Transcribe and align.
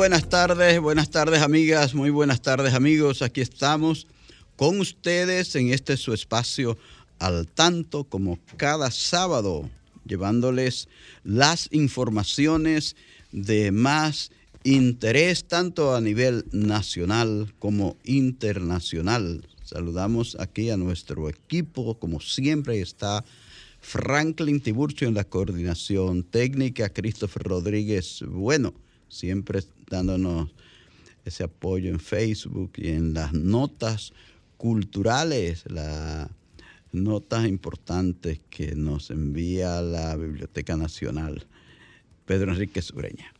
Buenas 0.00 0.30
tardes, 0.30 0.80
buenas 0.80 1.10
tardes 1.10 1.42
amigas, 1.42 1.94
muy 1.94 2.08
buenas 2.08 2.40
tardes 2.40 2.72
amigos. 2.72 3.20
Aquí 3.20 3.42
estamos 3.42 4.06
con 4.56 4.80
ustedes 4.80 5.54
en 5.56 5.74
este 5.74 5.98
su 5.98 6.14
espacio 6.14 6.78
al 7.18 7.46
tanto 7.46 8.04
como 8.04 8.38
cada 8.56 8.90
sábado, 8.90 9.68
llevándoles 10.06 10.88
las 11.22 11.68
informaciones 11.70 12.96
de 13.30 13.72
más 13.72 14.32
interés 14.64 15.44
tanto 15.44 15.94
a 15.94 16.00
nivel 16.00 16.46
nacional 16.50 17.52
como 17.58 17.98
internacional. 18.04 19.46
Saludamos 19.64 20.34
aquí 20.40 20.70
a 20.70 20.78
nuestro 20.78 21.28
equipo, 21.28 21.98
como 21.98 22.20
siempre 22.20 22.80
está 22.80 23.22
Franklin 23.82 24.62
Tiburcio 24.62 25.08
en 25.08 25.14
la 25.14 25.24
coordinación 25.24 26.22
técnica, 26.22 26.88
Christopher 26.88 27.42
Rodríguez, 27.42 28.24
bueno 28.26 28.72
siempre 29.10 29.60
dándonos 29.90 30.50
ese 31.24 31.44
apoyo 31.44 31.90
en 31.90 32.00
Facebook 32.00 32.72
y 32.76 32.88
en 32.88 33.12
las 33.12 33.32
notas 33.32 34.12
culturales, 34.56 35.64
las 35.66 36.28
notas 36.92 37.46
importantes 37.46 38.40
que 38.50 38.74
nos 38.74 39.10
envía 39.10 39.82
la 39.82 40.16
Biblioteca 40.16 40.76
Nacional, 40.76 41.46
Pedro 42.24 42.52
Enrique 42.52 42.80
Sureña. 42.82 43.32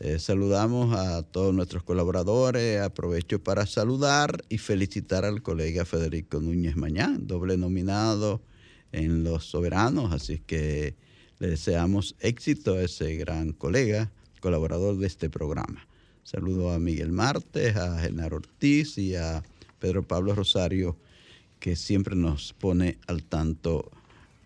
Eh, 0.00 0.18
saludamos 0.18 0.96
a 0.96 1.22
todos 1.22 1.52
nuestros 1.54 1.82
colaboradores. 1.82 2.80
Aprovecho 2.80 3.42
para 3.42 3.66
saludar 3.66 4.44
y 4.48 4.58
felicitar 4.58 5.24
al 5.24 5.42
colega 5.42 5.84
Federico 5.84 6.40
Núñez 6.40 6.76
Mañán, 6.76 7.26
doble 7.26 7.56
nominado 7.56 8.40
en 8.92 9.24
Los 9.24 9.46
Soberanos. 9.46 10.12
Así 10.12 10.38
que 10.38 10.94
le 11.38 11.48
deseamos 11.48 12.14
éxito 12.20 12.74
a 12.74 12.82
ese 12.82 13.16
gran 13.16 13.52
colega 13.52 14.12
colaborador 14.40 14.98
de 14.98 15.06
este 15.06 15.30
programa. 15.30 15.86
Saludo 16.22 16.72
a 16.72 16.78
Miguel 16.78 17.12
Martes, 17.12 17.76
a 17.76 18.00
Genaro 18.00 18.36
Ortiz 18.36 18.98
y 18.98 19.14
a 19.14 19.42
Pedro 19.78 20.02
Pablo 20.02 20.34
Rosario, 20.34 20.96
que 21.60 21.76
siempre 21.76 22.16
nos 22.16 22.52
pone 22.52 22.98
al 23.06 23.22
tanto 23.24 23.90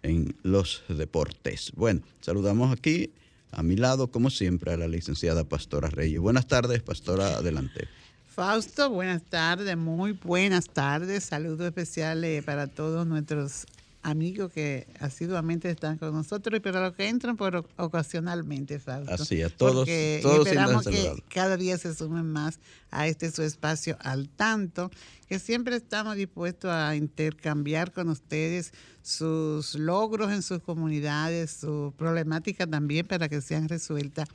en 0.02 0.36
los 0.42 0.84
deportes. 0.88 1.72
Bueno, 1.74 2.02
saludamos 2.20 2.72
aquí 2.72 3.10
a 3.50 3.62
mi 3.62 3.76
lado, 3.76 4.10
como 4.10 4.30
siempre, 4.30 4.72
a 4.72 4.76
la 4.76 4.88
licenciada 4.88 5.44
Pastora 5.44 5.88
Reyes. 5.88 6.20
Buenas 6.20 6.46
tardes, 6.46 6.82
Pastora, 6.82 7.36
adelante. 7.36 7.88
Fausto, 8.26 8.88
buenas 8.88 9.22
tardes, 9.22 9.76
muy 9.76 10.12
buenas 10.12 10.70
tardes. 10.70 11.24
Saludos 11.24 11.66
especiales 11.66 12.42
para 12.44 12.66
todos 12.66 13.06
nuestros 13.06 13.66
amigos 14.02 14.52
que 14.52 14.86
asiduamente 15.00 15.70
están 15.70 15.96
con 15.96 16.12
nosotros, 16.12 16.60
pero 16.62 16.80
los 16.80 16.94
que 16.94 17.08
entran 17.08 17.36
por 17.36 17.66
ocasionalmente, 17.76 18.78
Fausto. 18.78 19.14
Así, 19.14 19.42
a 19.42 19.48
todos, 19.48 19.88
todos 20.22 20.46
esperamos 20.46 20.84
que 20.86 21.22
cada 21.28 21.56
día 21.56 21.78
se 21.78 21.94
sumen 21.94 22.26
más 22.26 22.58
a 22.90 23.06
este 23.06 23.30
su 23.30 23.42
espacio 23.42 23.96
al 24.00 24.28
tanto, 24.28 24.90
que 25.28 25.38
siempre 25.38 25.76
estamos 25.76 26.16
dispuestos 26.16 26.70
a 26.70 26.96
intercambiar 26.96 27.92
con 27.92 28.08
ustedes 28.08 28.72
sus 29.02 29.74
logros 29.74 30.32
en 30.32 30.42
sus 30.42 30.60
comunidades, 30.60 31.50
su 31.50 31.94
problemática 31.96 32.66
también 32.66 33.06
para 33.06 33.28
que 33.28 33.40
sean 33.40 33.68
resueltas. 33.68 34.28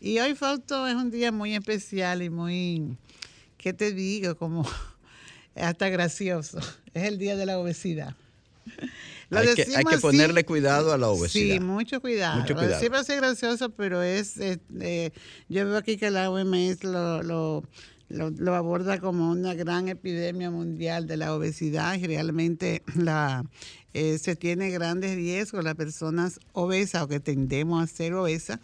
Y 0.00 0.18
hoy, 0.18 0.34
Fausto, 0.34 0.86
es 0.88 0.94
un 0.94 1.10
día 1.10 1.30
muy 1.30 1.54
especial 1.54 2.22
y 2.22 2.30
muy, 2.30 2.96
¿qué 3.56 3.72
te 3.72 3.92
digo? 3.92 4.36
Como 4.36 4.68
hasta 5.54 5.88
gracioso. 5.88 6.58
Es 6.92 7.04
el 7.04 7.18
día 7.18 7.36
de 7.36 7.46
la 7.46 7.58
obesidad. 7.58 8.16
hay, 9.30 9.54
que, 9.54 9.98
ponerle 10.00 10.44
cuidado 10.44 10.92
a 10.92 10.98
la 10.98 11.08
obesidad. 11.08 11.54
Sí, 11.54 11.60
mucho 11.60 12.00
cuidado. 12.00 12.40
Mucho 12.40 12.54
cuidado. 12.54 12.80
Sí 12.80 12.88
va 12.88 13.00
a 13.00 13.04
ser 13.04 13.18
gracioso, 13.18 13.70
pero 13.70 14.02
es, 14.02 14.36
eh, 14.38 15.10
yo 15.48 15.66
veo 15.66 15.76
aquí 15.76 15.96
que 15.96 16.10
la 16.10 16.30
OMS 16.30 16.84
lo, 16.84 17.22
lo, 17.22 17.62
lo, 18.08 18.54
aborda 18.54 19.00
como 19.00 19.30
una 19.30 19.54
gran 19.54 19.88
epidemia 19.88 20.50
mundial 20.50 21.06
de 21.06 21.16
la 21.16 21.34
obesidad 21.34 21.94
y 21.96 22.06
realmente 22.06 22.82
la, 22.96 23.44
eh, 23.94 24.18
se 24.18 24.36
tiene 24.36 24.70
grandes 24.70 25.14
riesgos 25.16 25.64
las 25.64 25.74
personas 25.74 26.40
obesas 26.52 27.02
o 27.02 27.08
que 27.08 27.20
tendemos 27.20 27.82
a 27.82 27.86
ser 27.86 28.14
obesas 28.14 28.58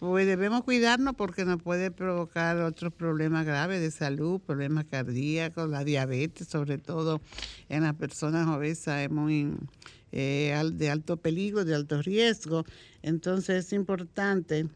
pues 0.00 0.26
debemos 0.26 0.64
cuidarnos 0.64 1.14
porque 1.14 1.44
nos 1.44 1.62
puede 1.62 1.90
provocar 1.90 2.56
otros 2.62 2.90
problemas 2.90 3.44
graves 3.44 3.82
de 3.82 3.90
salud, 3.90 4.40
problemas 4.40 4.86
cardíacos, 4.86 5.68
la 5.68 5.84
diabetes, 5.84 6.48
sobre 6.48 6.78
todo 6.78 7.20
en 7.68 7.82
las 7.82 7.94
personas 7.94 8.48
obesas, 8.48 9.02
es 9.02 9.10
muy 9.10 9.52
eh, 10.10 10.58
de 10.72 10.90
alto 10.90 11.18
peligro, 11.18 11.66
de 11.66 11.74
alto 11.74 12.00
riesgo. 12.00 12.64
Entonces 13.02 13.66
es 13.66 13.72
importante. 13.74 14.68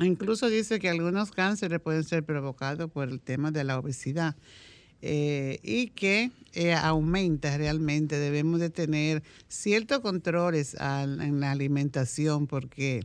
Incluso 0.00 0.48
dice 0.48 0.78
que 0.78 0.88
algunos 0.88 1.32
cánceres 1.32 1.78
pueden 1.78 2.04
ser 2.04 2.24
provocados 2.24 2.90
por 2.90 3.10
el 3.10 3.20
tema 3.20 3.50
de 3.50 3.64
la 3.64 3.78
obesidad. 3.78 4.36
Eh, 5.02 5.60
y 5.62 5.88
que 5.88 6.30
eh, 6.52 6.74
aumenta 6.74 7.56
realmente. 7.56 8.18
Debemos 8.18 8.60
de 8.60 8.70
tener 8.70 9.22
ciertos 9.48 10.00
controles 10.00 10.74
en 10.78 11.40
la 11.40 11.50
alimentación 11.50 12.46
porque 12.46 13.02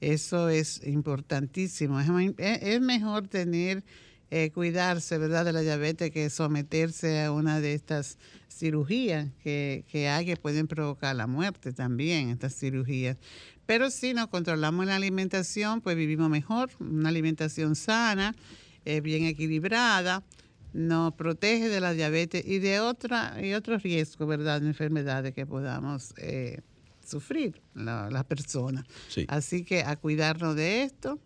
eso 0.00 0.48
es 0.48 0.86
importantísimo. 0.86 1.98
Es, 2.00 2.80
mejor 2.80 3.28
tener, 3.28 3.84
eh, 4.30 4.50
cuidarse, 4.50 5.18
¿verdad?, 5.18 5.44
de 5.44 5.52
la 5.52 5.60
diabetes 5.60 6.10
que 6.10 6.30
someterse 6.30 7.22
a 7.22 7.32
una 7.32 7.60
de 7.60 7.74
estas 7.74 8.18
cirugías 8.48 9.28
que, 9.42 9.84
que 9.88 10.08
hay 10.08 10.26
que 10.26 10.36
pueden 10.36 10.66
provocar 10.66 11.14
la 11.16 11.26
muerte 11.26 11.72
también, 11.72 12.30
estas 12.30 12.54
cirugías. 12.54 13.16
Pero 13.66 13.90
si 13.90 14.14
nos 14.14 14.28
controlamos 14.28 14.86
la 14.86 14.96
alimentación, 14.96 15.80
pues 15.80 15.96
vivimos 15.96 16.30
mejor, 16.30 16.70
una 16.80 17.08
alimentación 17.08 17.76
sana, 17.76 18.34
bien 19.02 19.24
equilibrada 19.24 20.24
nos 20.72 21.14
protege 21.14 21.68
de 21.68 21.80
la 21.80 21.92
diabetes 21.92 22.44
y 22.46 22.58
de 22.58 22.80
otra 22.80 23.36
y 23.42 23.54
otros 23.54 23.82
riesgos, 23.82 24.28
¿verdad?, 24.28 24.60
de 24.60 24.68
enfermedades 24.68 25.34
que 25.34 25.46
podamos 25.46 26.14
eh, 26.18 26.60
sufrir 27.08 27.60
las 27.74 28.24
personas. 28.24 28.84
Así 29.28 29.64
que 29.64 29.82
a 29.82 29.96
cuidarnos 29.96 30.56
de 30.56 30.82
esto 30.82 31.18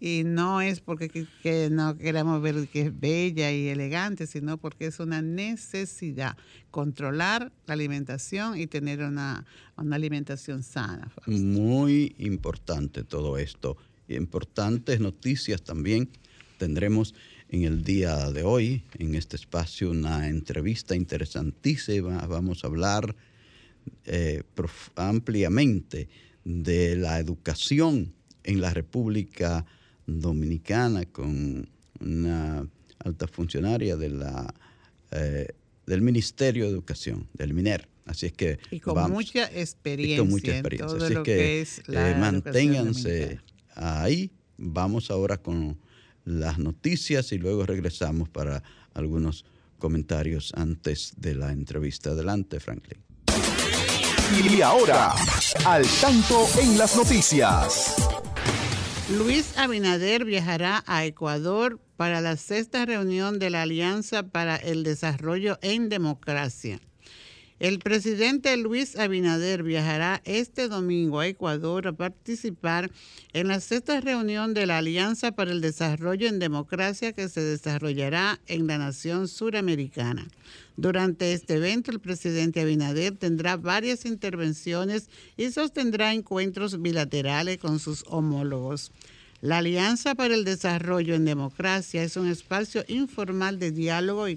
y 0.00 0.22
no 0.24 0.60
es 0.60 0.80
porque 0.80 1.08
que, 1.08 1.68
no 1.70 1.96
queramos 1.96 2.40
ver 2.40 2.68
que 2.68 2.82
es 2.82 3.00
bella 3.00 3.50
y 3.50 3.68
elegante, 3.68 4.26
sino 4.26 4.56
porque 4.58 4.86
es 4.86 5.00
una 5.00 5.22
necesidad 5.22 6.36
controlar 6.70 7.52
la 7.66 7.74
alimentación 7.74 8.58
y 8.58 8.66
tener 8.66 9.00
una, 9.02 9.44
una 9.76 9.96
alimentación 9.96 10.62
sana. 10.62 11.10
Muy 11.26 12.14
importante 12.18 13.02
todo 13.02 13.38
esto. 13.38 13.76
Importantes 14.08 15.00
noticias 15.00 15.62
también 15.62 16.08
tendremos 16.58 17.14
en 17.50 17.64
el 17.64 17.82
día 17.82 18.30
de 18.30 18.42
hoy, 18.42 18.84
en 18.98 19.14
este 19.14 19.36
espacio, 19.36 19.90
una 19.90 20.28
entrevista 20.28 20.94
interesantísima. 20.94 22.26
Vamos 22.26 22.62
a 22.62 22.68
hablar 22.68 23.16
eh, 24.04 24.42
ampliamente 24.96 26.08
de 26.44 26.96
la 26.96 27.18
educación 27.18 28.12
en 28.44 28.60
la 28.60 28.72
República 28.72 29.64
Dominicana 30.06 31.04
con 31.04 31.68
una 32.00 32.66
alta 33.04 33.26
funcionaria 33.26 33.96
de 33.96 34.08
la, 34.08 34.54
eh, 35.10 35.48
del 35.86 36.02
Ministerio 36.02 36.64
de 36.64 36.70
Educación, 36.70 37.28
del 37.34 37.54
MINER. 37.54 37.88
Así 38.06 38.26
es 38.26 38.32
que 38.32 38.58
y 38.70 38.80
con 38.80 39.10
mucha 39.10 39.44
experiencia. 39.52 40.18
con 40.18 40.30
mucha 40.30 40.52
experiencia. 40.52 41.06
Así 41.06 41.22
que, 41.24 41.60
es 41.60 41.82
eh, 41.88 42.16
manténganse 42.18 43.40
ahí. 43.74 44.30
Vamos 44.56 45.10
ahora 45.10 45.36
con 45.36 45.78
las 46.24 46.58
noticias 46.58 47.32
y 47.32 47.38
luego 47.38 47.66
regresamos 47.66 48.28
para 48.30 48.62
algunos 48.94 49.44
comentarios 49.78 50.52
antes 50.56 51.12
de 51.18 51.34
la 51.34 51.52
entrevista. 51.52 52.10
Adelante, 52.10 52.60
Franklin. 52.60 53.07
Y 54.30 54.60
ahora, 54.60 55.14
al 55.64 55.86
tanto 56.02 56.46
en 56.60 56.76
las 56.76 56.96
noticias. 56.96 57.96
Luis 59.10 59.56
Abinader 59.56 60.26
viajará 60.26 60.84
a 60.86 61.06
Ecuador 61.06 61.80
para 61.96 62.20
la 62.20 62.36
sexta 62.36 62.84
reunión 62.84 63.38
de 63.38 63.48
la 63.48 63.62
Alianza 63.62 64.24
para 64.24 64.56
el 64.56 64.82
Desarrollo 64.82 65.58
en 65.62 65.88
Democracia. 65.88 66.78
El 67.60 67.80
presidente 67.80 68.56
Luis 68.56 68.96
Abinader 68.96 69.64
viajará 69.64 70.22
este 70.24 70.68
domingo 70.68 71.18
a 71.18 71.26
Ecuador 71.26 71.88
a 71.88 71.92
participar 71.92 72.88
en 73.32 73.48
la 73.48 73.58
sexta 73.58 74.00
reunión 74.00 74.54
de 74.54 74.64
la 74.64 74.78
Alianza 74.78 75.32
para 75.32 75.50
el 75.50 75.60
Desarrollo 75.60 76.28
en 76.28 76.38
Democracia 76.38 77.12
que 77.12 77.28
se 77.28 77.40
desarrollará 77.40 78.38
en 78.46 78.68
la 78.68 78.78
nación 78.78 79.26
suramericana. 79.26 80.28
Durante 80.76 81.32
este 81.32 81.54
evento, 81.56 81.90
el 81.90 81.98
presidente 81.98 82.60
Abinader 82.60 83.16
tendrá 83.16 83.56
varias 83.56 84.04
intervenciones 84.04 85.10
y 85.36 85.50
sostendrá 85.50 86.14
encuentros 86.14 86.80
bilaterales 86.80 87.58
con 87.58 87.80
sus 87.80 88.04
homólogos. 88.06 88.92
La 89.40 89.58
Alianza 89.58 90.16
para 90.16 90.34
el 90.34 90.44
Desarrollo 90.44 91.14
en 91.14 91.24
Democracia 91.24 92.02
es 92.02 92.16
un 92.16 92.26
espacio 92.26 92.84
informal 92.88 93.60
de 93.60 93.70
diálogo 93.70 94.26
y, 94.26 94.36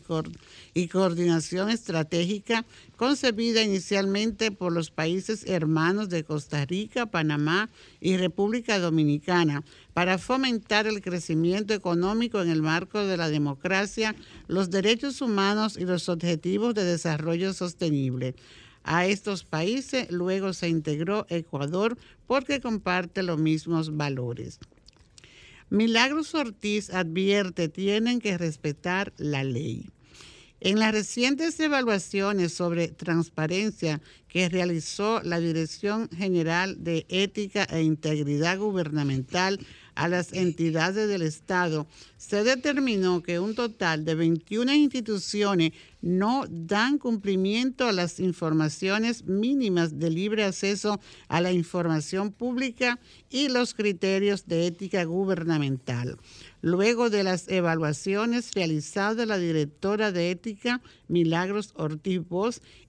coordinación 0.90 1.72
estratégica 1.72 2.66
concebida 2.98 3.64
inicialmente 3.64 4.52
por 4.52 4.72
los 4.72 4.92
países 4.92 5.44
hermanos 5.48 6.10
de 6.10 6.24
Costa 6.24 6.66
Rica, 6.66 7.08
Panamá 7.08 7.68
y 8.00 8.16
República 8.18 8.78
Dominicana 8.78 9.64
para 9.96 10.20
fomentar 10.20 10.86
el 10.86 11.02
crecimiento 11.02 11.74
económico 11.74 12.40
en 12.40 12.52
el 12.52 12.62
marco 12.62 13.04
de 13.04 13.18
la 13.18 13.30
democracia, 13.30 14.16
los 14.48 14.70
derechos 14.70 15.20
humanos 15.24 15.78
y 15.80 15.86
los 15.86 16.10
objetivos 16.10 16.76
de 16.76 16.84
desarrollo 16.84 17.54
sostenible. 17.54 18.36
A 18.84 19.08
estos 19.08 19.46
países 19.46 20.12
luego 20.12 20.54
se 20.54 20.70
integró 20.70 21.26
Ecuador 21.30 21.98
porque 22.28 22.62
comparte 22.62 23.24
los 23.24 23.40
mismos 23.40 23.98
valores. 23.98 24.60
Milagros 25.72 26.36
Ortiz 26.36 26.90
advierte 26.90 27.70
tienen 27.70 28.20
que 28.20 28.38
respetar 28.38 29.14
la 29.16 29.46
ley. 29.46 29.90
En 30.64 30.78
las 30.78 30.92
recientes 30.92 31.60
evaluaciones 31.60 32.54
sobre 32.54 32.90
transparencia 32.90 34.00
que 34.28 34.48
realizó 34.48 35.20
la 35.24 35.40
Dirección 35.40 36.08
General 36.16 36.84
de 36.84 37.08
Ética 37.10 37.64
e 37.64 37.82
Integridad 37.82 38.60
Gubernamental 38.60 39.60
a 39.96 40.08
las 40.08 40.34
entidades 40.34 41.08
del 41.08 41.24
Estado, 41.24 41.88
se 42.16 42.44
determinó 42.44 43.24
que 43.24 43.40
un 43.40 43.56
total 43.56 44.06
de 44.06 44.14
21 44.14 44.72
instituciones 44.76 45.72
no 46.00 46.46
dan 46.48 47.00
cumplimiento 47.00 47.88
a 47.88 47.92
las 47.92 48.20
informaciones 48.20 49.26
mínimas 49.26 49.98
de 49.98 50.12
libre 50.12 50.44
acceso 50.44 51.00
a 51.28 51.42
la 51.42 51.52
información 51.52 52.32
pública 52.32 53.00
y 53.32 53.50
los 53.50 53.74
criterios 53.74 54.46
de 54.46 54.68
ética 54.68 55.04
gubernamental. 55.06 56.20
Luego 56.62 57.10
de 57.10 57.24
las 57.24 57.48
evaluaciones 57.48 58.52
realizadas, 58.54 59.28
la 59.28 59.40
directora 59.40 60.12
de 60.12 60.30
ética, 60.30 60.82
Milagros 61.08 61.74
Ortiz 61.76 62.22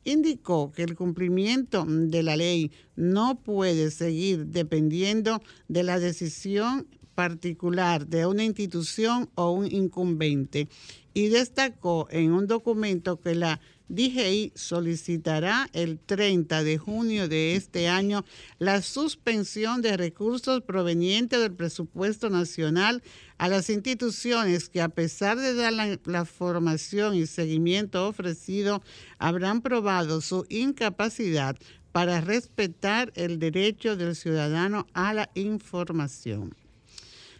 indicó 0.05 0.73
que 0.73 0.83
el 0.83 0.95
cumplimiento 0.95 1.87
de 1.87 2.23
la 2.23 2.37
ley 2.37 2.71
no 2.97 3.41
puede 3.41 3.91
seguir 3.91 4.47
dependiendo 4.47 5.43
de 5.69 5.83
la 5.85 5.99
decisión 5.99 6.87
particular 7.15 8.07
de 8.07 8.27
una 8.27 8.45
institución 8.45 9.31
o 9.35 9.51
un 9.51 9.71
incumbente 9.71 10.69
y 11.15 11.29
destacó 11.29 12.09
en 12.11 12.33
un 12.33 12.47
documento 12.47 13.21
que 13.21 13.35
la 13.35 13.61
DGI 13.89 14.53
solicitará 14.55 15.69
el 15.75 15.99
30 15.99 16.65
de 16.65 16.79
junio 16.79 17.29
de 17.29 17.57
este 17.57 17.89
año 17.89 18.25
la 18.59 18.81
suspensión 18.81 19.83
de 19.83 19.99
recursos 19.99 20.63
provenientes 20.63 21.39
del 21.39 21.53
presupuesto 21.53 22.31
nacional 22.31 23.03
a 23.43 23.49
las 23.49 23.71
instituciones 23.71 24.69
que 24.69 24.81
a 24.81 24.89
pesar 24.89 25.37
de 25.37 25.53
dar 25.53 25.73
la, 25.73 25.99
la, 26.05 26.25
formación 26.25 27.17
y 27.17 27.27
seguimiento 27.27 28.06
ofrecido, 28.06 28.85
habrán 29.19 29.62
probado 29.62 30.21
su 30.21 30.47
incapacidad 30.49 31.56
para 31.91 32.21
respetar 32.21 33.12
el 33.17 33.41
derecho 33.41 33.97
del 33.97 34.15
ciudadano 34.15 34.87
a 34.94 35.12
la 35.12 35.29
información. 35.35 36.55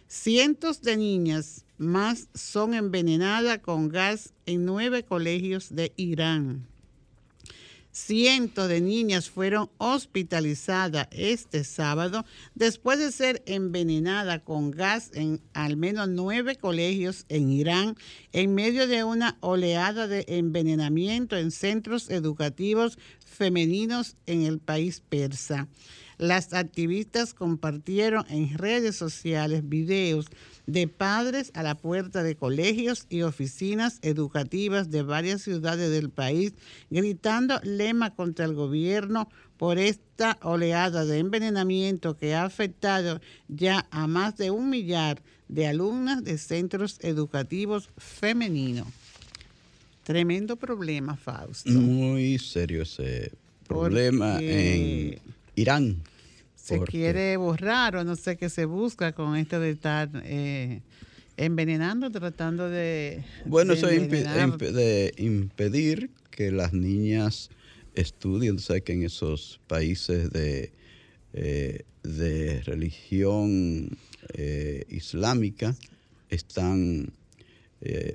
Cientos 0.09 0.81
de 0.81 0.97
niñas 0.97 1.63
más 1.77 2.27
son 2.33 2.73
envenenadas 2.73 3.59
con 3.59 3.87
gas 3.87 4.33
en 4.45 4.65
nueve 4.65 5.03
colegios 5.03 5.73
de 5.73 5.93
Irán. 5.95 6.67
Cientos 7.95 8.69
de 8.69 8.81
niñas 8.81 9.29
fueron 9.29 9.69
hospitalizadas 9.77 11.07
este 11.11 11.63
sábado 11.63 12.25
después 12.55 12.97
de 12.97 13.11
ser 13.11 13.43
envenenadas 13.45 14.41
con 14.41 14.71
gas 14.71 15.11
en 15.13 15.41
al 15.53 15.77
menos 15.77 16.09
nueve 16.09 16.55
colegios 16.55 17.27
en 17.29 17.51
Irán 17.51 17.95
en 18.31 18.55
medio 18.55 18.87
de 18.87 19.03
una 19.03 19.37
oleada 19.41 20.07
de 20.07 20.25
envenenamiento 20.27 21.37
en 21.37 21.51
centros 21.51 22.09
educativos 22.09 22.97
femeninos 23.23 24.15
en 24.25 24.41
el 24.41 24.57
país 24.57 25.03
persa. 25.07 25.67
Las 26.17 26.53
activistas 26.53 27.35
compartieron 27.35 28.25
en 28.27 28.57
redes 28.57 28.95
sociales 28.95 29.69
videos 29.69 30.25
de 30.65 30.87
padres 30.87 31.51
a 31.53 31.63
la 31.63 31.75
puerta 31.75 32.23
de 32.23 32.35
colegios 32.35 33.05
y 33.09 33.21
oficinas 33.21 33.99
educativas 34.01 34.89
de 34.89 35.03
varias 35.03 35.41
ciudades 35.41 35.91
del 35.91 36.09
país, 36.09 36.53
gritando 36.89 37.59
lema 37.63 38.15
contra 38.15 38.45
el 38.45 38.53
gobierno 38.53 39.29
por 39.57 39.77
esta 39.77 40.37
oleada 40.41 41.05
de 41.05 41.19
envenenamiento 41.19 42.17
que 42.17 42.35
ha 42.35 42.43
afectado 42.43 43.21
ya 43.47 43.87
a 43.91 44.07
más 44.07 44.37
de 44.37 44.51
un 44.51 44.69
millar 44.69 45.21
de 45.47 45.67
alumnas 45.67 46.23
de 46.23 46.37
centros 46.37 46.97
educativos 47.01 47.89
femeninos. 47.97 48.87
Tremendo 50.03 50.57
problema, 50.57 51.15
Fausto. 51.15 51.69
Muy 51.69 52.37
serio 52.39 52.83
ese 52.83 53.31
problema 53.67 54.39
en 54.41 55.17
Irán. 55.55 56.03
Se 56.63 56.79
quiere 56.79 57.35
borrar 57.35 57.97
o 57.97 58.05
no 58.05 58.15
sé 58.15 58.37
qué 58.37 58.47
se 58.47 58.63
busca 58.63 59.11
con 59.11 59.35
esto 59.35 59.59
de 59.59 59.71
estar 59.71 60.09
eh, 60.23 60.79
envenenando, 61.35 62.09
tratando 62.09 62.69
de... 62.69 63.21
Bueno, 63.45 63.73
eso 63.73 63.89
es 63.89 64.09
de 64.09 65.13
impedir 65.17 66.09
que 66.31 66.51
las 66.51 66.71
niñas 66.71 67.49
estudien. 67.95 68.59
Sé 68.59 68.81
que 68.81 68.93
en 68.93 69.03
esos 69.03 69.59
países 69.67 70.31
de, 70.31 70.71
eh, 71.33 71.83
de 72.01 72.61
religión 72.61 73.97
eh, 74.33 74.85
islámica 74.87 75.75
están 76.29 77.11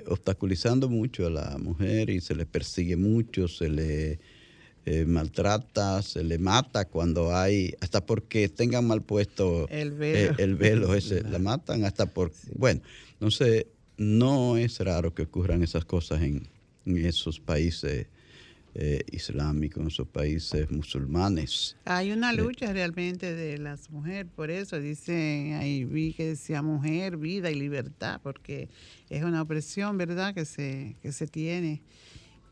obstaculizando 0.07 0.89
mucho 0.89 1.27
a 1.27 1.29
la 1.29 1.57
mujer 1.59 2.09
y 2.09 2.19
se 2.19 2.33
le 2.33 2.47
persigue 2.47 2.95
mucho, 2.95 3.47
se 3.47 3.69
le 3.69 4.19
eh, 4.91 5.05
maltrata, 5.05 6.01
se 6.01 6.23
le 6.23 6.39
mata 6.39 6.85
cuando 6.85 7.35
hay, 7.35 7.75
hasta 7.79 8.03
porque 8.03 8.49
tengan 8.49 8.87
mal 8.87 9.03
puesto 9.03 9.67
el 9.69 9.91
velo, 9.91 10.31
eh, 10.31 10.35
el 10.39 10.55
velo 10.55 10.93
ese, 10.95 11.21
la 11.21 11.37
matan 11.37 11.85
hasta 11.85 12.07
por, 12.07 12.31
bueno, 12.55 12.81
entonces 13.13 13.67
no 13.97 14.57
es 14.57 14.79
raro 14.79 15.13
que 15.13 15.21
ocurran 15.21 15.61
esas 15.61 15.85
cosas 15.85 16.23
en, 16.23 16.47
esos 16.85 17.39
países 17.39 18.07
eh, 18.73 19.03
islámicos, 19.11 19.79
en 19.83 19.87
esos 19.89 20.07
países 20.07 20.71
musulmanes. 20.71 21.75
Hay 21.85 22.11
una 22.11 22.33
lucha 22.33 22.73
realmente 22.73 23.35
de 23.35 23.59
las 23.59 23.91
mujeres, 23.91 24.31
por 24.35 24.49
eso 24.49 24.79
dicen, 24.79 25.53
ahí 25.53 25.85
vi 25.85 26.13
que 26.13 26.29
decía 26.29 26.63
mujer, 26.63 27.17
vida 27.17 27.51
y 27.51 27.55
libertad, 27.55 28.21
porque 28.23 28.69
es 29.11 29.23
una 29.23 29.43
opresión, 29.43 29.99
¿verdad?, 29.99 30.33
que 30.33 30.45
se, 30.45 30.95
que 31.03 31.11
se 31.11 31.27
tiene 31.27 31.83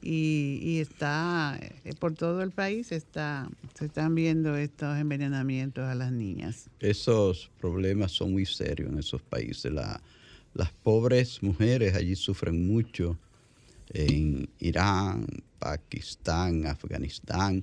y, 0.02 0.80
está 0.80 1.60
eh, 1.62 1.94
por 2.00 2.14
todo 2.14 2.42
el 2.42 2.52
país 2.52 2.92
está 2.92 3.50
se 3.78 3.86
están 3.86 4.16
viendo 4.16 4.56
estos 4.56 4.98
envenenamientos 4.98 5.84
a 5.86 5.96
las 5.96 6.12
niñas. 6.12 6.70
Esos 6.80 7.52
problemas 7.60 8.12
son 8.12 8.32
muy 8.32 8.46
serios 8.46 8.92
en 8.92 9.00
esos 9.00 9.22
países. 9.22 9.72
las 9.72 10.72
pobres 10.84 11.44
mujeres 11.44 11.96
allí 11.96 12.16
sufren 12.16 12.68
mucho 12.68 13.18
en 13.90 14.50
Irán, 14.60 15.28
Pakistán, 15.60 16.66
Afganistán. 16.66 17.62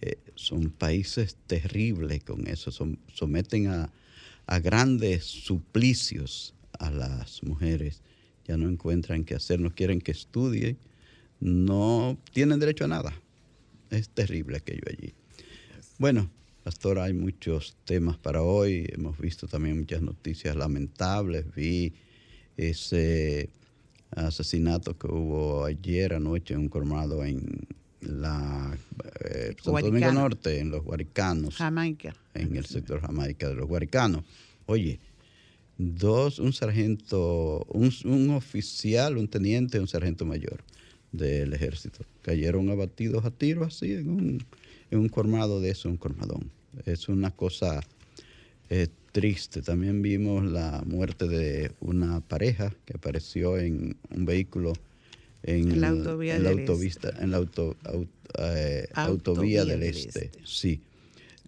Eh, 0.00 0.18
son 0.34 0.70
países 0.70 1.36
terribles 1.46 2.22
con 2.22 2.46
eso, 2.46 2.70
someten 3.12 3.66
a, 3.66 3.90
a 4.46 4.58
grandes 4.60 5.24
suplicios 5.24 6.54
a 6.78 6.90
las 6.90 7.42
mujeres. 7.42 8.02
Ya 8.46 8.56
no 8.56 8.68
encuentran 8.68 9.24
qué 9.24 9.34
hacer, 9.34 9.60
no 9.60 9.74
quieren 9.74 10.00
que 10.00 10.12
estudien 10.12 10.78
no 11.40 12.18
tienen 12.32 12.60
derecho 12.60 12.84
a 12.84 12.88
nada. 12.88 13.12
Es 13.90 14.08
terrible 14.08 14.58
aquello 14.58 14.82
allí. 14.86 15.12
Bueno, 15.98 16.30
Pastor, 16.62 16.98
hay 16.98 17.12
muchos 17.12 17.76
temas 17.84 18.18
para 18.18 18.42
hoy. 18.42 18.86
Hemos 18.92 19.18
visto 19.18 19.48
también 19.48 19.78
muchas 19.78 20.02
noticias 20.02 20.54
lamentables. 20.54 21.46
Vi 21.54 21.92
ese 22.56 23.48
asesinato 24.10 24.96
que 24.96 25.06
hubo 25.06 25.64
ayer 25.64 26.14
anoche 26.14 26.54
en 26.54 26.60
un 26.60 26.68
colmado 26.68 27.24
en 27.24 27.66
la 28.00 28.76
eh, 29.24 29.54
Santo 29.62 29.80
Domingo 29.80 30.12
Norte, 30.12 30.58
en 30.58 30.70
los 30.70 30.84
Guaricanos. 30.84 31.56
Jamaica. 31.56 32.14
En 32.34 32.56
el 32.56 32.66
sector 32.66 33.00
Jamaica 33.00 33.48
de 33.48 33.54
los 33.54 33.66
Guaricanos. 33.66 34.24
Oye, 34.66 35.00
dos, 35.78 36.38
un 36.38 36.52
sargento, 36.52 37.64
un, 37.68 38.30
oficial, 38.30 39.16
un 39.16 39.28
teniente, 39.28 39.80
un 39.80 39.88
sargento 39.88 40.24
mayor 40.24 40.62
del 41.12 41.52
ejército. 41.52 42.04
Cayeron 42.22 42.70
abatidos 42.70 43.24
a 43.24 43.30
tiro 43.30 43.64
así 43.64 43.92
en 43.92 44.10
un, 44.10 44.46
en 44.90 44.98
un 44.98 45.08
colmado 45.08 45.60
de 45.60 45.70
eso, 45.70 45.88
un 45.88 45.96
colmadón. 45.96 46.50
Es 46.86 47.08
una 47.08 47.30
cosa 47.30 47.80
eh, 48.68 48.88
triste. 49.12 49.62
También 49.62 50.02
vimos 50.02 50.44
la 50.44 50.82
muerte 50.86 51.26
de 51.28 51.72
una 51.80 52.20
pareja 52.20 52.74
que 52.84 52.94
apareció 52.96 53.58
en 53.58 53.96
un 54.10 54.24
vehículo 54.24 54.72
en, 55.42 55.80
la 55.80 55.88
autovía 55.88 56.36
en 56.36 56.44
la, 56.44 56.50
del 56.50 56.68
este. 56.84 57.08
en 57.18 57.30
la 57.30 57.38
auto, 57.38 57.76
eh, 58.38 58.86
autovía, 58.92 59.64
del, 59.64 59.82
este. 59.82 60.26
este. 60.26 60.30
Sí. 60.44 60.82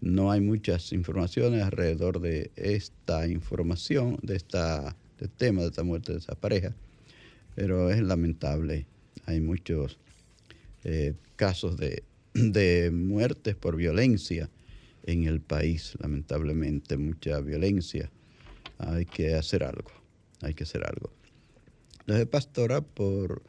No 0.01 0.33
hay 0.33 0.41
muchas 0.41 0.93
informaciones 0.93 1.63
alrededor 1.63 2.21
de 2.21 2.51
esta 2.57 3.29
información, 3.29 4.19
de 4.23 4.37
esta 4.37 4.97
de 5.23 5.29
tema 5.29 5.61
de 5.61 5.69
esta 5.69 5.85
muerte 5.85 6.13
de 6.13 6.19
esa 6.19 6.35
pareja, 6.35 6.75
pero 7.55 7.91
es 7.91 8.03
lamentable. 8.03 8.87
Hay 9.27 9.41
muchos 9.41 9.99
eh, 10.85 11.15
casos 11.37 11.77
de, 11.77 12.03
de 12.35 12.91
muertes 12.91 13.55
por 13.55 13.77
violencia 13.77 14.51
en 15.05 15.25
el 15.25 15.41
país, 15.41 15.95
lamentablemente, 16.01 16.97
mucha 16.97 17.41
violencia. 17.41 18.11
Hay 18.79 19.05
que 19.05 19.35
hacer 19.35 19.65
algo, 19.65 19.91
hay 20.41 20.55
que 20.55 20.65
hacer 20.65 20.85
algo. 20.85 21.11
de 22.07 22.27
pastora, 22.27 22.81
por 22.81 23.43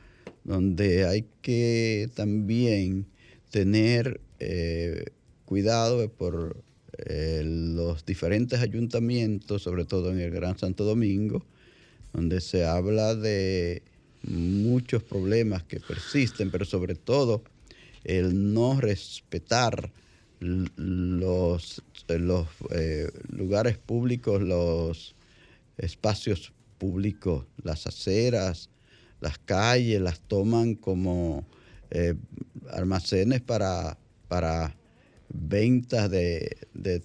donde 0.43 1.05
hay 1.05 1.25
que 1.41 2.10
también 2.15 3.08
tener 3.50 4.20
eh, 4.39 5.05
cuidado 5.46 6.10
por 6.10 6.63
eh, 6.98 7.43
los 7.46 8.05
diferentes 8.05 8.60
ayuntamientos, 8.60 9.63
sobre 9.63 9.86
todo 9.86 10.12
en 10.12 10.20
el 10.20 10.32
Gran 10.32 10.58
Santo 10.58 10.84
Domingo, 10.84 11.46
donde 12.13 12.41
se 12.41 12.65
habla 12.65 13.15
de 13.15 13.84
muchos 14.24 15.03
problemas 15.03 15.63
que 15.63 15.80
persisten, 15.80 16.51
pero 16.51 16.65
sobre 16.65 16.96
todo 16.96 17.44
el 18.03 18.53
no 18.53 18.80
respetar 18.80 19.92
los, 20.39 21.82
los 22.08 22.48
eh, 22.72 23.10
lugares 23.30 23.77
públicos, 23.77 24.42
los 24.42 25.15
espacios 25.77 26.51
públicos, 26.77 27.46
las 27.63 27.88
aceras, 27.88 28.70
las 29.22 29.38
calles, 29.39 30.01
las 30.01 30.20
toman 30.20 30.75
como 30.75 31.46
eh, 31.92 32.15
almacenes 32.72 33.42
para, 33.42 33.98
para 34.27 34.75
ventas 35.30 36.10
de, 36.10 36.58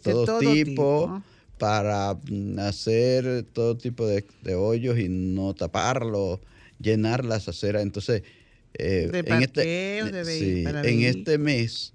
todo, 0.02 0.38
tipo, 0.38 1.22
para 1.58 2.18
hacer 2.58 3.44
todo 3.52 3.76
tipo 3.76 4.06
de, 4.06 4.24
hoyos 4.54 4.98
y 4.98 5.08
no 5.08 5.54
taparlos, 5.54 6.40
llenar 6.80 7.24
las 7.24 7.48
aceras. 7.48 7.82
Entonces, 7.82 8.22
eh, 8.74 9.10
en, 9.12 9.42
este, 9.42 9.98
en 9.98 11.02
este 11.02 11.38
mes 11.38 11.94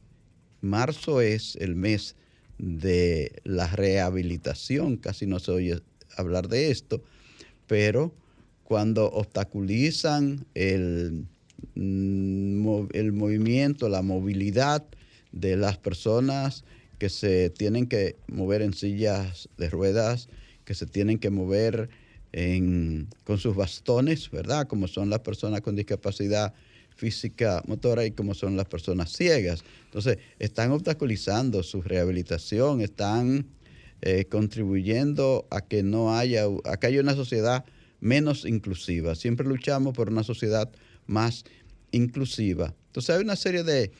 marzo 0.62 1.22
es 1.22 1.56
el 1.58 1.75
mes 1.75 2.16
de 2.58 3.42
la 3.44 3.68
rehabilitación, 3.68 4.98
casi 4.98 5.25
no 5.28 5.40
se 5.40 5.52
oye 5.52 5.82
hablar 6.18 6.48
de 6.48 6.72
esto, 6.72 7.04
pero 7.68 8.13
cuando 8.63 9.10
obstaculizan 9.12 10.46
el, 10.54 11.25
mm, 11.75 12.88
el 12.94 13.12
movimiento, 13.12 13.90
la 13.90 14.02
movilidad 14.02 14.86
de 15.32 15.58
las 15.58 15.78
personas 15.78 16.63
que 17.00 17.10
se 17.10 17.50
tienen 17.50 17.88
que 17.88 18.16
mover 18.28 18.62
en 18.62 18.74
sillas 18.74 19.50
de 19.58 19.70
ruedas, 19.70 20.30
que 20.63 20.74
se 20.74 20.86
tienen 20.86 21.20
que 21.20 21.30
mover 21.30 21.90
con 23.24 23.38
sus 23.38 23.56
bastones, 23.56 24.32
¿verdad? 24.32 24.68
Como 24.68 24.88
son 24.88 25.10
las 25.10 25.20
personas 25.20 25.62
con 25.62 25.75
discapacidad 25.75 26.54
física 26.96 27.63
motora 27.68 28.06
y 28.06 28.12
como 28.12 28.34
son 28.34 28.58
las 28.58 28.66
personas 28.66 29.12
ciegas. 29.12 29.63
Entonces, 29.86 30.18
están 30.40 30.72
obstaculizando 30.72 31.63
su 31.63 31.82
rehabilitación, 31.82 32.82
están 32.82 33.46
eh, 34.02 34.25
contribuyendo 34.25 35.48
a 35.50 35.62
que 35.62 35.84
no 35.84 36.16
haya, 36.16 36.46
a 36.66 36.78
que 36.78 36.88
haya 36.88 37.02
una 37.02 37.16
sociedad 37.16 37.66
menos 38.00 38.46
inclusiva. 38.46 39.16
Siempre 39.16 39.48
luchamos 39.48 39.94
por 39.94 40.10
una 40.10 40.24
sociedad 40.24 40.70
más 41.06 41.46
inclusiva. 41.92 42.74
Entonces, 42.88 43.16
hay 43.16 43.24
una 43.24 43.36
serie 43.36 43.63
de, 43.63 43.92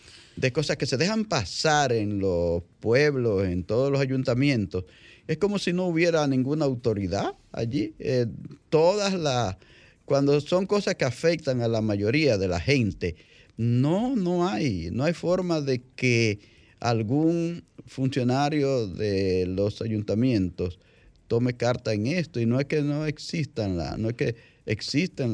cosas 0.52 0.78
que 0.78 0.86
se 0.86 0.98
dejan 0.98 1.26
pasar 1.26 1.94
en 1.94 2.20
los 2.20 2.64
pueblos, 2.80 3.46
en 3.46 3.64
todos 3.64 3.92
los 3.92 4.02
ayuntamientos. 4.02 4.86
Es 5.28 5.38
como 5.38 5.58
si 5.58 5.74
no 5.74 5.86
hubiera 5.86 6.28
ninguna 6.28 6.66
autoridad 6.66 7.34
allí. 7.52 7.94
Eh, 8.00 8.28
todas 8.70 9.14
las 9.14 9.58
cuando 10.06 10.40
son 10.42 10.66
cosas 10.66 10.96
que 10.96 11.06
afectan 11.06 11.62
a 11.62 11.68
la 11.68 11.82
mayoría 11.82 12.38
de 12.38 12.48
la 12.48 12.60
gente, 12.60 13.16
no, 13.56 14.16
no 14.16 14.48
hay, 14.48 14.90
no 14.92 15.06
hay 15.06 15.14
forma 15.14 15.62
de 15.62 15.82
que 15.96 16.40
algún 16.80 17.64
funcionario 17.86 18.88
de 18.88 19.46
los 19.48 19.82
ayuntamientos 19.82 20.80
tome 21.28 21.54
carta 21.54 21.94
en 21.94 22.08
esto 22.08 22.40
y 22.40 22.46
no 22.46 22.60
es 22.60 22.66
que 22.66 22.82
no 22.82 23.06
existan 23.06 23.78
la, 23.78 23.98
no 23.98 24.10
es 24.10 24.16
que 24.16 24.36
existen 24.66 25.34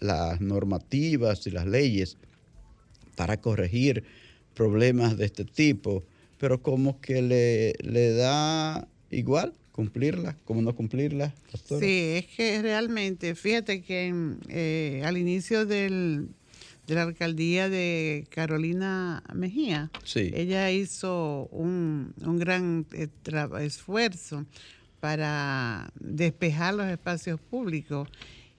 las 0.00 0.40
normativas 0.40 1.46
y 1.46 1.50
las 1.50 1.66
leyes 1.66 2.18
para 3.16 3.40
corregir 3.40 4.04
problemas 4.54 5.16
de 5.16 5.24
este 5.24 5.44
tipo, 5.44 6.04
pero 6.38 6.60
como 6.62 7.00
que 7.00 7.22
le, 7.22 7.72
le 7.80 8.12
da 8.12 8.86
igual 9.14 9.54
cumplirla, 9.72 10.36
como 10.44 10.62
no 10.62 10.74
cumplirla, 10.74 11.34
Sí, 11.80 12.14
es 12.16 12.26
que 12.26 12.62
realmente, 12.62 13.34
fíjate 13.34 13.82
que 13.82 14.12
eh, 14.48 15.02
al 15.04 15.16
inicio 15.16 15.66
del, 15.66 16.28
de 16.86 16.94
la 16.94 17.02
alcaldía 17.02 17.68
de 17.68 18.26
Carolina 18.30 19.24
Mejía, 19.34 19.90
ella 20.14 20.70
hizo 20.70 21.48
un, 21.50 22.14
un 22.24 22.38
gran 22.38 22.86
eh, 22.92 23.08
esfuerzo 23.60 24.46
para 25.00 25.90
despejar 25.98 26.74
los 26.74 26.86
espacios 26.86 27.40
públicos 27.40 28.08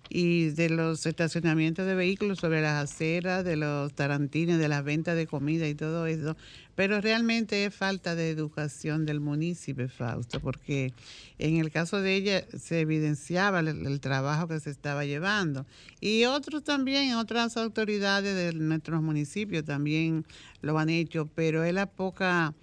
y 0.10 0.50
de 0.50 0.70
los 0.70 1.06
estacionamientos 1.06 1.86
de 1.86 1.96
vehículos 1.96 2.40
sobre 2.40 2.62
las 2.62 2.84
aceras, 2.84 3.44
de 3.44 3.56
los 3.56 3.94
tarantines, 3.94 4.60
de 4.60 4.68
las 4.68 4.84
ventas 4.84 5.16
de 5.16 5.28
comida 5.28 5.68
y 5.68 5.76
todo 5.76 6.06
eso. 6.06 6.38
Pero 6.76 7.00
realmente 7.00 7.66
es 7.66 7.74
falta 7.74 8.16
de 8.16 8.30
educación 8.30 9.06
del 9.06 9.22
municipio, 9.22 9.88
Fausto, 9.90 10.40
porque 10.40 10.94
en 11.40 11.58
el 11.58 11.72
caso 11.72 12.02
de 12.02 12.16
ella 12.16 12.46
se 12.58 12.82
evidenciaba 12.82 13.62
el, 13.62 14.00
trabajo 14.02 14.48
que 14.48 14.60
se 14.60 14.70
estaba 14.70 15.06
llevando. 15.06 15.66
Y 16.02 16.26
otros 16.26 16.64
también, 16.64 17.16
otras 17.16 17.56
autoridades 17.58 18.36
de 18.36 18.60
nuestros 18.60 19.02
municipios 19.02 19.64
también 19.64 20.26
lo 20.62 20.78
han 20.78 20.90
hecho, 20.90 21.30
pero 21.34 21.64
es 21.64 21.74
la 21.74 21.86
poca 21.86 22.54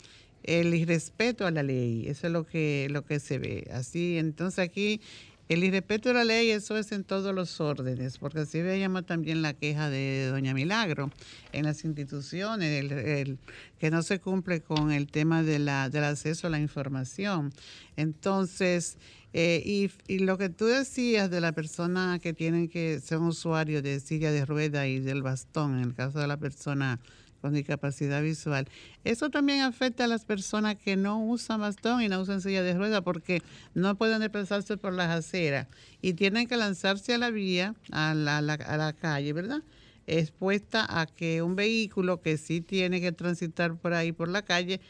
el 0.43 0.75
irrespeto 0.75 1.47
a 1.47 1.53
la 1.53 1.63
ley, 1.63 2.09
eso 2.09 2.27
es 2.27 2.33
lo 2.33 2.45
que 2.45 2.89
lo 2.91 3.05
que 3.05 3.21
se 3.21 3.39
ve. 3.39 3.69
Así, 3.73 4.19
entonces 4.19 4.59
aquí 4.59 5.01
el 5.49 5.65
irrespeto 5.65 6.11
a 6.11 6.13
la 6.15 6.25
ley, 6.25 6.51
eso 6.51 6.77
es 6.77 6.93
en 6.93 7.05
todos 7.05 7.35
los 7.35 7.61
órdenes, 7.61 8.19
porque 8.19 8.41
así 8.41 8.63
veíamos 8.63 9.05
también 9.07 9.43
la 9.43 9.55
queja 9.55 9.91
de 9.91 10.27
Doña 10.27 10.55
Milagro 10.55 11.11
en 11.53 11.65
las 11.65 11.85
instituciones, 11.85 12.93
el, 12.93 13.39
que 13.79 13.91
no 13.91 14.03
se 14.03 14.21
cumple 14.21 14.61
con 14.61 14.93
el 14.93 15.09
tema 15.09 15.43
de 15.43 15.59
la, 15.59 15.91
del 15.91 16.05
acceso 16.05 16.47
a 16.47 16.51
la 16.51 16.61
información. 16.61 17.53
Entonces, 17.97 18.97
eh, 19.35 19.63
y, 19.65 19.91
y, 20.07 20.21
lo 20.21 20.39
que 20.39 20.49
tú 20.49 20.67
decías 20.67 21.31
de 21.31 21.41
la 21.41 21.53
persona 21.53 22.19
que 22.23 22.33
tienen 22.33 22.69
que 22.69 23.01
ser 23.01 23.19
usuario 23.19 23.83
de 23.83 23.99
silla 24.01 24.31
de 24.31 24.45
rueda 24.45 24.87
y 24.87 25.01
del 25.01 25.23
bastón, 25.23 25.79
en 25.79 25.85
el 25.85 25.95
caso 25.95 26.19
de 26.19 26.27
la 26.27 26.37
persona 26.37 27.01
con 27.43 27.53
discapacidad 27.53 28.23
visual. 28.23 28.69
Eso 29.05 29.29
también 29.29 29.63
afecta 29.63 30.05
a 30.05 30.07
las 30.07 30.25
personas 30.25 30.77
que 30.77 30.97
no 30.97 31.23
usan 31.23 31.61
bastón 31.61 32.01
y 32.01 32.09
no 32.09 32.21
usan 32.21 32.41
silla 32.41 32.63
de 32.63 32.73
rueda 32.73 33.03
porque 33.03 33.43
no 33.75 33.97
pueden 33.97 34.21
desplazarse 34.21 34.77
por 34.77 34.93
las 34.95 35.11
aceras 35.11 35.67
y 36.01 36.15
tienen 36.15 36.47
que 36.47 36.57
lanzarse 36.57 37.15
a 37.15 37.19
la 37.19 37.31
vía, 37.31 37.75
a 37.91 38.15
la, 38.15 38.93
calle, 38.99 39.33
¿verdad? 39.33 39.63
Expuesta 40.07 40.87
a 40.89 41.07
que 41.07 41.43
un 41.43 41.57
vehículo 41.57 42.23
que 42.23 42.39
sí 42.39 42.61
tiene 42.61 43.01
que 43.01 43.11
transitar 43.11 43.77
por 43.77 43.93
ahí, 43.93 44.13
por 44.13 44.29
la 44.29 44.43
calle, 44.43 44.81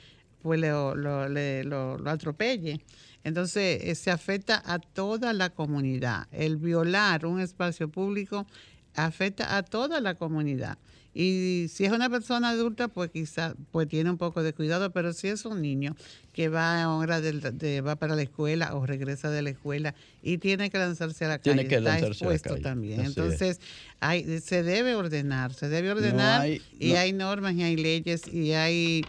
pues 0.42 0.60
lo, 0.60 0.94
lo, 0.94 1.28
lo, 1.28 2.10
atropelle. 2.10 2.80
Entonces, 3.24 3.82
eh, 3.82 3.94
se 3.94 4.10
afecta 4.10 4.62
a 4.66 4.78
toda 4.78 5.32
la 5.32 5.50
comunidad. 5.50 6.26
El 6.32 6.58
violar 6.58 7.24
un 7.24 7.40
espacio 7.40 7.88
público 7.88 8.46
afecta 8.94 9.56
a 9.56 9.62
toda 9.62 10.00
la 10.00 10.16
comunidad 10.16 10.76
Y 11.14 11.66
si 11.68 11.84
es 11.84 11.92
una 11.92 12.08
persona 12.08 12.50
adulta, 12.50 12.88
pues 12.88 13.10
quizá 13.10 13.54
pues 13.70 13.88
tiene 13.88 14.10
un 14.10 14.18
poco 14.18 14.42
de 14.42 14.52
cuidado, 14.54 14.90
pero 14.92 15.12
si 15.12 15.28
es 15.28 15.44
un 15.44 15.60
niño 15.60 15.94
que 16.32 16.48
va 16.48 16.82
a 16.82 16.88
hora 16.96 17.20
de, 17.20 17.80
va 17.82 17.96
para 17.96 18.16
la 18.16 18.22
escuela 18.22 18.74
o 18.74 18.86
regresa 18.86 19.30
de 19.30 19.42
la 19.42 19.50
escuela 19.50 19.94
y 20.22 20.38
tiene 20.38 20.70
que 20.70 20.78
lanzarse 20.78 21.26
a 21.26 21.28
la 21.28 21.38
calle, 21.38 21.62
está 21.62 21.98
expuesto 21.98 22.56
también. 22.56 23.00
Entonces, 23.00 23.60
hay, 24.00 24.40
se 24.40 24.62
debe 24.62 24.94
ordenar, 24.94 25.52
se 25.52 25.68
debe 25.68 25.90
ordenar 25.90 26.48
y 26.78 26.92
hay 26.92 27.12
normas 27.12 27.54
y 27.54 27.62
hay 27.62 27.76
leyes 27.76 28.26
y 28.32 28.52
hay 28.52 29.04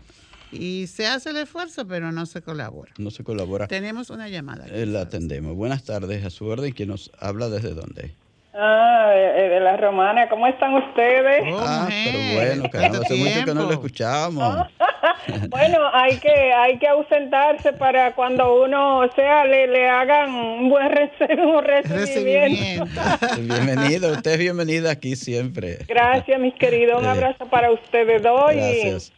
y 0.54 0.86
se 0.88 1.08
hace 1.08 1.32
el 1.32 1.38
esfuerzo, 1.38 1.88
pero 1.88 2.12
no 2.12 2.26
se 2.26 2.42
colabora. 2.42 2.94
No 3.00 3.10
se 3.10 3.24
colabora. 3.24 3.68
Tenemos 3.68 4.12
una 4.12 4.30
llamada. 4.30 4.68
Eh, 4.68 4.86
la 4.86 5.02
atendemos. 5.02 5.56
Buenas 5.56 5.84
tardes, 5.84 6.24
a 6.24 6.30
su 6.30 6.46
orden. 6.46 6.72
¿Quién 6.74 6.90
nos 6.90 7.12
habla 7.18 7.50
desde 7.50 7.74
dónde? 7.74 8.14
Ah, 8.56 9.12
eh, 9.16 9.50
de 9.50 9.60
la 9.60 9.78
romana. 9.78 10.30
¿Cómo 10.30 10.46
están 10.46 10.76
ustedes? 10.76 11.44
Oh, 11.52 11.60
ah, 11.60 11.88
pero 11.90 12.20
bueno, 12.36 12.70
caramba, 12.70 13.00
hace 13.00 13.16
mucho 13.16 13.46
que 13.46 13.54
no 13.54 13.64
lo 13.64 13.72
escuchamos. 13.72 14.68
bueno, 15.50 15.80
hay 15.92 16.18
que 16.18 16.54
hay 16.54 16.78
que 16.78 16.88
ausentarse 16.88 17.74
para 17.74 18.14
cuando 18.14 18.64
uno, 18.64 19.00
o 19.00 19.12
sea, 19.14 19.46
le, 19.46 19.66
le 19.68 19.90
hagan 19.90 20.30
un 20.32 20.70
buen 20.70 20.92
recibimiento. 20.92 22.86
Bienvenido, 23.40 24.12
usted 24.12 24.34
es 24.34 24.40
bienvenida 24.40 24.92
aquí 24.92 25.16
siempre. 25.16 25.80
Gracias, 25.88 26.40
mis 26.40 26.54
queridos. 26.54 27.02
Un 27.02 27.08
abrazo 27.08 27.48
para 27.48 27.72
ustedes 27.72 28.22
dos. 28.22 28.54
Gracias 28.54 29.14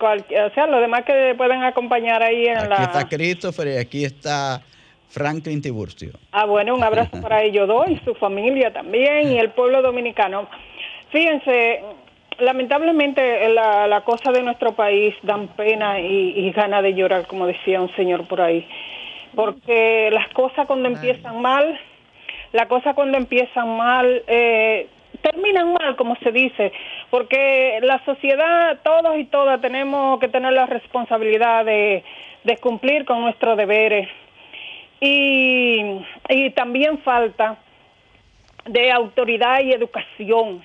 o 0.00 0.54
sea, 0.54 0.66
los 0.66 0.80
demás 0.80 1.04
que 1.04 1.34
pueden 1.36 1.62
acompañar 1.62 2.22
ahí 2.22 2.46
en 2.46 2.68
la... 2.68 2.76
Aquí 2.76 2.84
está 2.84 3.08
Christopher 3.08 3.68
y 3.68 3.76
aquí 3.76 4.04
está 4.04 4.62
Franklin 5.10 5.60
Tiburcio. 5.60 6.12
Ah, 6.32 6.46
bueno, 6.46 6.74
un 6.74 6.82
abrazo 6.82 7.20
para 7.20 7.42
ellos 7.42 7.68
dos 7.68 7.88
y 7.88 7.96
su 8.04 8.14
familia 8.14 8.72
también 8.72 9.32
y 9.32 9.38
el 9.38 9.50
pueblo 9.50 9.82
dominicano. 9.82 10.48
Fíjense, 11.10 11.82
lamentablemente 12.38 13.48
la, 13.48 13.86
la 13.86 14.00
cosa 14.02 14.32
de 14.32 14.42
nuestro 14.42 14.72
país 14.72 15.14
dan 15.22 15.48
pena 15.48 16.00
y, 16.00 16.32
y 16.36 16.52
gana 16.52 16.80
de 16.80 16.94
llorar, 16.94 17.26
como 17.26 17.46
decía 17.46 17.80
un 17.80 17.94
señor 17.96 18.26
por 18.26 18.40
ahí. 18.40 18.66
Porque 19.34 20.10
las 20.12 20.28
cosas 20.28 20.66
cuando 20.66 20.88
empiezan 20.88 21.40
mal, 21.40 21.78
la 22.52 22.66
cosa 22.66 22.94
cuando 22.94 23.16
empiezan 23.16 23.76
mal, 23.76 24.22
eh, 24.26 24.88
terminan 25.22 25.72
mal, 25.72 25.96
como 25.96 26.16
se 26.16 26.32
dice, 26.32 26.72
porque 27.10 27.78
la 27.82 28.02
sociedad, 28.04 28.78
todos 28.82 29.18
y 29.18 29.24
todas 29.24 29.60
tenemos 29.60 30.18
que 30.18 30.28
tener 30.28 30.52
la 30.52 30.66
responsabilidad 30.66 31.64
de, 31.64 32.02
cumplir 32.60 33.04
con 33.04 33.20
nuestros 33.20 33.56
deberes. 33.56 34.08
Y, 35.00 36.04
y 36.28 36.50
también 36.50 36.98
falta 36.98 37.58
de 38.66 38.92
autoridad 38.92 39.60
y 39.60 39.72
educación. 39.72 40.62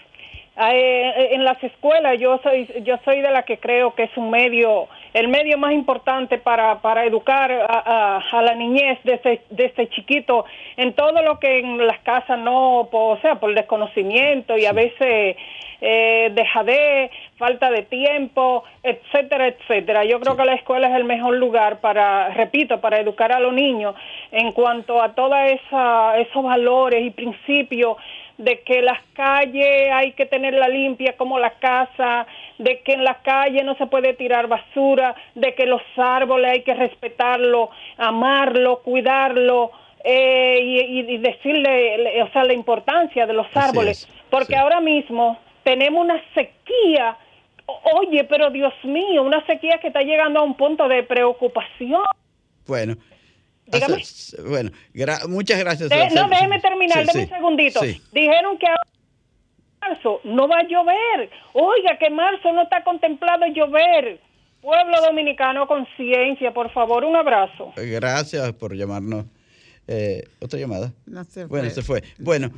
Eh, 0.57 1.29
en 1.31 1.43
las 1.43 1.61
escuelas 1.63 2.17
yo 2.19 2.39
soy 2.41 2.65
yo 2.83 2.97
soy 3.03 3.21
de 3.21 3.29
la 3.29 3.43
que 3.43 3.57
creo 3.57 3.93
que 3.93 4.03
es 4.03 4.17
un 4.17 4.29
medio 4.29 4.87
el 5.15 5.29
medio 5.29 5.57
más 5.57 5.71
importante 5.71 6.37
para, 6.37 6.81
para 6.81 7.05
educar 7.05 7.49
a, 7.49 8.17
a, 8.17 8.41
la 8.41 8.53
niñez 8.53 8.99
desde, 9.05 9.43
desde 9.49 9.87
chiquito 9.87 10.43
en 10.75 10.91
todo 10.91 11.21
lo 11.21 11.39
que 11.39 11.59
en 11.59 11.87
las 11.87 11.99
casas 11.99 12.37
no, 12.37 12.81
o 12.81 13.17
sea, 13.21 13.35
por 13.35 13.55
desconocimiento 13.55 14.57
y 14.57 14.65
a 14.65 14.73
veces 14.73 15.37
eh, 15.79 16.31
dejadez, 16.33 17.11
falta 17.37 17.71
de 17.71 17.83
tiempo, 17.83 18.65
etcétera, 18.83 19.47
etcétera. 19.47 20.03
Yo 20.03 20.19
creo 20.19 20.35
que 20.35 20.43
la 20.43 20.55
escuela 20.55 20.89
es 20.89 20.95
el 20.95 21.05
mejor 21.05 21.35
lugar 21.35 21.79
para, 21.79 22.29
repito, 22.29 22.81
para 22.81 22.99
educar 22.99 23.31
a 23.31 23.39
los 23.39 23.53
niños 23.53 23.95
en 24.31 24.51
cuanto 24.51 25.01
a 25.01 25.15
todos 25.15 25.37
esos 25.39 26.43
valores 26.43 27.05
y 27.05 27.11
principios 27.11 27.95
de 28.37 28.61
que 28.61 28.81
las 28.81 29.01
calles 29.13 29.91
hay 29.93 30.11
que 30.11 30.25
tenerla 30.25 30.67
limpia 30.67 31.15
como 31.15 31.39
la 31.39 31.51
casa, 31.51 32.27
de 32.57 32.81
que 32.81 32.93
en 32.93 33.03
la 33.03 33.21
calle 33.21 33.63
no 33.63 33.75
se 33.75 33.87
puede 33.87 34.13
tirar 34.13 34.47
basura, 34.47 35.15
de 35.35 35.55
que 35.55 35.65
los 35.65 35.81
árboles 35.97 36.51
hay 36.51 36.61
que 36.63 36.73
respetarlo, 36.73 37.69
amarlo, 37.97 38.81
cuidarlo 38.83 39.71
eh, 40.03 40.59
y, 40.61 41.17
decirle, 41.17 42.21
o 42.21 42.29
sea, 42.31 42.43
la 42.43 42.53
importancia 42.53 43.25
de 43.25 43.33
los 43.33 43.47
árboles, 43.55 44.07
porque 44.29 44.55
ahora 44.55 44.79
mismo 44.81 45.39
tenemos 45.63 46.03
una 46.03 46.21
sequía, 46.33 47.17
oye, 47.95 48.23
pero 48.25 48.51
Dios 48.51 48.73
mío, 48.83 49.23
una 49.23 49.43
sequía 49.45 49.79
que 49.79 49.87
está 49.87 50.01
llegando 50.01 50.39
a 50.39 50.43
un 50.43 50.55
punto 50.55 50.87
de 50.87 51.03
preocupación. 51.03 52.03
Bueno, 52.67 52.95
Dígame. 53.67 54.03
bueno, 54.47 54.71
muchas 55.27 55.59
gracias. 55.59 55.89
no, 56.13 56.29
déjeme 56.29 56.59
terminar, 56.59 57.05
déjeme 57.05 57.23
un 57.23 57.29
segundito. 57.29 57.81
Dijeron 58.11 58.57
que 58.57 58.67
marzo 59.81 60.21
no 60.23 60.47
va 60.47 60.59
a 60.59 60.63
llover. 60.67 61.29
Oiga, 61.53 61.97
que 61.97 62.09
marzo 62.09 62.51
no 62.53 62.63
está 62.63 62.83
contemplado 62.83 63.45
llover. 63.47 64.19
Pueblo 64.61 64.99
dominicano, 65.01 65.67
conciencia, 65.67 66.51
por 66.51 66.71
favor, 66.71 67.03
un 67.03 67.15
abrazo. 67.15 67.73
Gracias 67.75 68.53
por 68.53 68.75
llamarnos. 68.75 69.25
Eh, 69.87 70.23
¿Otra 70.39 70.59
llamada? 70.59 70.91
No 71.05 71.23
se 71.23 71.47
fue. 71.47 71.59
Bueno, 71.59 71.69
se 71.69 71.81
fue. 71.83 72.03
Bueno, 72.17 72.51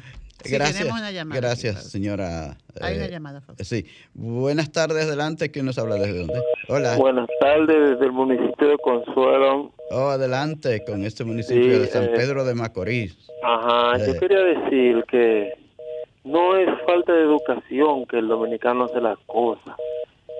gracias. 0.50 0.88
gracias, 1.30 1.84
señora. 1.92 2.58
Hay 2.82 2.96
una 2.96 3.06
eh, 3.06 3.12
llamada. 3.12 3.42
Sí. 3.60 3.86
Buenas 4.14 4.72
tardes, 4.72 5.06
adelante. 5.06 5.52
¿Quién 5.52 5.66
nos 5.66 5.78
habla 5.78 5.96
desde 5.96 6.20
dónde? 6.20 6.42
Hola. 6.68 6.98
Buenas 6.98 7.28
tardes, 7.40 7.92
desde 7.92 8.06
el 8.06 8.12
municipio 8.12 8.68
de 8.68 8.78
Consuelo. 8.78 9.72
Oh, 9.92 10.10
adelante, 10.10 10.84
con 10.86 11.04
este 11.06 11.24
municipio 11.24 11.80
de 11.80 11.88
San 11.88 12.06
eh, 12.06 12.12
Pedro 12.16 12.44
de 12.44 12.54
Macorís. 12.54 13.18
Ajá, 13.44 13.98
yo 14.06 14.20
quería 14.20 14.40
decir 14.40 15.04
que 15.10 15.54
no 16.24 16.58
es 16.58 16.70
falta 16.86 17.14
de 17.14 17.22
educación 17.22 18.06
que 18.06 18.20
el 18.20 18.28
dominicano 18.28 18.86
hace 18.86 19.00
las 19.00 19.18
cosas. 19.26 19.76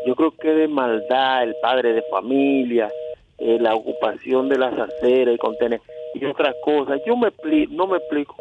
Yo 0.06 0.16
creo 0.16 0.32
que 0.32 0.50
de 0.50 0.68
maldad, 0.68 1.44
el 1.44 1.56
padre 1.62 1.94
de 1.94 2.04
familia, 2.12 2.90
eh, 3.38 3.58
la 3.60 3.76
ocupación 3.76 4.50
de 4.50 4.58
las 4.58 4.74
aceras 4.78 5.36
y 5.36 5.38
contener 5.38 5.82
y 6.14 6.26
otras 6.26 6.56
cosas. 6.64 7.00
Yo 7.06 7.16
me 7.16 7.32
no 7.70 7.88
me 7.88 7.98
explico 7.98 8.36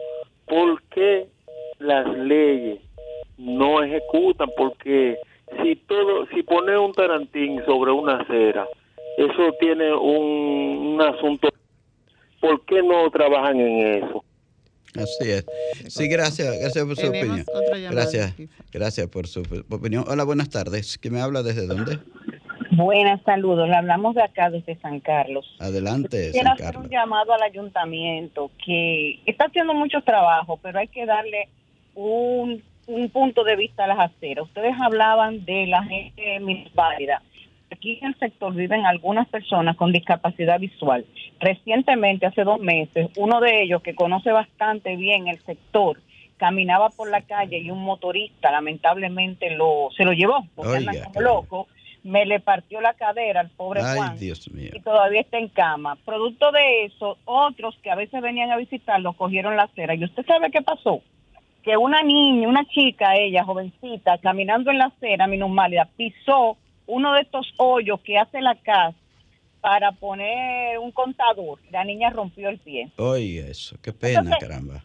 por 0.47 0.83
qué 0.85 1.29
las 1.79 2.07
leyes 2.17 2.81
no 3.39 3.83
ejecutan, 3.83 4.49
porque 4.57 5.17
si 5.63 5.77
todo, 5.77 6.27
si 6.29 6.43
pone 6.43 6.77
un 6.79 6.93
tarantín 6.93 7.65
sobre 7.65 7.93
una 7.93 8.21
acera, 8.21 8.67
eso 9.17 9.53
tiene 9.61 9.95
un, 9.95 10.95
un 10.95 11.03
asunto. 11.03 11.49
¿Por 12.41 12.65
qué 12.65 12.83
no 12.83 13.11
trabajan 13.11 13.61
en 13.61 14.05
eso? 14.05 14.25
Así 14.95 15.31
es. 15.31 15.45
Sí, 15.89 16.09
gracias, 16.09 16.59
gracias 16.59 16.85
por 16.85 16.97
su 16.97 17.07
opinión. 17.07 17.45
Gracias, 17.91 18.35
gracias 18.73 19.07
por 19.09 19.27
su 19.27 19.43
opinión. 19.71 20.05
Hola, 20.09 20.25
buenas 20.25 20.49
tardes. 20.51 20.99
¿Quién 20.99 21.15
me 21.15 21.21
habla 21.21 21.43
desde 21.43 21.67
dónde? 21.67 21.99
Buenas, 22.73 23.23
saludos. 23.23 23.69
Le 23.69 23.75
hablamos 23.75 24.15
de 24.15 24.23
acá, 24.23 24.51
desde 24.51 24.77
San 24.81 25.01
Carlos. 25.01 25.47
Adelante. 25.61 26.31
Quiero 26.33 26.53
hacer 26.53 26.77
un 26.77 26.89
llamado 26.89 27.33
al 27.33 27.43
ayuntamiento 27.43 28.51
que 28.65 29.21
está 29.27 29.47
haciendo 29.47 29.73
mucho 29.75 30.01
trabajo, 30.03 30.59
pero 30.63 30.79
hay 30.79 30.89
que 30.89 31.07
darle 31.07 31.49
un, 31.97 32.63
un 32.87 33.11
punto 33.11 33.43
de 33.43 33.57
vista 33.57 33.85
a 33.85 33.89
las 33.89 33.99
aceras. 33.99 34.45
Ustedes 34.45 34.75
hablaban 34.81 35.45
de 35.45 35.67
la 35.67 35.83
gente 35.83 36.41
válida. 36.75 37.23
Aquí 37.73 37.99
en 38.01 38.09
el 38.09 38.19
sector 38.19 38.55
viven 38.55 38.87
algunas 38.87 39.27
personas 39.29 39.77
con 39.77 39.91
discapacidad 39.91 40.61
visual. 40.61 41.05
Recientemente, 41.41 42.27
hace 42.27 42.45
dos 42.45 42.61
meses, 42.61 43.09
uno 43.17 43.41
de 43.41 43.63
ellos 43.63 43.83
que 43.83 43.97
conoce 43.97 44.31
bastante 44.31 44.95
bien 44.95 45.27
el 45.27 45.41
sector, 45.41 45.99
caminaba 46.37 46.91
por 46.91 47.11
la 47.11 47.23
calle 47.23 47.59
y 47.59 47.71
un 47.71 47.83
motorista 47.83 48.53
lamentablemente 48.53 49.51
lo 49.57 49.89
se 49.97 50.05
lo 50.05 50.13
llevó, 50.13 50.47
porque 50.55 50.77
anda 50.77 50.93
como 51.05 51.21
loco, 51.23 51.67
me 52.05 52.25
le 52.25 52.39
partió 52.39 52.81
la 52.81 52.95
cadera 52.95 53.41
al 53.41 53.51
pobre 53.51 53.83
Juan 53.83 54.17
y 54.21 54.81
todavía 54.81 55.23
está 55.23 55.39
en 55.39 55.49
cama. 55.49 55.97
Producto 56.05 56.53
de 56.53 56.85
eso, 56.85 57.19
otros 57.25 57.77
que 57.83 57.91
a 57.91 57.97
veces 57.97 58.23
venían 58.23 58.53
a 58.53 58.57
visitarlo 58.57 59.15
cogieron 59.15 59.57
la 59.57 59.65
acera. 59.65 59.95
¿Y 59.95 60.05
usted 60.05 60.25
sabe 60.25 60.51
qué 60.53 60.63
pasó? 60.63 61.03
Que 61.67 61.77
una 61.77 62.01
niña, 62.03 62.49
una 62.49 62.65
chica, 62.65 63.17
ella 63.17 63.45
jovencita, 63.45 64.19
caminando 64.19 64.71
en 64.71 64.79
la 64.79 64.85
acera 64.87 65.27
minusmálida, 65.27 65.89
pisó 65.97 66.57
uno 66.87 67.13
de 67.13 67.23
estos 67.23 67.53
hoyos 67.57 68.01
que 68.03 68.17
hace 68.17 68.41
la 68.41 68.55
casa 68.55 68.97
para 69.61 69.91
poner 69.91 70.79
un 70.79 70.93
contador. 70.93 71.59
La 71.73 71.83
niña 71.83 72.11
rompió 72.11 72.49
el 72.51 72.59
pie. 72.59 72.93
Oye, 72.99 73.51
eso, 73.51 73.77
qué 73.83 73.93
pena, 73.93 74.37
caramba. 74.39 74.85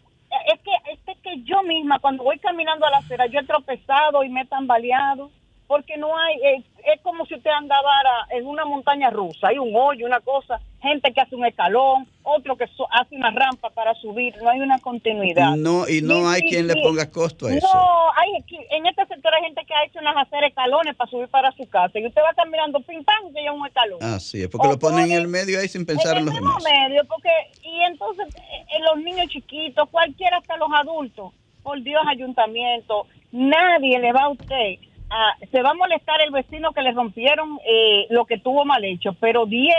Es 0.52 0.60
que, 0.62 0.72
es 1.12 1.18
que 1.20 1.44
yo 1.44 1.62
misma, 1.62 2.00
cuando 2.00 2.24
voy 2.24 2.40
caminando 2.40 2.88
a 2.88 2.90
la 2.90 2.98
acera, 2.98 3.28
yo 3.28 3.42
he 3.42 3.46
tropezado 3.46 4.24
y 4.24 4.30
me 4.30 4.42
he 4.42 4.46
tambaleado 4.46 5.30
porque 5.72 5.96
no 5.96 6.10
hay, 6.18 6.36
eh, 6.36 6.64
es 6.94 7.00
como 7.00 7.26
si 7.26 7.34
usted 7.34 7.50
andara 7.50 8.28
en 8.32 8.46
una 8.46 8.66
montaña 8.66 9.10
rusa, 9.10 9.48
hay 9.48 9.58
un 9.58 9.74
hoyo, 9.74 10.06
una 10.06 10.20
cosa, 10.20 10.60
gente 10.82 11.14
que 11.14 11.22
hace 11.22 11.34
un 11.34 11.46
escalón, 11.46 12.10
otro 12.24 12.58
que 12.58 12.66
hace 12.66 13.16
una 13.16 13.32
rampa 13.32 13.70
para 13.70 13.96
subir, 13.96 14.36
no 14.44 14.50
hay 14.50 14.60
una 14.60 14.80
continuidad. 14.80 15.56
No, 15.56 15.88
y 15.88 16.02
no 16.02 16.28
hay 16.28 16.42
quien 16.42 16.68
le 16.68 16.76
ponga 16.84 17.10
costo 17.10 17.48
a 17.48 17.54
eso. 17.54 17.66
No, 17.74 18.12
hay, 18.18 18.44
en 18.70 18.86
este 18.86 19.06
sector 19.06 19.34
hay 19.34 19.44
gente 19.44 19.62
que 19.66 19.74
ha 19.74 19.86
hecho 19.86 20.00
unas 20.00 20.18
hacer 20.18 20.44
escalones 20.44 20.94
para 20.98 21.10
subir 21.10 21.30
para 21.30 21.54
su 21.54 21.66
casa, 21.70 21.98
y 21.98 22.06
usted 22.06 22.22
va 22.22 22.34
caminando 22.34 22.82
pim 22.82 23.02
pam 23.06 23.32
y 23.34 23.48
un 23.48 23.66
escalón. 23.66 24.00
Ah, 24.02 24.20
sí, 24.20 24.44
es 24.44 24.50
porque 24.50 24.68
lo 24.68 24.78
ponen 24.78 25.10
en 25.10 25.20
el 25.20 25.30
medio 25.30 25.58
ahí 25.58 25.70
sin 25.70 25.86
pensar 25.86 26.18
en, 26.18 26.26
los 26.26 26.36
demás. 26.36 26.62
medio, 26.66 27.06
porque, 27.06 27.30
y 27.64 27.82
entonces 27.84 28.28
en 28.36 28.82
eh, 28.82 28.86
los 28.94 29.02
niños 29.02 29.28
chiquitos, 29.30 29.88
cualquiera 29.88 30.40
hasta 30.40 30.58
los 30.58 30.68
adultos, 30.74 31.32
por 31.64 31.82
Dios, 31.82 32.02
ayuntamiento, 32.10 33.08
nadie 33.32 34.00
le 34.00 34.12
va 34.12 34.24
a 34.24 34.30
usted 34.32 34.91
se 35.52 35.62
va 35.62 35.72
a 35.72 35.74
molestar 35.74 36.22
el 36.22 36.32
vecino 36.32 36.72
que 36.72 36.82
le 36.82 36.92
rompieron 36.92 37.60
eh, 37.66 38.08
lo 38.10 38.26
que 38.26 38.38
tuvo 38.38 38.66
mal 38.66 38.84
hecho, 38.86 39.14
pero 39.20 39.46
10 39.46 39.74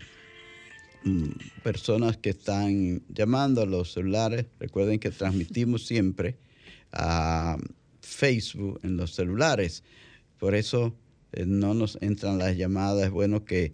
mm, 1.04 1.30
personas 1.64 2.18
que 2.18 2.32
están 2.32 3.02
llamando 3.10 3.62
a 3.62 3.66
los 3.66 3.94
celulares. 3.94 4.46
Recuerden 4.60 5.00
que 5.00 5.12
transmitimos 5.12 5.86
siempre 5.86 6.38
a 6.92 7.58
Facebook 8.12 8.80
en 8.84 8.98
los 8.98 9.14
celulares. 9.14 9.84
Por 10.38 10.56
eso 10.56 10.94
eh, 11.32 11.46
no 11.46 11.74
nos 11.74 11.98
entran 12.02 12.38
las 12.38 12.58
llamadas. 12.58 13.06
Es 13.06 13.12
bueno 13.12 13.46
que 13.46 13.74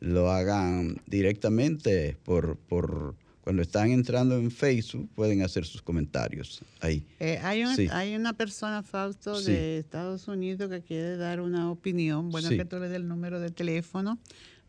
lo 0.00 0.30
hagan 0.30 1.00
directamente 1.06 2.16
por, 2.24 2.56
por 2.56 3.16
cuando 3.48 3.62
están 3.62 3.90
entrando 3.90 4.36
en 4.36 4.50
Facebook 4.50 5.08
pueden 5.14 5.42
hacer 5.42 5.64
sus 5.64 5.80
comentarios 5.80 6.60
ahí. 6.80 7.06
Eh, 7.18 7.40
hay, 7.42 7.62
hay 7.90 8.14
una 8.14 8.34
persona, 8.34 8.82
Fausto, 8.82 9.40
de 9.40 9.78
Estados 9.78 10.28
Unidos 10.28 10.68
que 10.68 10.82
quiere 10.82 11.16
dar 11.16 11.40
una 11.40 11.70
opinión. 11.70 12.30
Bueno, 12.30 12.50
que 12.50 12.66
tú 12.66 12.78
le 12.78 12.88
dé 12.88 12.96
el 12.96 13.08
número 13.08 13.40
de 13.40 13.50
teléfono 13.50 14.18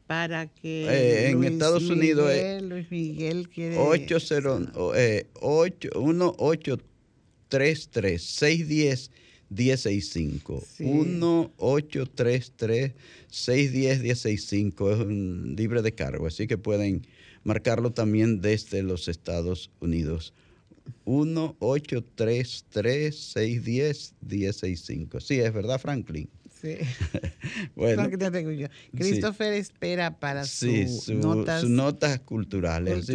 para 0.07 0.47
que 0.47 0.87
eh, 0.89 1.29
en 1.29 1.43
Estados 1.43 1.83
Unidos 1.87 2.31
Luis 2.63 2.89
Miguel 2.89 3.47
quiere 3.47 3.77
80 3.77 4.71
eh, 4.95 5.27
8 5.35 6.79
1833 7.49 8.21
610 8.21 9.11
1065 9.49 10.63
1833 10.79 12.93
610 13.29 14.01
1065 14.01 14.91
es 14.91 14.99
un 14.99 15.55
libre 15.57 15.81
de 15.81 15.93
cargo, 15.93 16.27
así 16.27 16.45
que 16.47 16.57
pueden 16.57 17.05
marcarlo 17.43 17.91
también 17.91 18.41
desde 18.41 18.83
los 18.83 19.07
Estados 19.07 19.71
Unidos. 19.79 20.33
1833 21.05 23.15
610 23.15 24.15
1065 24.21 25.19
Sí, 25.19 25.39
es 25.39 25.53
verdad, 25.53 25.79
Franklin. 25.79 26.27
Sí. 26.61 26.77
bueno, 27.75 28.09
Christopher 28.95 29.53
espera 29.53 30.19
para 30.19 30.43
sus, 30.43 31.07
notas, 31.09 31.63
notas 31.63 32.19
culturales. 32.19 33.07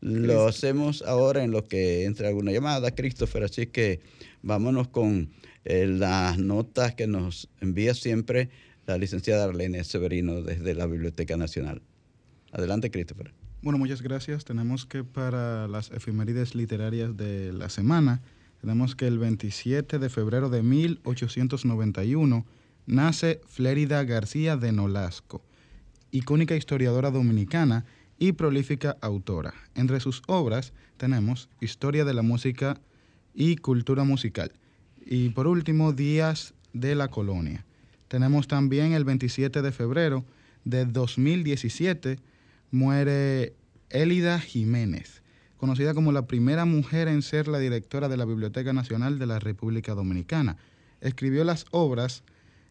Lo 0.00 0.48
hacemos 0.48 1.02
ahora 1.02 1.44
en 1.44 1.52
lo 1.52 1.64
que 1.64 2.04
entra 2.04 2.28
alguna 2.28 2.50
llamada, 2.50 2.92
Christopher. 2.92 3.44
Así 3.44 3.66
que 3.66 4.00
vámonos 4.42 4.88
con 4.88 5.30
eh, 5.64 5.86
las 5.86 6.38
notas 6.38 6.94
que 6.94 7.06
nos 7.06 7.48
envía 7.60 7.94
siempre 7.94 8.50
la 8.86 8.98
licenciada 8.98 9.44
Arlene 9.44 9.82
Severino 9.84 10.42
desde 10.42 10.74
la 10.74 10.86
Biblioteca 10.86 11.36
Nacional. 11.36 11.82
Adelante, 12.52 12.90
Christopher. 12.90 13.32
Bueno, 13.62 13.78
muchas 13.78 14.02
gracias. 14.02 14.44
Tenemos 14.44 14.86
que 14.86 15.04
para 15.04 15.68
las 15.68 15.90
efemérides 15.90 16.54
literarias 16.54 17.16
de 17.16 17.52
la 17.52 17.68
semana, 17.68 18.22
tenemos 18.60 18.94
que 18.94 19.06
el 19.06 19.18
27 19.18 19.98
de 19.98 20.08
febrero 20.08 20.50
de 20.50 20.62
1891 20.62 22.46
nace 22.86 23.40
Flérida 23.46 24.02
García 24.04 24.56
de 24.56 24.72
Nolasco, 24.72 25.42
icónica 26.10 26.56
historiadora 26.56 27.10
dominicana 27.10 27.84
y 28.18 28.32
prolífica 28.32 28.96
autora. 29.00 29.54
Entre 29.74 30.00
sus 30.00 30.22
obras 30.26 30.72
tenemos 30.96 31.48
Historia 31.60 32.04
de 32.04 32.14
la 32.14 32.22
Música 32.22 32.80
y 33.34 33.56
Cultura 33.56 34.04
Musical. 34.04 34.52
Y 35.04 35.30
por 35.30 35.46
último, 35.46 35.92
Días 35.92 36.54
de 36.72 36.94
la 36.94 37.08
Colonia. 37.08 37.64
Tenemos 38.08 38.48
también 38.48 38.92
el 38.92 39.04
27 39.04 39.62
de 39.62 39.72
febrero 39.72 40.24
de 40.64 40.84
2017 40.84 42.18
muere 42.70 43.54
Élida 43.90 44.40
Jiménez, 44.40 45.22
conocida 45.56 45.94
como 45.94 46.12
la 46.12 46.26
primera 46.26 46.64
mujer 46.64 47.08
en 47.08 47.22
ser 47.22 47.48
la 47.48 47.58
directora 47.58 48.08
de 48.08 48.16
la 48.16 48.24
Biblioteca 48.24 48.72
Nacional 48.72 49.18
de 49.18 49.26
la 49.26 49.38
República 49.38 49.94
Dominicana. 49.94 50.56
Escribió 51.00 51.44
las 51.44 51.66
obras 51.70 52.24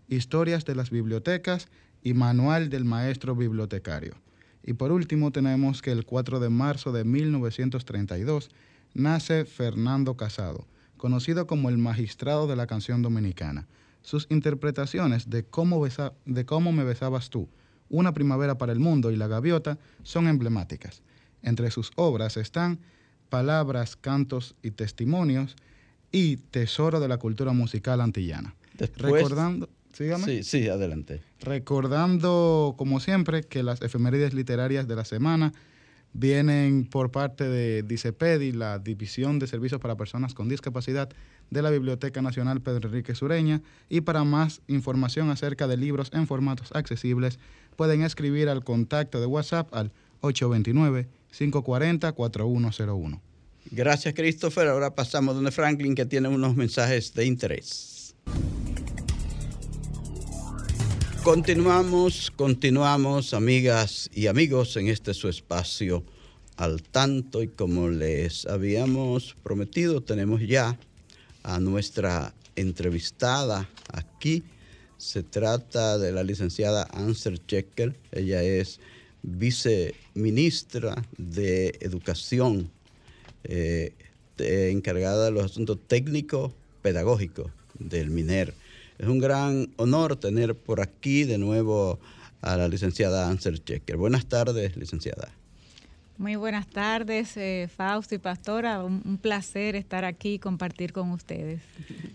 Historias 0.08 0.66
de 0.66 0.76
las 0.76 0.90
Bibliotecas 0.90 1.68
y 2.04 2.14
Manual 2.14 2.70
del 2.70 2.86
Maestro 2.86 3.36
Bibliotecario. 3.36 4.16
Y 4.64 4.74
por 4.74 4.92
último 4.92 5.32
tenemos 5.32 5.82
que 5.82 5.92
el 5.92 6.06
4 6.06 6.40
de 6.40 6.50
marzo 6.50 6.92
de 6.92 7.04
1932 7.04 8.50
nace 8.94 9.46
Fernando 9.46 10.16
Casado, 10.16 10.68
conocido 10.98 11.46
como 11.46 11.70
el 11.70 11.78
magistrado 11.78 12.48
de 12.48 12.56
la 12.56 12.68
canción 12.68 13.02
dominicana. 13.02 13.68
Sus 14.02 14.28
interpretaciones 14.30 15.30
de 15.30 15.44
Cómo, 15.44 15.86
de 16.26 16.46
cómo 16.46 16.72
me 16.72 16.84
besabas 16.84 17.30
tú, 17.30 17.50
Una 17.88 18.14
primavera 18.14 18.58
para 18.58 18.72
el 18.72 18.80
mundo 18.80 19.12
y 19.12 19.16
La 19.16 19.28
gaviota 19.28 19.78
son 20.02 20.28
emblemáticas. 20.28 21.04
Entre 21.44 21.70
sus 21.70 21.92
obras 21.96 22.36
están 22.38 22.80
Palabras, 23.30 23.96
Cantos 23.96 24.56
y 24.64 24.72
Testimonios 24.72 25.56
y 26.12 26.38
Tesoro 26.38 27.00
de 27.00 27.08
la 27.08 27.18
Cultura 27.18 27.52
Musical 27.54 28.02
Antillana. 28.02 28.56
Recordando, 28.98 29.70
Sí, 29.96 30.44
sí, 30.44 30.68
adelante. 30.68 31.22
Recordando, 31.40 32.76
como 32.78 33.00
siempre, 33.00 33.44
que 33.44 33.64
las 33.64 33.82
efemérides 33.82 34.34
literarias 34.34 34.86
de 34.88 34.96
la 34.96 35.06
semana 35.06 35.54
vienen 36.12 36.86
por 36.86 37.12
parte 37.12 37.48
de 37.48 37.84
DICEPEDI, 37.84 38.52
la 38.54 38.80
División 38.80 39.40
de 39.40 39.48
Servicios 39.48 39.80
para 39.82 39.96
Personas 39.96 40.34
con 40.34 40.50
Discapacidad 40.50 41.10
de 41.50 41.62
la 41.62 41.70
Biblioteca 41.70 42.22
Nacional 42.22 42.62
Pedro 42.62 42.90
Enrique 42.90 43.16
Sureña. 43.16 43.62
Y 43.90 44.02
para 44.02 44.24
más 44.24 44.62
información 44.68 45.30
acerca 45.30 45.68
de 45.68 45.78
libros 45.78 46.10
en 46.14 46.28
formatos 46.28 46.72
accesibles, 46.74 47.40
pueden 47.76 48.02
escribir 48.02 48.50
al 48.50 48.64
contacto 48.64 49.20
de 49.20 49.28
WhatsApp 49.28 49.72
al 49.74 49.92
829-540-4101. 50.22 53.20
Gracias, 53.72 54.14
Christopher. 54.14 54.68
Ahora 54.68 54.94
pasamos 54.94 55.34
donde 55.36 55.52
Franklin, 55.52 55.96
que 55.96 56.06
tiene 56.06 56.30
unos 56.30 56.56
mensajes 56.56 57.14
de 57.14 57.26
interés. 57.26 58.16
Continuamos, 61.26 62.32
continuamos, 62.36 63.34
amigas 63.34 64.12
y 64.14 64.28
amigos, 64.28 64.78
en 64.78 64.90
este 64.90 65.16
su 65.16 65.28
espacio 65.28 66.04
al 66.56 66.84
tanto 66.84 67.42
y 67.42 67.48
como 67.48 67.90
les 67.90 68.46
habíamos 68.46 69.36
prometido, 69.42 70.04
tenemos 70.04 70.42
ya 70.42 70.78
a 71.42 71.60
nuestra 71.60 72.36
entrevistada 72.56 73.68
aquí. 73.92 74.44
Se 75.00 75.24
trata 75.24 75.98
de 75.98 76.12
la 76.12 76.24
licenciada 76.24 76.88
Anser 76.94 77.44
Checker. 77.44 77.96
Ella 78.12 78.44
es 78.44 78.80
viceministra 79.24 81.08
de 81.18 81.76
Educación, 81.82 82.70
eh, 83.46 83.96
encargada 84.38 85.26
de 85.26 85.32
los 85.32 85.46
asuntos 85.46 85.80
técnicos 85.88 86.54
pedagógicos 86.84 87.52
del 87.80 88.12
MINER. 88.12 88.54
Es 88.98 89.08
un 89.08 89.20
gran 89.20 89.70
honor 89.78 90.16
tener 90.16 90.56
por 90.56 90.82
aquí 90.82 91.24
de 91.26 91.38
nuevo 91.38 92.00
a 92.42 92.56
la 92.56 92.68
licenciada 92.68 93.28
Ansel 93.28 93.64
Checker. 93.64 93.98
Buenas 93.98 94.26
tardes, 94.28 94.78
licenciada. 94.78 95.32
Muy 96.18 96.38
buenas 96.38 96.66
tardes, 96.68 97.36
eh, 97.36 97.68
Fausto 97.76 98.16
y 98.16 98.20
Pastora. 98.20 98.84
Un, 98.86 99.18
placer 99.18 99.76
estar 99.76 100.06
aquí 100.06 100.36
y 100.36 100.40
compartir 100.40 100.94
con 100.94 101.12
ustedes. 101.12 101.60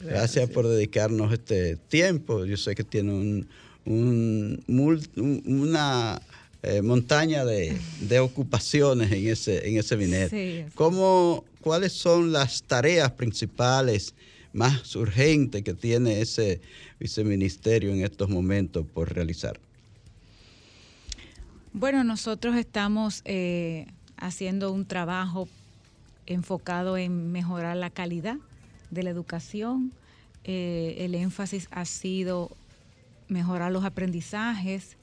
Gracias, 0.01 0.49
por 0.49 0.66
dedicarnos 0.66 1.31
este 1.33 1.77
tiempo. 1.77 2.47
Yo 2.47 2.57
sé 2.57 2.75
que 2.75 2.85
tiene 2.85 3.12
un, 3.85 4.64
una 4.64 6.23
eh, 6.62 6.81
montaña 6.81 7.45
de, 7.45 7.79
ocupaciones 8.21 9.12
en 9.12 9.29
ese, 9.29 9.69
en 9.69 9.77
ese 9.77 9.99
minero. 9.99 10.31
¿Cómo, 10.75 11.45
¿Cuáles 11.61 11.93
son 11.93 12.33
las 12.33 12.62
tareas 12.62 13.11
principales 13.12 14.14
más 14.53 14.95
urgente 14.97 15.63
que 15.63 15.75
tiene 15.75 16.21
ese 16.21 16.61
viceministerio 16.99 17.93
en 17.93 18.05
estos 18.05 18.29
momentos 18.29 18.87
por 18.87 19.13
realizar? 19.13 19.61
Bueno, 21.73 22.03
nosotros 22.03 22.57
estamos 22.57 23.23
eh, 23.25 23.87
haciendo 24.17 24.73
un 24.73 24.85
trabajo 24.87 25.49
enfocado 26.27 26.97
en 26.97 27.33
mejorar 27.33 27.77
la 27.77 27.91
calidad 27.91 28.37
de 28.91 29.03
la 29.03 29.11
educación, 29.11 29.93
eh, 30.45 30.97
el 30.99 31.15
énfasis 31.15 31.69
ha 31.71 31.85
sido 31.85 32.51
mejorar 33.29 33.71
los 33.71 33.85
aprendizajes 33.85 34.97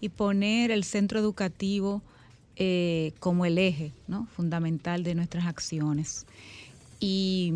y 0.00 0.08
poner 0.08 0.70
el 0.70 0.84
centro 0.84 1.18
educativo 1.18 2.02
eh, 2.56 3.12
como 3.18 3.44
el 3.44 3.58
eje 3.58 3.92
fundamental 4.34 5.02
de 5.02 5.14
nuestras 5.14 5.46
acciones. 5.46 6.24
Y 7.00 7.52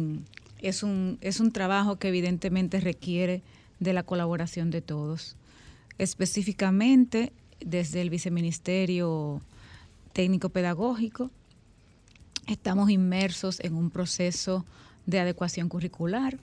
es 0.63 0.83
un, 0.83 1.19
es 1.21 1.41
un 1.41 1.53
trabajo 1.53 1.97
que 1.97 2.09
evidentemente 2.09 2.81
requiere 2.81 3.43
de 3.79 3.93
la 3.93 4.03
colaboración 4.03 4.71
de 4.71 4.83
todos. 4.83 5.37
Específicamente 5.99 7.33
desde 7.61 8.01
el 8.01 8.11
Viceministerio 8.11 9.41
Técnico 10.13 10.49
Pedagógico, 10.49 11.31
estamos 12.47 12.91
inmersos 12.91 13.61
en 13.61 13.75
un 13.75 13.91
proceso 13.91 14.65
de 15.07 15.21
adecuación 15.21 15.69
curricular 15.69 16.39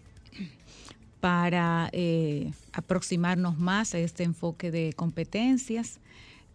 para 1.20 1.90
eh, 1.94 2.52
aproximarnos 2.74 3.58
más 3.58 3.94
a 3.94 4.00
este 4.00 4.24
enfoque 4.24 4.72
de 4.72 4.94
competencias, 4.94 6.00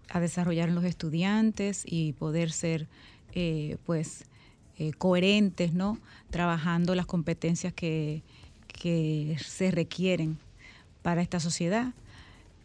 a 0.08 0.20
desarrollar 0.20 0.68
en 0.68 0.74
los 0.74 0.84
estudiantes 0.84 1.82
y 1.84 2.12
poder 2.12 2.52
ser 2.52 2.86
eh, 3.34 3.76
pues 3.84 4.24
eh, 4.82 4.92
coherentes, 4.98 5.72
¿no? 5.72 5.96
Trabajando 6.30 6.96
las 6.96 7.06
competencias 7.06 7.72
que, 7.72 8.22
que 8.66 9.36
se 9.40 9.70
requieren 9.70 10.38
para 11.02 11.22
esta 11.22 11.38
sociedad. 11.38 11.92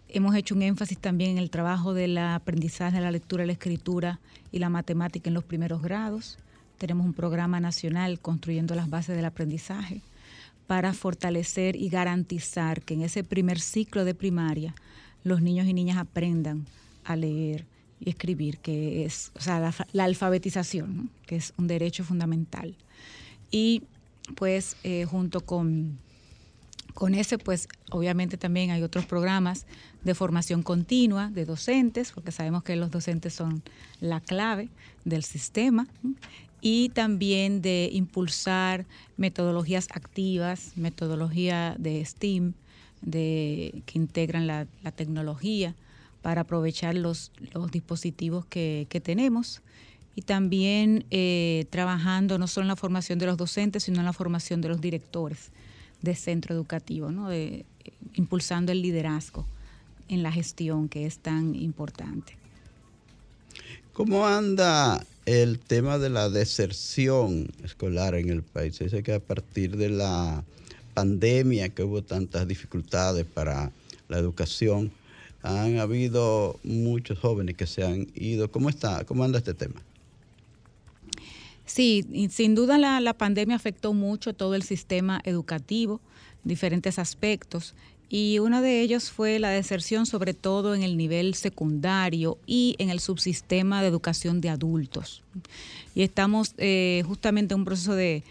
Hemos 0.10 0.36
hecho 0.36 0.56
un 0.56 0.63
énfasis 0.63 0.97
también 0.97 1.32
en 1.32 1.38
el 1.38 1.51
trabajo 1.51 1.93
del 1.93 2.17
aprendizaje 2.17 2.95
de 2.97 3.03
la 3.03 3.12
lectura, 3.12 3.45
la 3.45 3.51
escritura 3.51 4.19
y 4.51 4.58
la 4.58 4.69
matemática 4.69 5.30
en 5.30 5.36
los 5.36 5.43
primeros 5.43 5.84
grados. 5.84 6.39
Tenemos 6.80 7.06
un 7.06 7.13
programa 7.13 7.60
nacional 7.60 8.19
construyendo 8.19 8.73
las 8.73 8.89
bases 8.89 9.15
del 9.15 9.25
aprendizaje 9.25 10.01
para 10.65 10.93
fortalecer 10.93 11.75
y 11.75 11.89
garantizar 11.89 12.82
que 12.82 12.95
en 12.95 13.01
ese 13.01 13.23
primer 13.23 13.60
ciclo 13.60 14.06
de 14.06 14.15
primaria 14.15 14.73
los 15.23 15.43
niños 15.43 15.67
y 15.67 15.73
niñas 15.73 15.97
aprendan 15.97 16.65
a 17.03 17.15
leer 17.15 17.65
y 17.99 18.10
escribir, 18.10 18.60
que 18.60 19.05
es 19.05 19.31
o 19.36 19.41
sea, 19.41 19.73
la, 19.91 20.03
alfabetización, 20.03 21.10
que 21.25 21.38
es 21.38 21.53
un 21.57 21.67
derecho 21.67 22.03
fundamental. 22.03 22.75
Y 23.51 23.83
pues 24.36 24.75
eh, 24.83 25.05
junto 25.05 25.41
con, 25.41 25.97
con 26.93 27.15
ese, 27.15 27.38
pues 27.38 27.67
obviamente 27.91 28.38
también 28.38 28.71
hay 28.71 28.83
otros 28.83 29.05
programas 29.05 29.65
de 30.03 30.15
formación 30.15 30.63
continua 30.63 31.29
de 31.29 31.45
docentes, 31.45 32.12
porque 32.12 32.31
sabemos 32.31 32.63
que 32.63 32.75
los 32.75 32.91
docentes 32.91 33.33
son 33.33 33.63
la 33.99 34.19
clave 34.19 34.69
del 35.05 35.23
sistema 35.23 35.88
y 36.62 36.89
también 36.89 37.62
de 37.62 37.89
impulsar 37.93 38.86
metodologías 39.15 39.88
activas, 39.93 40.73
metodología 40.75 41.75
de 41.77 42.03
STEAM, 42.03 42.53
de, 43.01 43.83
que 43.86 43.99
integran 43.99 44.47
la, 44.47 44.65
tecnología 44.95 45.75
para 46.28 46.42
aprovechar 46.42 46.94
los, 46.94 47.32
dispositivos 47.72 48.46
que, 48.46 49.02
tenemos 49.02 49.62
y 50.13 50.24
también 50.24 51.06
eh, 51.10 51.68
trabajando 51.70 52.38
no 52.38 52.48
solo 52.48 52.66
en 52.66 52.68
la 52.68 52.76
formación 52.76 53.18
de 53.18 53.28
los 53.28 53.38
docentes, 53.38 53.84
sino 53.84 54.00
en 54.00 54.06
la 54.06 54.12
formación 54.12 54.60
de 54.60 54.68
los 54.68 54.82
directores 54.82 55.52
de 56.02 56.16
centro 56.16 56.54
educativo, 56.54 57.13
¿no? 57.13 57.30
de, 57.30 57.63
impulsando 58.16 58.74
el 58.74 58.82
liderazgo 58.82 59.46
en 60.10 60.22
la 60.22 60.30
gestión 60.34 60.90
que 60.90 61.06
es 61.06 61.20
tan 61.20 61.56
importante. 61.56 62.36
¿Cómo 63.94 64.28
anda 64.28 65.02
el 65.26 65.60
tema 65.60 65.98
de 65.98 66.10
la 66.10 66.28
deserción 66.28 67.48
escolar 67.63 68.16
en 68.16 68.30
el 68.30 68.44
país. 68.44 68.78
Dice 68.80 69.02
que 69.02 69.13
a 69.13 69.22
partir 69.22 69.78
de 69.78 69.92
la 69.92 70.44
pandemia, 70.94 71.70
que 71.70 71.84
hubo 71.84 72.02
tantas 72.02 72.46
dificultades 72.50 73.26
para 73.26 73.72
la 74.10 74.18
educación, 74.18 74.92
han 75.43 75.80
habido 75.80 76.60
muchos 76.63 77.19
jóvenes 77.19 77.56
que 77.56 77.67
se 77.67 77.84
han 77.84 78.08
ido. 78.15 78.52
¿Cómo 78.52 78.69
está? 78.69 79.06
¿Cómo 79.06 79.23
anda 79.23 79.38
este 79.38 79.54
tema? 79.54 79.82
Sí, 81.67 82.30
sin 82.32 82.56
duda 82.56 82.78
la, 82.78 83.13
pandemia 83.13 83.56
afectó 83.56 83.93
mucho 83.93 84.34
todo 84.34 84.56
el 84.56 84.63
sistema 84.63 85.21
educativo, 85.26 86.00
diferentes 86.45 86.97
aspectos, 86.97 87.76
y 88.10 88.39
uno 88.39 88.62
de 88.62 88.80
ellos 88.80 89.12
fue 89.12 89.38
la 89.38 89.50
deserción 89.50 90.06
sobre 90.06 90.34
todo 90.34 90.73
en 90.73 90.82
el 90.82 90.95
nivel 90.95 91.34
secundario 91.34 92.38
y 92.47 92.78
en 92.80 92.89
el 92.89 93.02
subsistema 93.02 93.82
de 93.82 93.89
educación 93.89 94.39
de 94.39 94.50
adultos. 94.50 95.23
Y 95.93 96.04
estamos 96.04 96.54
eh, 96.58 97.04
justamente 97.06 97.54
en 97.54 97.60
un 97.60 97.65
proceso 97.65 97.95
de, 97.95 98.23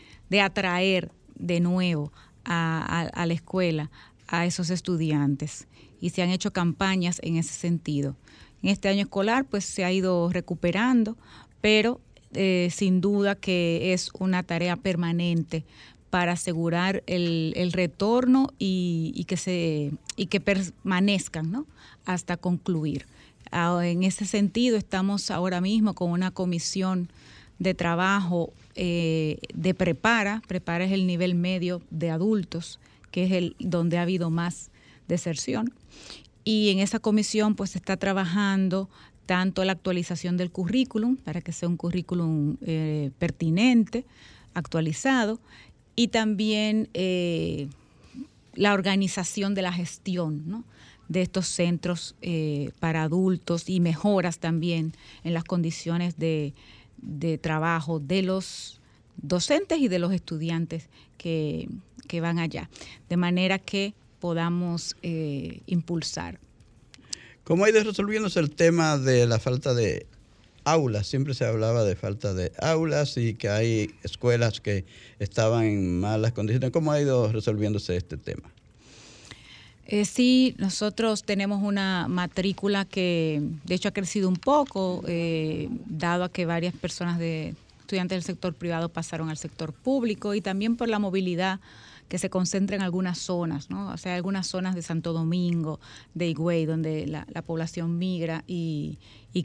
atraer 0.42 1.10
de 1.34 1.60
nuevo 1.60 2.10
a, 2.46 3.10
la 3.26 3.34
escuela 3.34 3.90
a 4.28 4.46
esos 4.46 4.70
estudiantes 4.70 5.66
y 6.00 6.10
se 6.10 6.22
han 6.22 6.30
hecho 6.30 6.52
campañas 6.52 7.20
en 7.22 7.36
ese 7.36 7.52
sentido. 7.52 8.16
En 8.62 8.70
este 8.70 8.88
año 8.88 9.02
escolar 9.02 9.44
pues 9.44 9.64
se 9.64 9.84
ha 9.84 9.92
ido 9.92 10.30
recuperando, 10.30 11.16
pero 11.60 12.00
eh, 12.32 12.68
sin 12.72 13.00
duda 13.00 13.34
que 13.34 13.92
es 13.92 14.10
una 14.18 14.42
tarea 14.42 14.76
permanente 14.76 15.64
para 16.10 16.32
asegurar 16.32 17.02
el, 17.06 17.70
retorno 17.72 18.48
y, 18.58 19.24
que 19.26 19.36
se 19.36 19.92
y 20.16 20.26
que 20.26 20.40
permanezcan 20.40 21.50
¿no? 21.50 21.66
hasta 22.04 22.36
concluir. 22.36 23.06
En 23.52 24.02
ese 24.02 24.26
sentido 24.26 24.76
estamos 24.76 25.30
ahora 25.30 25.60
mismo 25.60 25.94
con 25.94 26.10
una 26.10 26.30
comisión 26.30 27.08
de 27.58 27.74
trabajo 27.74 28.52
eh, 28.74 29.38
de 29.54 29.72
prepara, 29.72 30.42
prepara 30.46 30.84
es 30.84 30.92
el 30.92 31.06
nivel 31.06 31.34
medio 31.34 31.80
de 31.90 32.10
adultos, 32.10 32.78
que 33.10 33.24
es 33.24 33.32
el 33.32 33.56
donde 33.58 33.98
ha 33.98 34.02
habido 34.02 34.30
más 34.30 34.70
deserción. 35.08 35.72
Y 36.44 36.70
en 36.70 36.78
esa 36.78 36.98
comisión 36.98 37.54
pues 37.54 37.70
se 37.70 37.78
está 37.78 37.96
trabajando 37.96 38.88
tanto 39.26 39.64
la 39.64 39.72
actualización 39.72 40.36
del 40.36 40.50
currículum, 40.50 41.16
para 41.16 41.40
que 41.40 41.52
sea 41.52 41.68
un 41.68 41.76
currículum 41.76 42.56
eh, 42.62 43.10
pertinente, 43.18 44.06
actualizado, 44.54 45.40
y 45.96 46.08
también 46.08 46.88
eh, 46.94 47.68
la 48.54 48.72
organización 48.72 49.54
de 49.54 49.62
la 49.62 49.72
gestión 49.72 50.64
de 51.08 51.22
estos 51.22 51.46
centros 51.46 52.16
eh, 52.20 52.70
para 52.80 53.02
adultos 53.02 53.68
y 53.68 53.80
mejoras 53.80 54.38
también 54.38 54.92
en 55.24 55.34
las 55.34 55.44
condiciones 55.44 56.16
de, 56.18 56.54
trabajo 57.40 58.00
de 58.00 58.22
los 58.22 58.80
docentes 59.16 59.78
y 59.78 59.88
de 59.88 59.98
los 59.98 60.12
estudiantes 60.12 60.88
que, 61.18 61.68
van 62.20 62.38
allá, 62.38 62.70
de 63.08 63.16
manera 63.16 63.58
que 63.58 63.94
podamos 64.26 64.96
eh, 65.04 65.60
impulsar. 65.66 66.40
¿Cómo 67.44 67.64
ha 67.64 67.70
ido 67.70 67.84
resolviéndose 67.84 68.40
el 68.40 68.50
tema 68.50 68.98
de 68.98 69.24
la 69.24 69.38
falta 69.38 69.72
de 69.72 70.06
aulas. 70.64 71.06
Siempre 71.06 71.32
se 71.32 71.44
hablaba 71.44 71.84
de 71.84 71.94
falta 71.94 72.34
de 72.34 72.50
aulas 72.60 73.16
y 73.18 73.34
que 73.34 73.48
hay 73.48 73.94
escuelas 74.02 74.60
que 74.60 74.84
estaban 75.20 75.62
en 75.62 76.00
malas 76.00 76.32
condiciones. 76.32 76.72
¿Cómo 76.72 76.90
ha 76.90 77.00
ido 77.00 77.30
resolviéndose 77.30 77.96
este 77.96 78.16
tema? 78.16 78.50
Eh, 79.86 80.04
sí, 80.06 80.56
nosotros 80.58 81.22
tenemos 81.22 81.62
una 81.62 82.08
matrícula 82.08 82.84
que 82.84 83.40
de 83.64 83.76
hecho 83.76 83.90
ha 83.90 83.92
crecido 83.92 84.28
un 84.28 84.38
poco, 84.38 85.04
eh, 85.06 85.68
dado 85.86 86.24
a 86.24 86.32
que 86.32 86.46
varias 86.46 86.74
personas 86.74 87.20
de 87.20 87.54
estudiantes 87.78 88.16
del 88.16 88.24
sector 88.24 88.54
privado 88.54 88.88
pasaron 88.88 89.30
al 89.30 89.36
sector 89.36 89.72
público 89.72 90.34
y 90.34 90.40
también 90.40 90.76
por 90.76 90.88
la 90.88 90.98
movilidad 90.98 91.60
que 92.08 92.18
se 92.18 92.30
concentra 92.30 92.76
en 92.76 92.82
algunas 92.82 93.18
zonas, 93.18 93.70
¿no? 93.70 93.88
O 93.92 93.96
sea, 93.96 94.14
algunas 94.14 94.46
zonas 94.46 94.74
de 94.74 94.82
Santo 94.82 95.12
Domingo, 95.12 95.80
de 96.14 96.28
Higüey, 96.28 96.64
donde 96.64 97.06
la, 97.06 97.24
población 97.42 97.98
migra 97.98 98.44
y, 98.46 98.98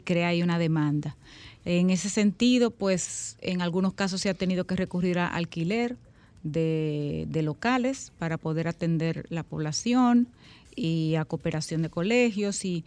crea 0.04 0.28
ahí 0.28 0.42
una 0.42 0.58
demanda. 0.58 1.16
En 1.64 1.90
ese 1.90 2.08
sentido, 2.08 2.70
pues 2.70 3.36
en 3.40 3.60
algunos 3.60 3.94
casos 3.94 4.20
se 4.20 4.30
ha 4.30 4.34
tenido 4.34 4.64
que 4.64 4.76
recurrir 4.76 5.18
a 5.18 5.28
alquiler 5.28 5.96
de, 6.42 7.28
locales 7.42 8.12
para 8.18 8.38
poder 8.38 8.68
atender 8.68 9.26
la 9.28 9.42
población 9.42 10.28
y 10.74 11.16
a 11.16 11.24
cooperación 11.24 11.82
de 11.82 11.90
colegios 11.90 12.64
y, 12.64 12.84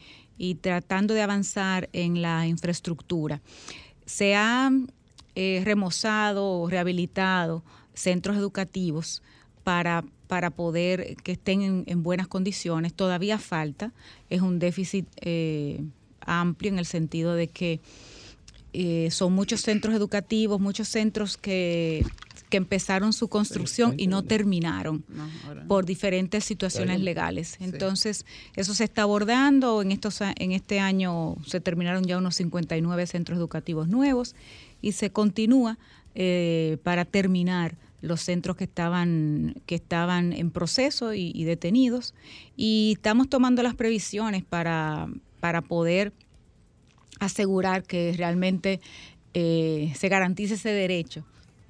tratando 0.61 1.13
de 1.13 1.21
avanzar 1.21 1.89
en 1.93 2.21
la 2.21 2.47
infraestructura. 2.47 3.41
Se 4.05 4.35
ha 4.35 4.71
eh, 5.35 5.61
remozado 5.63 6.61
o 6.61 6.69
rehabilitado 6.69 7.63
centros 7.93 8.38
educativos 8.38 9.21
para, 9.65 10.06
para 10.28 10.51
poder 10.51 11.17
que 11.23 11.34
estén 11.34 11.84
en, 11.88 12.04
buenas 12.04 12.28
condiciones. 12.28 12.93
Todavía 12.93 13.39
falta, 13.39 13.91
es 14.30 14.41
un 14.41 14.60
déficit 14.60 15.08
eh, 15.21 15.84
amplio 16.21 16.71
en 16.71 16.78
el 16.80 16.86
sentido 16.86 17.34
de 17.34 17.47
que 17.47 17.82
eh, 18.73 19.10
son 19.10 19.34
muchos 19.34 19.62
centros 19.62 19.95
educativos, 19.95 20.62
muchos 20.62 20.88
centros 20.88 21.36
que, 21.36 22.06
que 22.51 22.58
empezaron 22.58 23.12
su 23.12 23.28
construcción 23.28 23.95
y 23.97 24.06
no 24.06 24.21
terminaron 24.21 25.04
por 25.67 25.86
diferentes 25.86 26.43
situaciones 26.43 27.01
legales. 27.01 27.58
Entonces, 27.60 28.23
eso 28.56 28.75
se 28.75 28.84
está 28.84 29.01
abordando. 29.01 29.82
En, 29.82 29.91
estos, 29.91 30.21
en 30.21 30.51
este 30.51 30.80
año 30.80 31.38
se 31.47 31.60
terminaron 31.60 32.04
ya 32.04 32.19
unos 32.19 32.36
59 32.36 33.08
centros 33.08 33.39
educativos 33.39 33.88
nuevos 33.88 34.36
y 34.80 34.91
se 34.91 35.10
continúa 35.10 35.80
eh, 36.13 36.78
para 36.84 37.04
terminar 37.04 37.75
los 38.05 38.21
centros 38.21 38.55
que 38.55 38.63
estaban, 38.63 39.55
que 39.65 39.75
estaban 39.75 40.31
en 40.31 40.51
proceso 40.51 41.13
y, 41.13 41.43
detenidos. 41.43 42.13
Y 42.55 42.93
estamos 42.95 43.29
tomando 43.29 43.63
las 43.63 43.75
previsiones 43.75 44.43
para, 44.43 45.07
para 45.39 45.61
poder 45.61 46.13
asegurar 47.19 47.83
que 47.83 48.13
realmente 48.15 48.79
eh, 49.33 49.91
se 49.95 50.09
garantice 50.09 50.53
ese 50.53 50.69
derecho 50.69 51.25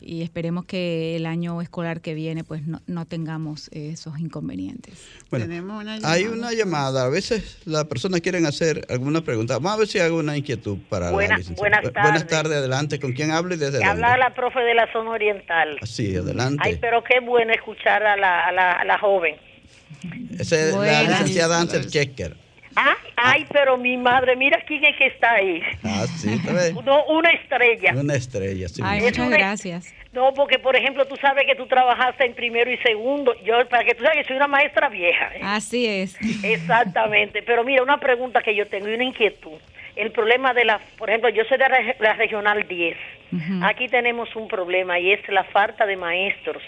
y 0.06 0.22
esperemos 0.22 0.65
que 0.65 1.15
el 1.15 1.26
año 1.26 1.62
escolar 1.62 2.02
que 2.02 2.13
viene 2.13 2.44
pues 2.44 2.62
no, 2.65 3.06
tengamos 3.06 3.70
esos 3.72 4.20
inconvenientes. 4.20 4.94
Bueno, 5.30 5.46
hay 6.04 6.26
una 6.26 6.54
llamada. 6.54 7.06
A 7.06 7.10
veces 7.10 7.60
las 7.65 7.86
personas 7.86 8.22
quieren 8.22 8.46
hacer 8.46 8.86
alguna 8.89 9.22
pregunta. 9.22 9.56
Vamos 9.56 9.74
a 9.74 9.78
ver 9.78 9.88
si 9.88 10.00
hay 10.00 10.06
alguna 10.06 10.38
inquietud 10.38 10.78
para 10.89 11.12
Buena, 11.12 11.39
la 11.39 11.56
Buenas 11.56 11.82
tardes. 11.82 12.04
Buenas 12.04 12.28
tardes, 12.28 12.58
adelante. 12.58 13.00
¿Con 13.00 13.13
quién 13.13 13.32
hablo 13.32 13.56
y 13.56 13.58
desde 13.58 13.80
dónde? 13.80 13.88
Habla 13.88 14.18
la 14.18 14.36
profe 14.36 14.60
de 14.60 14.76
la 14.76 14.91
zona 14.94 15.10
oriental. 15.12 15.80
Sí, 15.84 16.15
adelante. 16.15 16.62
Ay, 16.63 16.78
pero 16.80 17.04
qué 17.04 17.20
bueno 17.20 17.52
escuchar 17.54 18.04
a 18.04 18.15
la, 18.15 18.46
a 18.46 18.52
la, 18.52 18.72
a 18.74 18.86
la 18.86 18.98
joven. 19.00 19.36
Esa 20.38 20.56
es 20.60 20.76
la 20.76 21.04
licenciada 21.04 21.60
Ansel 21.60 21.88
Checker. 21.88 22.45
Ah, 22.76 22.98
ay, 23.16 23.46
pero 23.52 23.78
mi 23.78 23.96
madre, 23.98 24.36
mira 24.36 24.60
quién 24.68 24.84
es 24.84 24.96
que 24.98 25.08
está 25.08 25.34
ahí. 25.34 25.62
Ah, 25.84 26.06
sí, 26.08 26.40
no, 26.86 27.06
una 27.06 27.30
estrella. 27.32 27.94
Una 27.96 28.16
estrella, 28.16 28.68
sí. 28.68 28.82
Ay, 28.84 29.02
muchas 29.02 29.30
gracias. 29.30 29.94
No, 30.12 30.34
porque 30.34 30.60
por 30.60 30.76
ejemplo, 30.76 31.06
tú 31.06 31.16
sabes 31.18 31.46
que 31.46 31.56
tú 31.56 31.68
trabajaste 31.68 32.26
en 32.26 32.34
primero 32.34 32.72
y 32.72 32.78
segundo. 32.78 33.34
Yo, 33.44 33.68
para 33.68 33.84
que 33.84 33.96
tú 33.96 34.04
sabes 34.04 34.20
que 34.20 34.28
soy 34.28 34.38
una 34.38 34.48
maestra 34.48 34.90
vieja. 34.90 35.36
¿eh? 35.36 35.42
Así 35.44 35.86
es. 35.86 36.18
Exactamente. 36.44 37.44
Pero 37.44 37.64
mira, 37.64 37.84
una 37.84 38.00
pregunta 38.00 38.42
que 38.42 38.56
yo 38.56 38.68
tengo 38.68 38.90
y 38.90 38.94
una 38.94 39.04
inquietud. 39.04 39.60
El 39.96 40.12
problema 40.12 40.54
de 40.54 40.66
la, 40.66 40.80
por 40.98 41.10
ejemplo, 41.10 41.30
yo 41.30 41.44
soy 41.46 41.58
de 41.58 41.96
la, 42.00 42.14
regional 42.14 42.68
10. 42.68 42.98
Aquí 43.64 43.88
tenemos 43.90 44.34
un 44.36 44.48
problema 44.48 45.00
y 45.00 45.12
es 45.12 45.28
la 45.30 45.44
falta 45.44 45.86
de 45.86 45.98
maestros 45.98 46.64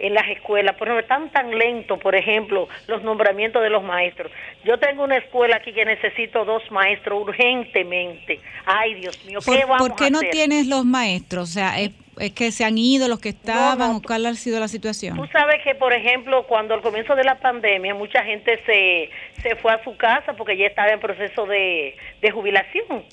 en 0.00 0.14
las 0.14 0.28
escuelas. 0.28 0.74
Por 0.76 0.88
ejemplo, 0.88 1.02
están 1.02 1.30
tan 1.30 1.56
lento, 1.56 1.98
por 1.98 2.14
ejemplo, 2.14 2.68
los 2.88 3.02
nombramientos 3.02 3.62
de 3.62 3.70
los 3.70 3.82
maestros. 3.82 4.32
Yo 4.64 4.78
tengo 4.78 5.04
una 5.04 5.18
escuela 5.18 5.56
aquí 5.56 5.72
que 5.72 5.84
necesito 5.84 6.44
dos 6.44 6.62
maestros 6.70 7.22
urgentemente. 7.22 8.40
Ay, 8.64 8.94
Dios 8.94 9.24
mío, 9.24 9.38
¿qué 9.44 9.64
vamos 9.64 9.88
¿Por 9.88 9.96
qué 9.96 10.10
no 10.10 10.20
tienes 10.20 10.66
los 10.66 10.84
maestros? 10.84 11.50
O 11.50 11.52
sea, 11.52 11.78
es, 11.78 11.92
que 12.34 12.52
se 12.52 12.64
han 12.64 12.76
ido 12.76 13.08
los 13.08 13.18
que 13.18 13.30
estaban, 13.30 13.96
o 13.96 14.02
cuál 14.02 14.26
ha 14.26 14.34
sido 14.34 14.60
la 14.60 14.68
situación. 14.68 15.16
Tú 15.16 15.26
sabes 15.32 15.62
que, 15.64 15.74
por 15.74 15.92
ejemplo, 15.92 16.46
cuando 16.46 16.74
al 16.74 16.82
comienzo 16.82 17.14
de 17.14 17.24
la 17.24 17.38
pandemia, 17.38 17.94
mucha 17.94 18.22
gente 18.24 18.60
se, 18.66 19.10
se 19.40 19.56
fue 19.56 19.72
a 19.72 19.82
su 19.84 19.96
casa 19.96 20.34
porque 20.34 20.56
ya 20.56 20.66
estaba 20.66 20.90
en 20.90 21.00
proceso 21.00 21.46
de, 21.46 21.96
de 22.20 22.30
jubilación. 22.30 23.04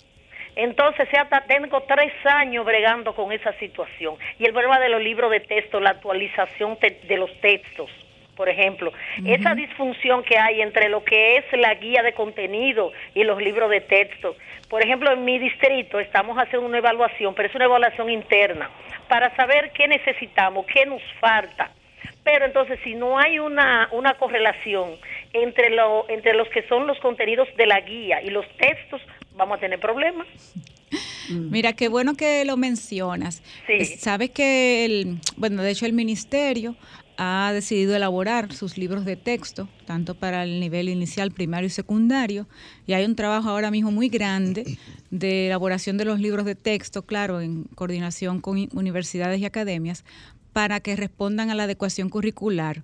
Entonces, 0.58 1.08
ya 1.14 1.28
tengo 1.48 1.82
tres 1.84 2.12
años 2.26 2.66
bregando 2.66 3.14
con 3.14 3.32
esa 3.32 3.54
situación. 3.60 4.16
Y 4.40 4.46
el 4.46 4.54
problema 4.54 4.80
de 4.80 4.90
los 4.90 5.02
libros 5.02 5.30
de 5.30 5.40
texto, 5.40 5.80
la 5.80 5.92
actualización 5.92 6.80
de 6.82 7.18
los 7.18 7.32
textos, 7.42 7.92
por 8.36 8.50
ejemplo, 8.50 8.92
esa 9.24 9.54
disfunción 9.54 10.24
que 10.24 10.38
hay 10.38 10.62
entre 10.62 10.90
lo 10.90 11.04
que 11.04 11.38
es 11.38 11.46
la 11.54 11.76
guía 11.76 12.02
de 12.02 12.14
contenido 12.14 12.92
y 13.14 13.24
los 13.24 13.40
libros 13.40 13.70
de 13.70 13.82
texto. 13.82 14.36
Por 14.68 14.84
ejemplo, 14.84 15.12
en 15.12 15.26
mi 15.26 15.38
distrito 15.38 16.00
estamos 16.00 16.38
haciendo 16.38 16.68
una 16.68 16.80
evaluación, 16.80 17.36
pero 17.36 17.50
es 17.50 17.56
una 17.56 17.66
evaluación 17.66 18.10
interna, 18.10 18.70
para 19.08 19.36
saber 19.36 19.72
qué 19.74 19.88
necesitamos, 19.88 20.66
qué 20.66 20.88
nos 20.88 21.04
falta. 21.20 21.70
Pero 22.24 22.46
entonces, 22.46 22.80
si 22.84 22.94
no 22.94 23.18
hay 23.18 23.40
una, 23.40 23.90
una 23.92 24.16
correlación 24.16 24.98
entre, 25.34 25.70
lo, 25.70 26.10
entre 26.10 26.34
los 26.34 26.50
que 26.50 26.64
son 26.64 26.86
los 26.86 27.00
contenidos 27.00 27.48
de 27.56 27.68
la 27.68 27.80
guía 27.82 28.22
y 28.22 28.30
los 28.32 28.48
textos, 28.58 29.02
vamos 29.38 29.58
a 29.58 29.60
tener 29.62 29.80
problemas. 29.80 30.28
Mira, 31.30 31.74
qué 31.74 31.90
bueno 31.90 32.16
que 32.16 32.46
lo 32.46 32.58
mencionas. 32.58 33.44
Sí. 33.68 33.86
Sabes 33.86 34.32
que, 34.32 34.86
el, 34.86 35.20
bueno, 35.36 35.62
de 35.62 35.72
hecho 35.72 35.86
el 35.86 35.94
ministerio 35.94 36.76
ha 37.18 37.52
decidido 37.52 37.96
elaborar 37.96 38.54
sus 38.54 38.78
libros 38.78 39.04
de 39.04 39.16
texto, 39.16 39.68
tanto 39.86 40.14
para 40.16 40.44
el 40.44 40.60
nivel 40.60 40.88
inicial, 40.88 41.32
primario 41.32 41.68
y 41.68 41.72
secundario, 41.72 42.48
y 42.86 42.94
hay 42.94 43.06
un 43.06 43.16
trabajo 43.16 43.50
ahora 43.50 43.72
mismo 43.72 43.92
muy 43.92 44.08
grande 44.08 44.78
de 45.10 45.48
elaboración 45.48 45.98
de 45.98 46.06
los 46.06 46.20
libros 46.20 46.46
de 46.46 46.56
texto, 46.56 47.02
claro, 47.02 47.42
en 47.42 47.64
coordinación 47.64 48.40
con 48.40 48.70
universidades 48.74 49.40
y 49.42 49.46
academias, 49.46 50.06
para 50.54 50.80
que 50.80 50.96
respondan 50.96 51.50
a 51.50 51.56
la 51.56 51.64
adecuación 51.64 52.10
curricular. 52.10 52.84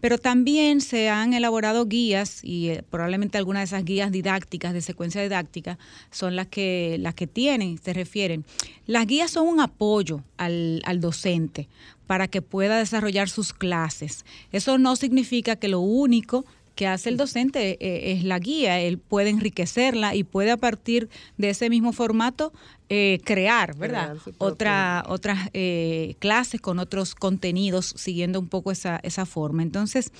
Pero 0.00 0.18
también 0.18 0.80
se 0.80 1.08
han 1.08 1.34
elaborado 1.34 1.86
guías 1.86 2.40
y 2.42 2.70
eh, 2.70 2.84
probablemente 2.88 3.38
algunas 3.38 3.60
de 3.60 3.76
esas 3.76 3.84
guías 3.84 4.10
didácticas 4.10 4.72
de 4.72 4.80
secuencia 4.80 5.22
didáctica 5.22 5.78
son 6.10 6.36
las 6.36 6.46
que, 6.46 6.96
las 7.00 7.14
que 7.14 7.26
tienen, 7.26 7.78
se 7.78 7.92
refieren. 7.92 8.44
Las 8.86 9.06
guías 9.06 9.30
son 9.30 9.48
un 9.48 9.60
apoyo 9.60 10.22
al, 10.36 10.82
al 10.84 11.00
docente 11.00 11.68
para 12.06 12.26
que 12.26 12.42
pueda 12.42 12.78
desarrollar 12.78 13.28
sus 13.28 13.52
clases. 13.52 14.24
Eso 14.50 14.78
no 14.78 14.96
significa 14.96 15.56
que 15.56 15.68
lo 15.68 15.80
único 15.80 16.44
que 16.80 16.86
hace 16.86 17.10
el 17.10 17.18
docente 17.18 17.76
eh, 17.78 18.12
es 18.12 18.24
la 18.24 18.38
guía, 18.38 18.80
él 18.80 18.96
puede 18.96 19.28
enriquecerla 19.28 20.14
y 20.14 20.24
puede 20.24 20.50
a 20.50 20.56
partir 20.56 21.10
de 21.36 21.50
ese 21.50 21.68
mismo 21.68 21.92
formato 21.92 22.54
eh, 22.92 23.20
crear, 23.22 23.76
¿verdad? 23.76 24.16
Otra, 24.38 25.04
otras 25.06 25.48
eh, 25.52 26.16
clases 26.18 26.60
con 26.60 26.80
otros 26.80 27.14
contenidos 27.14 27.94
siguiendo 27.96 28.40
un 28.40 28.48
poco 28.48 28.72
esa, 28.72 28.98
esa 29.04 29.26
forma. 29.26 29.62
Entonces, 29.62 30.10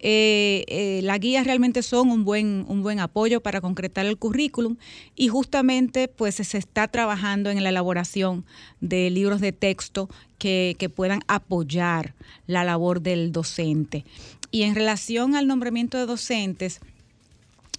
eh, 0.00 0.98
las 1.04 1.20
guías 1.20 1.46
realmente 1.46 1.82
son 1.82 2.10
un 2.10 2.24
buen, 2.24 2.64
un 2.66 2.82
buen 2.82 2.98
apoyo 2.98 3.42
para 3.42 3.60
concretar 3.60 4.06
el 4.06 4.16
currículum 4.16 4.76
y 5.14 5.28
justamente 5.28 6.08
pues 6.08 6.34
se 6.34 6.58
está 6.58 6.88
trabajando 6.88 7.48
en 7.50 7.62
la 7.62 7.68
elaboración 7.68 8.44
de 8.80 9.08
libros 9.10 9.40
de 9.40 9.52
texto 9.52 10.08
que, 10.38 10.74
que 10.80 10.88
puedan 10.88 11.20
apoyar 11.28 12.14
la 12.48 12.64
labor 12.64 13.02
del 13.02 13.30
docente. 13.30 14.04
Y 14.50 14.62
en 14.62 14.74
relación 14.74 15.34
al 15.34 15.46
nombramiento 15.46 15.98
de 15.98 16.06
docentes, 16.06 16.80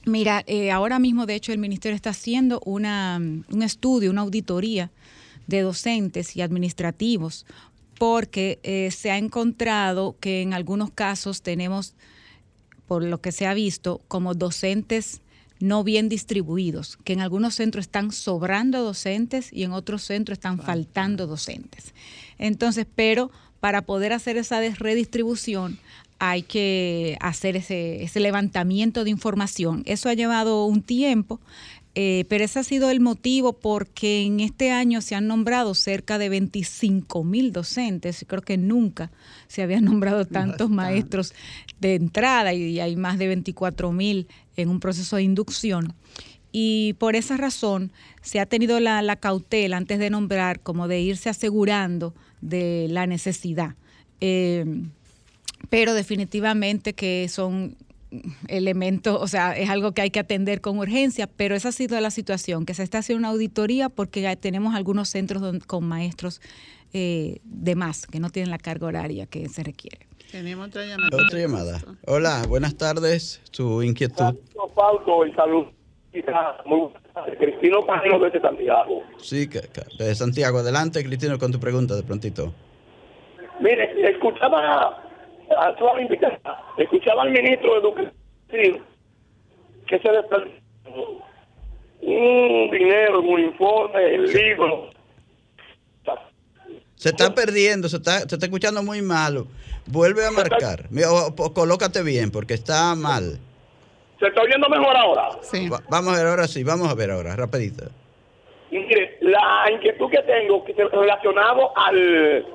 Mira, 0.07 0.41
eh, 0.47 0.71
ahora 0.71 0.99
mismo, 0.99 1.25
de 1.25 1.35
hecho, 1.35 1.51
el 1.51 1.57
Ministerio 1.57 1.97
está 1.97 2.11
haciendo 2.11 2.61
una, 2.63 3.17
un 3.17 3.61
estudio, 3.61 4.09
una 4.09 4.21
auditoría 4.21 4.89
de 5.47 5.59
docentes 5.61 6.37
y 6.37 6.41
administrativos, 6.41 7.45
porque 7.99 8.59
eh, 8.63 8.89
se 8.91 9.11
ha 9.11 9.17
encontrado 9.17 10.15
que 10.21 10.41
en 10.41 10.53
algunos 10.53 10.91
casos 10.91 11.41
tenemos, 11.41 11.93
por 12.87 13.03
lo 13.03 13.19
que 13.19 13.33
se 13.33 13.47
ha 13.47 13.53
visto, 13.53 14.01
como 14.07 14.33
docentes 14.33 15.19
no 15.59 15.83
bien 15.83 16.07
distribuidos, 16.07 16.97
que 17.03 17.13
en 17.13 17.19
algunos 17.19 17.55
centros 17.55 17.85
están 17.85 18.11
sobrando 18.11 18.83
docentes 18.83 19.51
y 19.51 19.63
en 19.63 19.73
otros 19.73 20.03
centros 20.03 20.37
están 20.37 20.59
faltando 20.59 21.27
docentes. 21.27 21.93
Entonces, 22.37 22.85
pero 22.95 23.31
para 23.59 23.81
poder 23.81 24.13
hacer 24.13 24.37
esa 24.37 24.61
redistribución 24.61 25.79
hay 26.19 26.43
que 26.43 27.17
hacer 27.21 27.55
ese, 27.55 28.03
ese 28.03 28.19
levantamiento 28.19 29.03
de 29.03 29.09
información. 29.09 29.83
Eso 29.85 30.09
ha 30.09 30.13
llevado 30.13 30.65
un 30.65 30.81
tiempo, 30.81 31.39
eh, 31.99 32.25
pero 32.29 32.43
ese 32.43 32.59
ha 32.59 32.63
sido 32.63 32.89
el 32.89 32.99
motivo 32.99 33.53
porque 33.53 34.23
en 34.23 34.39
este 34.39 34.71
año 34.71 35.01
se 35.01 35.15
han 35.15 35.27
nombrado 35.27 35.73
cerca 35.73 36.17
de 36.17 36.29
25 36.29 37.23
mil 37.23 37.51
docentes. 37.51 38.23
Creo 38.27 38.41
que 38.41 38.57
nunca 38.57 39.11
se 39.47 39.63
habían 39.63 39.85
nombrado 39.85 40.25
tantos 40.25 40.69
maestros 40.69 41.33
de 41.79 41.95
entrada 41.95 42.53
y 42.53 42.79
hay 42.79 42.95
más 42.95 43.17
de 43.17 43.27
24 43.27 43.91
mil 43.91 44.27
en 44.55 44.69
un 44.69 44.79
proceso 44.79 45.15
de 45.15 45.23
inducción. 45.23 45.93
Y 46.51 46.93
por 46.93 47.15
esa 47.15 47.37
razón 47.37 47.91
se 48.21 48.39
ha 48.39 48.45
tenido 48.45 48.79
la, 48.79 49.01
la 49.01 49.15
cautela 49.15 49.77
antes 49.77 49.99
de 49.99 50.09
nombrar, 50.09 50.59
como 50.61 50.87
de 50.87 51.01
irse 51.01 51.29
asegurando 51.29 52.13
de 52.41 52.87
la 52.89 53.05
necesidad. 53.05 53.75
Eh, 54.21 54.65
pero 55.69 55.93
definitivamente 55.93 56.93
que 56.93 57.27
son 57.29 57.75
elementos, 58.47 59.17
o 59.21 59.27
sea, 59.27 59.57
es 59.57 59.69
algo 59.69 59.91
que 59.91 60.01
hay 60.01 60.11
que 60.11 60.19
atender 60.19 60.61
con 60.61 60.77
urgencia, 60.79 61.27
pero 61.27 61.55
esa 61.55 61.69
ha 61.69 61.71
sido 61.71 61.99
la 61.99 62.11
situación, 62.11 62.65
que 62.65 62.73
se 62.73 62.83
está 62.83 62.99
haciendo 62.99 63.19
una 63.19 63.29
auditoría 63.29 63.89
porque 63.89 64.21
ya 64.21 64.35
tenemos 64.35 64.75
algunos 64.75 65.09
centros 65.09 65.43
con 65.65 65.85
maestros 65.85 66.41
eh, 66.93 67.39
de 67.43 67.75
más, 67.75 68.07
que 68.07 68.19
no 68.19 68.29
tienen 68.29 68.49
la 68.49 68.57
carga 68.57 68.87
horaria 68.87 69.25
que 69.25 69.49
se 69.49 69.63
requiere. 69.63 70.07
Tenemos 70.31 70.67
otra 70.67 70.85
llamada. 70.85 71.17
Otra 71.25 71.39
llamada. 71.39 71.81
Hola, 72.05 72.43
buenas 72.47 72.75
tardes. 72.75 73.41
Su 73.51 73.81
inquietud. 73.81 74.35
y 75.25 75.33
salud. 75.33 76.91
Cristino 77.39 77.85
Cajero 77.85 78.19
desde 78.19 78.41
Santiago. 78.41 79.03
Sí, 79.19 79.47
desde 79.97 80.15
Santiago. 80.15 80.59
Adelante, 80.59 81.03
Cristino, 81.03 81.37
con 81.37 81.51
tu 81.51 81.59
pregunta 81.59 81.95
de 81.95 82.03
prontito. 82.03 82.53
Mire, 83.59 84.09
escuchaba 84.09 85.06
a 85.55 85.75
toda 85.75 85.95
la 85.95 86.01
invitación, 86.01 86.39
escuchaba 86.77 87.23
al 87.23 87.31
ministro 87.31 87.73
de 87.73 87.79
Educación 87.79 88.13
que 89.87 89.99
se 89.99 90.09
desperdició 90.09 90.67
un 92.01 92.69
dinero, 92.71 93.21
un 93.21 93.39
informe, 93.39 94.15
el 94.15 94.31
libro. 94.31 94.89
Se 96.95 97.09
está 97.09 97.33
perdiendo, 97.33 97.87
se 97.89 97.97
está, 97.97 98.19
se 98.21 98.35
está 98.35 98.45
escuchando 98.45 98.81
muy 98.81 99.01
malo. 99.01 99.47
Vuelve 99.85 100.25
a 100.25 100.31
marcar. 100.31 100.85
colócate 101.53 102.01
bien, 102.03 102.31
porque 102.31 102.55
está 102.55 102.95
mal. 102.95 103.39
¿Se 104.19 104.27
está 104.27 104.41
oyendo 104.41 104.67
mejor 104.67 104.97
ahora? 104.97 105.29
Sí. 105.41 105.69
vamos 105.89 106.13
a 106.13 106.17
ver 106.17 106.27
ahora 106.27 106.47
sí, 106.47 106.63
vamos 106.63 106.89
a 106.89 106.95
ver 106.95 107.11
ahora, 107.11 107.35
rapidito. 107.35 107.85
mire, 108.71 109.17
la 109.21 109.71
inquietud 109.71 110.09
que 110.09 110.21
tengo 110.23 110.65
que 110.65 110.73
relacionado 110.73 111.71
al 111.77 112.45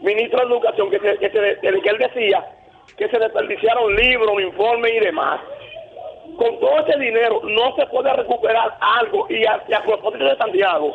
ministro 0.00 0.40
de 0.40 0.46
Educación, 0.46 0.90
que, 0.90 0.98
se, 0.98 1.18
que, 1.18 1.30
se, 1.30 1.60
que 1.60 1.68
él 1.68 1.98
decía 1.98 2.44
que 2.96 3.08
se 3.08 3.18
desperdiciaron 3.18 3.94
libros, 3.96 4.42
informes 4.42 4.92
y 4.94 5.00
demás. 5.00 5.40
Con 6.36 6.58
todo 6.60 6.86
ese 6.86 6.98
dinero 6.98 7.40
no 7.44 7.74
se 7.76 7.86
puede 7.86 8.12
recuperar 8.14 8.76
algo 8.80 9.26
y 9.30 9.44
a, 9.46 9.62
y 9.68 9.72
a 9.72 9.82
propósito 9.82 10.24
de 10.24 10.36
Santiago, 10.36 10.92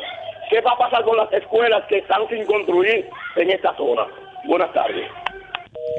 ¿qué 0.50 0.60
va 0.60 0.72
a 0.72 0.78
pasar 0.78 1.04
con 1.04 1.16
las 1.16 1.32
escuelas 1.32 1.84
que 1.88 1.98
están 1.98 2.28
sin 2.28 2.44
construir 2.44 3.08
en 3.36 3.50
esta 3.50 3.76
zona? 3.76 4.06
Buenas 4.46 4.72
tardes. 4.72 5.08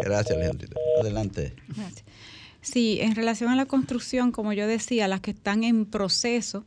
Gracias, 0.04 0.38
Leandro. 0.38 0.70
Adelante. 1.02 1.54
Sí, 2.62 3.00
en 3.02 3.16
relación 3.16 3.50
a 3.50 3.56
la 3.56 3.66
construcción, 3.66 4.32
como 4.32 4.54
yo 4.54 4.68
decía, 4.68 5.08
las 5.08 5.22
que 5.22 5.32
están 5.32 5.64
en 5.64 5.86
proceso 5.86 6.66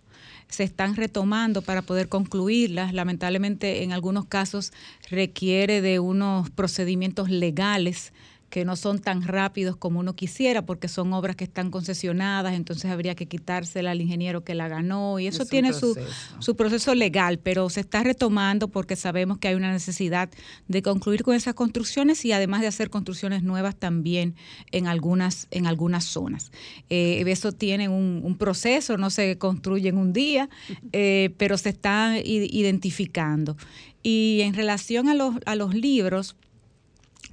se 0.51 0.65
están 0.65 0.97
retomando 0.97 1.63
para 1.63 1.83
poder 1.83 2.09
concluirlas. 2.09 2.93
Lamentablemente, 2.93 3.83
en 3.83 3.93
algunos 3.93 4.27
casos 4.27 4.73
requiere 5.09 5.81
de 5.81 5.99
unos 5.99 6.51
procedimientos 6.51 7.31
legales 7.31 8.13
que 8.51 8.65
no 8.65 8.77
son 8.77 8.99
tan 8.99 9.23
rápidos 9.23 9.77
como 9.77 10.01
uno 10.01 10.15
quisiera 10.15 10.67
porque 10.67 10.89
son 10.89 11.13
obras 11.13 11.37
que 11.37 11.45
están 11.45 11.71
concesionadas, 11.71 12.55
entonces 12.55 12.91
habría 12.91 13.15
que 13.15 13.27
quitársela 13.27 13.93
al 13.93 14.01
ingeniero 14.01 14.45
que 14.45 14.55
la 14.55 14.69
ganó 14.69 15.19
y 15.19 15.27
eso 15.27 15.47
tiene 15.47 15.73
su, 15.73 15.97
su 16.41 16.57
proceso 16.57 16.95
legal, 16.95 17.39
pero 17.39 17.71
se 17.71 17.81
está 17.81 18.03
retomando 18.03 18.69
porque 18.69 18.97
sabemos 18.97 19.39
que 19.39 19.49
hay 19.49 19.55
una 19.55 19.73
necesidad 19.73 20.29
de 20.69 20.83
concluir 20.83 21.23
con 21.23 21.35
esas 21.35 21.55
construcciones 21.55 22.25
y 22.25 22.33
además 22.33 22.61
de 22.61 22.67
hacer 22.67 22.91
construcciones 22.91 23.43
nuevas 23.43 23.77
también 23.77 24.35
en 24.73 24.89
algunas, 24.89 25.47
en 25.51 25.67
algunas 25.67 26.05
zonas. 26.05 26.51
Eh, 26.91 27.25
eso 27.31 27.53
tiene 27.53 27.89
un, 27.89 28.37
proceso, 28.39 28.97
no 28.97 29.11
se 29.11 29.39
construye 29.39 29.89
en 29.89 29.99
un 29.99 30.13
día, 30.13 30.49
eh, 30.93 31.35
pero 31.37 31.57
se 31.57 31.69
está 31.69 32.19
identificando. 32.19 33.57
Y 34.03 34.41
en 34.43 34.55
relación 34.55 35.09
a 35.09 35.15
los, 35.15 35.37
a 35.45 35.55
los 35.55 35.75
libros, 35.75 36.37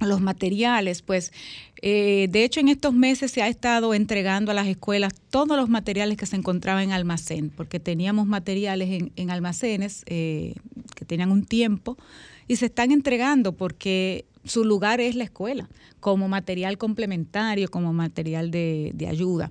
los 0.00 0.20
materiales, 0.20 1.02
pues 1.02 1.32
eh, 1.82 2.28
de 2.30 2.44
hecho 2.44 2.60
en 2.60 2.68
estos 2.68 2.92
meses 2.94 3.30
se 3.30 3.42
ha 3.42 3.48
estado 3.48 3.94
entregando 3.94 4.50
a 4.50 4.54
las 4.54 4.66
escuelas 4.66 5.12
todos 5.30 5.56
los 5.56 5.68
materiales 5.68 6.16
que 6.16 6.26
se 6.26 6.36
encontraban 6.36 6.84
en 6.84 6.92
almacén, 6.92 7.50
porque 7.50 7.80
teníamos 7.80 8.26
materiales 8.26 9.10
en, 9.14 9.30
almacenes 9.30 10.04
eh, 10.06 10.54
que 10.94 11.04
tenían 11.04 11.30
un 11.30 11.44
tiempo 11.44 11.96
y 12.46 12.56
se 12.56 12.66
están 12.66 12.92
entregando 12.92 13.52
porque 13.52 14.24
su 14.44 14.64
lugar 14.64 15.00
es 15.00 15.14
la 15.14 15.24
escuela, 15.24 15.68
como 16.00 16.28
material 16.28 16.78
complementario, 16.78 17.70
como 17.70 17.92
material 17.92 18.50
de, 18.50 19.06
ayuda. 19.08 19.50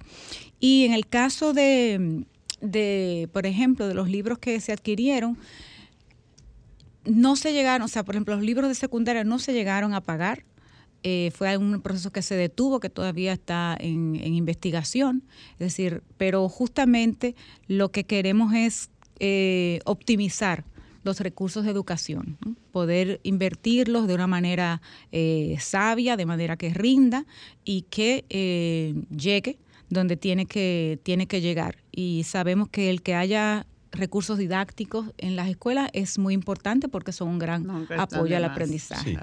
Y 0.59 0.85
en 0.85 0.93
el 0.93 1.07
caso 1.07 1.53
de, 1.53 2.25
de, 2.61 3.29
por 3.31 3.45
ejemplo, 3.45 3.87
de 3.87 3.93
los 3.93 4.09
libros 4.09 4.39
que 4.39 4.59
se 4.59 4.71
adquirieron, 4.71 5.37
no 7.07 7.35
se 7.35 7.53
llegaron, 7.53 7.85
o 7.85 7.87
sea, 7.87 8.03
por 8.03 8.15
ejemplo, 8.15 8.35
los 8.35 8.43
libros 8.43 8.69
de 8.69 8.75
secundaria 8.75 9.23
no 9.23 9.39
se 9.39 9.53
llegaron 9.53 9.93
a 9.93 10.01
pagar. 10.01 10.43
Eh, 11.03 11.31
fue 11.33 11.55
un 11.57 11.81
proceso 11.81 12.11
que 12.11 12.21
se 12.21 12.35
detuvo, 12.35 12.79
que 12.79 12.89
todavía 12.89 13.33
está 13.33 13.77
en, 13.79 14.15
investigación. 14.15 15.23
Es 15.53 15.59
decir, 15.59 16.03
pero 16.17 16.49
justamente 16.49 17.35
lo 17.67 17.91
que 17.91 18.03
queremos 18.03 18.53
es 18.53 18.89
eh, 19.19 19.79
optimizar 19.85 20.65
los 21.03 21.19
recursos 21.21 21.63
de 21.63 21.71
educación, 21.71 22.37
poder 22.71 23.21
invertirlos 23.23 24.07
de 24.07 24.15
una 24.15 24.27
manera 24.27 24.81
eh, 25.11 25.55
sabia, 25.59 26.17
de 26.17 26.25
manera 26.25 26.57
que 26.57 26.73
rinda 26.73 27.25
y 27.63 27.83
que 27.83 28.25
llegue 29.15 29.59
donde 29.89 30.17
tiene 30.17 30.45
que, 30.45 30.99
tiene 31.03 31.27
que 31.27 31.39
llegar. 31.39 31.77
Y 31.91 32.23
sabemos 32.25 32.69
que 32.69 32.89
el 32.89 33.01
que 33.01 33.15
haya 33.15 33.65
recursos 33.91 34.37
didácticos 34.37 35.07
en 35.17 35.35
las 35.35 35.49
escuelas 35.49 35.89
es 35.93 36.17
muy 36.17 36.33
importante 36.33 36.87
porque 36.87 37.11
son 37.11 37.29
un 37.29 37.39
gran 37.39 37.87
apoyo 37.97 38.37
al 38.37 38.45
aprendizaje. 38.45 39.17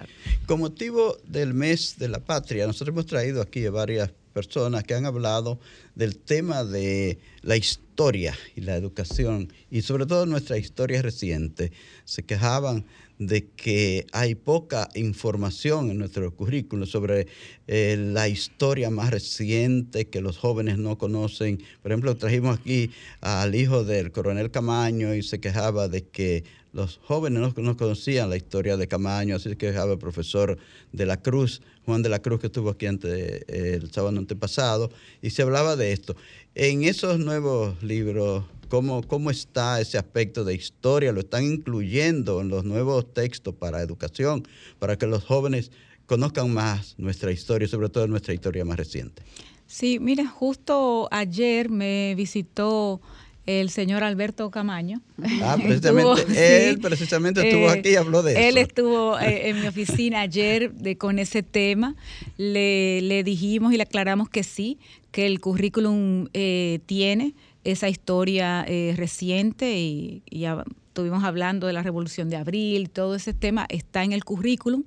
Con 0.46 0.60
motivo 0.60 1.16
del 1.26 1.54
mes 1.54 1.96
de 1.98 2.08
la 2.08 2.20
patria, 2.20 2.66
nosotros 2.66 2.94
hemos 2.94 3.06
traído 3.06 3.42
aquí 3.42 3.64
a 3.66 3.70
varias 3.70 4.10
personas 4.34 4.82
que 4.82 4.94
han 4.94 5.06
hablado 5.06 5.60
del 5.94 6.18
tema 6.18 6.64
de 6.64 7.18
la 7.42 7.56
historia 7.56 8.36
y 8.56 8.62
la 8.62 8.74
educación 8.74 9.52
y 9.70 9.82
sobre 9.82 10.06
todo 10.06 10.26
nuestra 10.26 10.58
historia 10.58 11.00
reciente. 11.00 11.72
Se 12.04 12.24
quejaban 12.24 12.84
de 13.18 13.46
que 13.46 14.06
hay 14.12 14.34
poca 14.34 14.88
información 14.94 15.90
en 15.90 15.98
nuestro 15.98 16.34
currículo 16.34 16.86
sobre 16.86 17.26
eh, 17.66 17.96
la 17.98 18.28
historia 18.28 18.90
más 18.90 19.10
reciente 19.10 20.08
que 20.08 20.20
los 20.20 20.38
jóvenes 20.38 20.78
no 20.78 20.98
conocen. 20.98 21.62
Por 21.82 21.92
ejemplo, 21.92 22.16
trajimos 22.16 22.58
aquí 22.58 22.90
al 23.20 23.54
hijo 23.54 23.84
del 23.84 24.12
coronel 24.12 24.50
Camaño 24.50 25.14
y 25.14 25.22
se 25.22 25.40
quejaba 25.40 25.88
de 25.88 26.02
que 26.02 26.44
los 26.74 26.98
jóvenes 27.04 27.54
no, 27.56 27.76
conocían 27.76 28.28
la 28.28 28.36
historia 28.36 28.76
de 28.76 28.88
Camaño, 28.88 29.36
así 29.36 29.48
se 29.48 29.56
quejaba 29.56 29.92
el 29.92 29.98
profesor 29.98 30.58
de 30.92 31.06
la 31.06 31.22
Cruz, 31.22 31.62
Juan 31.86 32.02
de 32.02 32.08
la 32.08 32.20
Cruz, 32.20 32.40
que 32.40 32.48
estuvo 32.48 32.68
aquí 32.68 32.86
antes, 32.86 33.44
el 33.46 33.92
sábado 33.92 34.18
antepasado, 34.18 34.90
y 35.22 35.30
se 35.30 35.42
hablaba 35.42 35.76
de 35.76 35.92
esto. 35.92 36.16
En 36.56 36.82
esos 36.82 37.20
nuevos 37.20 37.80
libros, 37.84 38.44
¿Cómo, 38.74 39.04
¿Cómo 39.04 39.30
está 39.30 39.80
ese 39.80 39.98
aspecto 39.98 40.42
de 40.42 40.52
historia? 40.52 41.12
¿Lo 41.12 41.20
están 41.20 41.44
incluyendo 41.44 42.40
en 42.40 42.48
los 42.48 42.64
nuevos 42.64 43.14
textos 43.14 43.54
para 43.54 43.80
educación, 43.80 44.42
para 44.80 44.98
que 44.98 45.06
los 45.06 45.22
jóvenes 45.22 45.70
conozcan 46.06 46.52
más 46.52 46.96
nuestra 46.98 47.30
historia, 47.30 47.68
sobre 47.68 47.88
todo 47.88 48.08
nuestra 48.08 48.34
historia 48.34 48.64
más 48.64 48.76
reciente? 48.76 49.22
Sí, 49.68 50.00
mira, 50.00 50.26
justo 50.26 51.06
ayer 51.12 51.70
me 51.70 52.16
visitó 52.16 53.00
el 53.46 53.70
señor 53.70 54.02
Alberto 54.02 54.50
Camaño. 54.50 55.00
Ah, 55.40 55.56
precisamente, 55.62 56.68
él 56.68 56.80
precisamente 56.80 57.48
estuvo 57.48 57.68
aquí 57.68 57.90
y 57.90 57.94
habló 57.94 58.24
de 58.24 58.32
eso. 58.32 58.40
Él 58.40 58.58
estuvo 58.58 59.20
eh, 59.20 59.48
en 59.50 59.60
mi 59.60 59.68
oficina 59.68 60.22
ayer 60.22 60.72
de, 60.72 60.98
con 60.98 61.20
ese 61.20 61.44
tema. 61.44 61.94
Le, 62.38 63.02
le, 63.02 63.22
dijimos 63.22 63.72
y 63.72 63.76
le 63.76 63.84
aclaramos 63.84 64.28
que 64.28 64.42
sí, 64.42 64.78
que 65.12 65.26
el 65.26 65.38
currículum 65.38 66.26
eh, 66.34 66.80
tiene 66.86 67.34
esa 67.64 67.88
historia 67.88 68.64
eh, 68.68 68.94
reciente 68.96 69.78
y, 69.78 70.22
ya 70.30 70.64
estuvimos 70.88 71.24
hablando 71.24 71.66
de 71.66 71.72
la 71.72 71.82
Revolución 71.82 72.28
de 72.28 72.36
Abril, 72.36 72.90
todo 72.90 73.16
ese 73.16 73.34
tema 73.34 73.66
está 73.68 74.04
en 74.04 74.12
el 74.12 74.24
currículum 74.24 74.84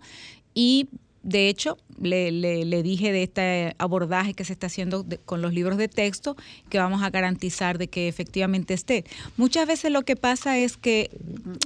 y 0.54 0.88
de 1.28 1.50
hecho, 1.50 1.78
le, 2.02 2.32
le, 2.32 2.84
dije 2.84 3.12
de 3.12 3.24
este 3.24 3.76
abordaje 3.80 4.34
que 4.34 4.46
se 4.46 4.54
está 4.54 4.68
haciendo 4.68 5.06
con 5.26 5.42
los 5.42 5.54
libros 5.54 5.78
de 5.78 5.90
texto 5.90 6.38
que 6.70 6.78
vamos 6.78 7.04
a 7.04 7.10
garantizar 7.10 7.78
de 7.78 7.90
que 7.90 8.08
efectivamente 8.08 8.74
esté. 8.74 9.04
Muchas 9.36 9.68
veces 9.68 9.92
lo 9.92 10.04
que 10.04 10.16
pasa 10.16 10.58
es 10.58 10.78
que 10.78 11.10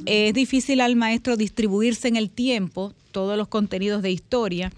es 0.07 0.33
difícil 0.33 0.81
al 0.81 0.95
maestro 0.95 1.37
distribuirse 1.37 2.07
en 2.07 2.15
el 2.15 2.31
tiempo 2.31 2.93
todos 3.11 3.37
los 3.37 3.49
contenidos 3.49 4.01
de 4.01 4.09
historia 4.09 4.71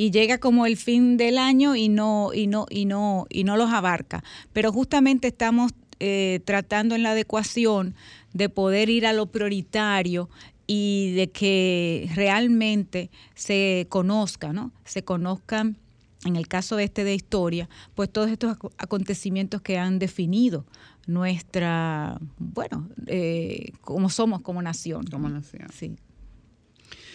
y 0.00 0.10
llega 0.10 0.38
como 0.38 0.64
el 0.64 0.78
fin 0.78 1.18
del 1.18 1.36
año 1.36 1.76
y 1.76 1.90
no 1.90 2.32
y 2.32 2.46
no 2.46 2.64
y 2.70 2.86
no 2.86 3.26
y 3.28 3.44
no 3.44 3.58
los 3.58 3.70
abarca 3.70 4.24
pero 4.54 4.72
justamente 4.72 5.28
estamos 5.28 5.72
eh, 5.98 6.40
tratando 6.46 6.94
en 6.94 7.02
la 7.02 7.10
adecuación 7.10 7.94
de 8.32 8.48
poder 8.48 8.88
ir 8.88 9.04
a 9.04 9.12
lo 9.12 9.26
prioritario 9.26 10.30
y 10.66 11.12
de 11.12 11.30
que 11.30 12.08
realmente 12.14 13.10
se 13.34 13.86
conozca, 13.90 14.54
¿no? 14.54 14.72
Se 14.84 15.02
conozcan, 15.02 15.76
en 16.24 16.36
el 16.36 16.48
caso 16.48 16.78
este 16.78 17.04
de 17.04 17.14
historia, 17.14 17.68
pues 17.94 18.08
todos 18.08 18.30
estos 18.30 18.56
acontecimientos 18.78 19.60
que 19.60 19.76
han 19.76 19.98
definido 19.98 20.64
nuestra, 21.06 22.18
bueno, 22.38 22.88
eh, 23.06 23.72
como 23.82 24.08
somos 24.08 24.40
como 24.40 24.62
nación. 24.62 25.04
Como 25.08 25.28
nación. 25.28 25.68
Sí. 25.74 25.96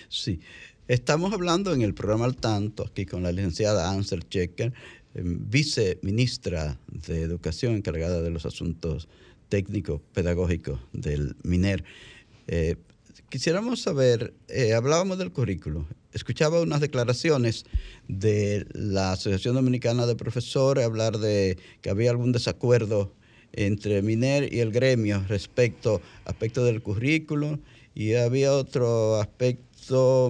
Sí. 0.09 0.39
Estamos 0.87 1.33
hablando 1.33 1.73
en 1.73 1.81
el 1.81 1.95
programa 1.95 2.25
Al 2.25 2.35
Tanto, 2.35 2.85
aquí 2.85 3.07
con 3.07 3.23
la 3.23 3.31
licenciada 3.31 3.89
Ansel 3.89 4.29
Checker, 4.29 4.71
em, 5.15 5.39
viceministra 5.49 6.79
de 7.07 7.23
Educación 7.23 7.73
encargada 7.73 8.21
de 8.21 8.29
los 8.29 8.45
asuntos 8.45 9.07
técnicos 9.49 9.99
pedagógicos 10.13 10.79
del 10.93 11.35
MINER. 11.41 11.83
Eh, 12.45 12.75
quisiéramos 13.29 13.81
saber, 13.81 14.35
eh, 14.47 14.75
hablábamos 14.75 15.17
del 15.17 15.31
currículo, 15.31 15.87
escuchaba 16.13 16.61
unas 16.61 16.81
declaraciones 16.81 17.65
de 18.07 18.67
la 18.73 19.13
Asociación 19.13 19.55
Dominicana 19.55 20.05
de 20.05 20.15
Profesores, 20.15 20.85
hablar 20.85 21.17
de 21.17 21.57
que 21.81 21.89
había 21.89 22.11
algún 22.11 22.31
desacuerdo 22.31 23.11
entre 23.53 24.03
MINER 24.03 24.53
y 24.53 24.59
el 24.59 24.71
gremio 24.71 25.25
respecto 25.29 25.99
aspecto 26.25 26.63
del 26.63 26.83
currículo 26.83 27.57
y 27.95 28.13
había 28.13 28.53
otro 28.53 29.19
aspecto 29.19 29.64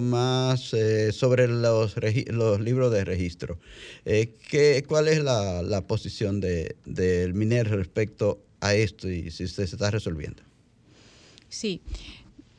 más 0.02 0.74
eh, 0.74 1.12
sobre 1.12 1.48
los, 1.48 1.96
los 2.28 2.60
libros 2.60 2.92
de 2.92 3.04
registro. 3.04 3.58
Eh, 4.04 4.34
¿qué, 4.48 4.84
¿Cuál 4.86 5.08
es 5.08 5.20
la, 5.22 5.82
posición 5.86 6.40
del 6.40 6.76
de, 6.84 7.32
MINER 7.34 7.70
respecto 7.70 8.42
a 8.60 8.74
esto 8.74 9.08
y 9.08 9.30
si 9.30 9.48
se 9.48 9.64
está 9.64 9.90
resolviendo? 9.90 10.42
Sí. 11.48 11.80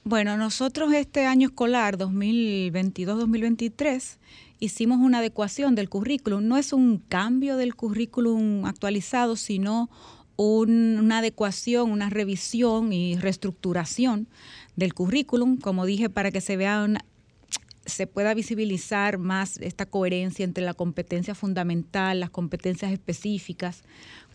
Bueno, 0.03 0.37
nosotros 0.37 0.91
este 0.93 1.25
año 1.25 1.49
escolar 1.49 1.97
2022-2023 1.97 4.17
hicimos 4.59 4.97
una 4.99 5.19
adecuación 5.19 5.75
del 5.75 5.89
currículum. 5.89 6.47
No 6.47 6.57
es 6.57 6.73
un 6.73 6.97
cambio 6.97 7.57
del 7.57 7.75
currículum 7.75 8.65
actualizado, 8.65 9.35
sino 9.35 9.91
una 10.37 11.17
adecuación, 11.17 11.91
una 11.91 12.09
revisión 12.09 12.93
y 12.93 13.17
reestructuración 13.17 14.29
del 14.77 14.93
currículum, 14.93 15.57
como 15.57 15.85
dije, 15.85 16.09
para 16.09 16.31
que 16.31 16.39
se 16.39 16.55
vean 16.55 16.99
se 17.85 18.05
pueda 18.05 18.33
visibilizar 18.33 19.17
más 19.17 19.57
esta 19.57 19.85
coherencia 19.85 20.43
entre 20.43 20.65
la 20.65 20.73
competencia 20.73 21.35
fundamental, 21.35 22.19
las 22.19 22.29
competencias 22.29 22.91
específicas, 22.91 23.83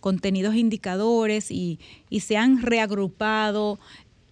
contenidos 0.00 0.54
indicadores 0.54 1.50
y, 1.50 1.78
y 2.08 2.20
se 2.20 2.38
han 2.38 2.62
reagrupado 2.62 3.78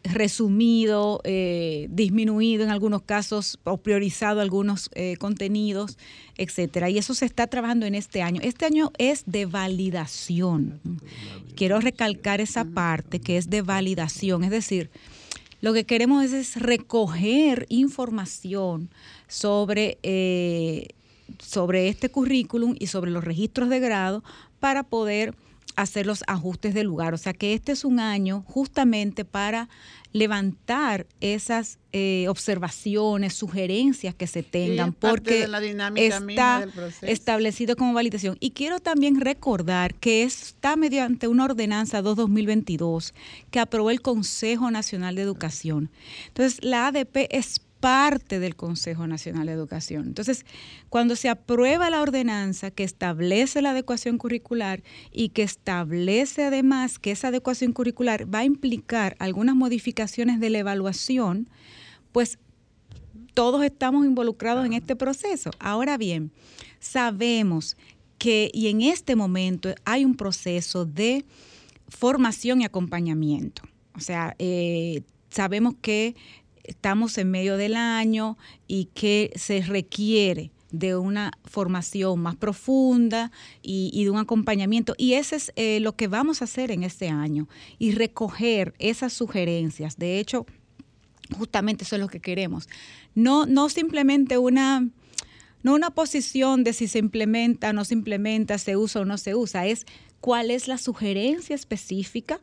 resumido, 0.03 1.21
eh, 1.25 1.89
disminuido 1.91 2.65
en 2.65 2.71
algunos 2.71 3.03
casos 3.03 3.59
o 3.65 3.77
priorizado 3.77 4.41
algunos 4.41 4.91
eh, 4.95 5.17
contenidos, 5.19 5.99
etcétera. 6.37 6.89
Y 6.91 6.99
eso 6.99 7.15
se 7.15 7.27
está 7.27 7.47
trabajando 7.47 7.87
en 7.87 7.95
este 7.95 8.23
año. 8.23 8.41
Este 8.43 8.65
año 8.65 8.93
es 8.99 9.25
de 9.27 9.47
validación. 9.47 10.81
Quiero 11.55 11.81
recalcar 11.81 12.41
esa 12.41 12.65
parte 12.65 13.21
que 13.21 13.37
es 13.37 13.51
de 13.51 13.63
validación, 13.63 14.45
es 14.45 14.51
decir, 14.51 14.91
lo 15.61 15.73
que 15.73 15.85
queremos 15.85 16.25
es, 16.25 16.57
recoger 16.57 17.67
información 17.69 18.91
sobre, 19.29 19.99
eh, 20.03 20.89
sobre 21.39 21.89
este 21.89 22.11
currículum 22.11 22.75
y 22.79 22.87
sobre 22.87 23.11
los 23.11 23.25
registros 23.25 23.69
de 23.69 23.81
grado 23.81 24.25
para 24.59 24.83
poder 24.83 25.35
hacer 25.77 26.07
los 26.07 26.25
ajustes 26.27 26.75
del 26.75 26.87
lugar. 26.87 27.15
O 27.15 27.19
sea 27.19 27.33
que 27.33 27.55
este 27.55 27.73
es 27.73 27.85
un 27.85 28.01
año 28.01 28.45
justamente 28.47 29.25
para 29.25 29.69
levantar 30.13 31.07
esas 31.21 31.79
eh, 31.93 32.27
observaciones, 32.29 33.35
sugerencias 33.35 34.15
que 34.15 34.27
se 34.27 34.43
tengan, 34.43 34.93
porque 34.93 35.47
está 35.97 36.67
establecido 37.03 37.77
como 37.77 37.93
validación. 37.93 38.37
Y 38.41 38.51
quiero 38.51 38.81
también 38.81 39.21
recordar 39.21 39.95
que 39.95 40.23
está 40.23 40.77
mediante 40.77 41.29
una 41.29 41.45
ordenanza 41.45 42.03
2-2022 42.03 43.13
que 43.51 43.61
aprobó 43.61 43.91
el 43.91 44.03
Consejo 44.03 44.71
Nacional 44.71 45.15
de 45.15 45.23
Educación. 45.23 45.91
Entonces, 46.29 46.63
la 46.63 46.89
ADP 46.89 47.29
es 47.31 47.61
parte 47.81 48.39
del 48.39 48.57
Consejo 48.57 49.07
Nacional 49.07 49.47
de 49.47 49.53
Educación. 49.53 50.07
Entonces, 50.07 50.45
cuando 50.89 51.17
se 51.17 51.29
aprueba 51.29 51.91
la 51.91 52.03
ordenanza 52.03 52.71
que 52.71 52.85
establece 52.85 53.63
la 53.63 53.71
adecuación 53.71 54.19
curricular 54.19 54.83
y 55.11 55.31
que 55.31 55.43
establece 55.43 56.45
además 56.45 56.99
que 56.99 57.11
esa 57.11 57.29
adecuación 57.29 57.73
curricular 57.73 58.33
va 58.33 58.41
a 58.41 58.45
implicar 58.45 59.17
algunas 59.19 59.57
modificaciones 59.57 60.41
de 60.41 60.51
la 60.51 60.59
evaluación, 60.59 61.49
pues 62.13 62.39
todos 63.35 63.65
estamos 63.65 64.05
involucrados 64.05 64.67
en 64.67 64.75
este 64.75 64.97
proceso. 64.97 65.51
Ahora 65.59 65.97
bien, 65.97 66.33
sabemos 66.79 67.77
que 68.19 68.51
y 68.53 68.69
en 68.69 68.83
este 68.83 69.17
momento 69.17 69.75
hay 69.85 70.05
un 70.05 70.15
proceso 70.15 70.85
de 70.85 71.25
formación 71.89 72.61
y 72.61 72.65
acompañamiento. 72.65 73.63
O 73.95 74.01
sea, 74.01 74.35
eh, 74.39 75.03
sabemos 75.31 75.75
que 75.81 76.15
estamos 76.65 77.19
en 77.19 77.31
medio 77.31 77.57
del 77.57 77.77
año 77.77 78.37
y 78.67 78.87
que 78.87 79.33
se 79.37 79.63
requiere 79.63 80.51
de 80.73 80.97
una 80.97 81.33
formación 81.45 82.21
más 82.21 82.37
profunda 82.37 83.33
y, 83.63 84.05
de 84.05 84.11
un 84.11 84.19
acompañamiento. 84.19 84.95
Y 84.97 85.15
eso 85.15 85.37
es 85.37 85.53
eh, 85.57 85.81
lo 85.81 85.97
que 85.97 86.09
vamos 86.09 86.41
a 86.41 86.45
hacer 86.45 86.71
en 86.71 86.85
este 86.85 87.09
año 87.09 87.49
y 87.79 87.93
recoger 87.93 88.75
esas 88.79 89.13
sugerencias. 89.13 89.97
De 89.97 90.19
hecho, 90.19 90.47
justamente 91.37 91.85
eso 91.85 91.97
es 91.97 92.01
lo 92.01 92.09
que 92.09 92.21
queremos. 92.21 92.69
No, 93.15 93.47
no 93.47 93.69
simplemente 93.69 94.39
una, 94.39 94.89
no 95.63 95.75
una 95.75 95.91
posición 95.91 96.65
de 96.65 96.73
si 96.73 96.89
se 96.89 96.99
implementa 96.99 97.71
o 97.71 97.73
no 97.73 97.85
se 97.85 97.95
implementa, 97.95 98.59
se 98.59 98.77
usa 98.77 99.03
o 99.03 99.05
no 99.05 99.19
se 99.19 99.35
usa, 99.35 99.67
es 99.67 99.87
cuál 100.21 100.51
es 100.51 100.69
la 100.69 100.79
sugerencia 100.79 101.55
específica 101.55 102.41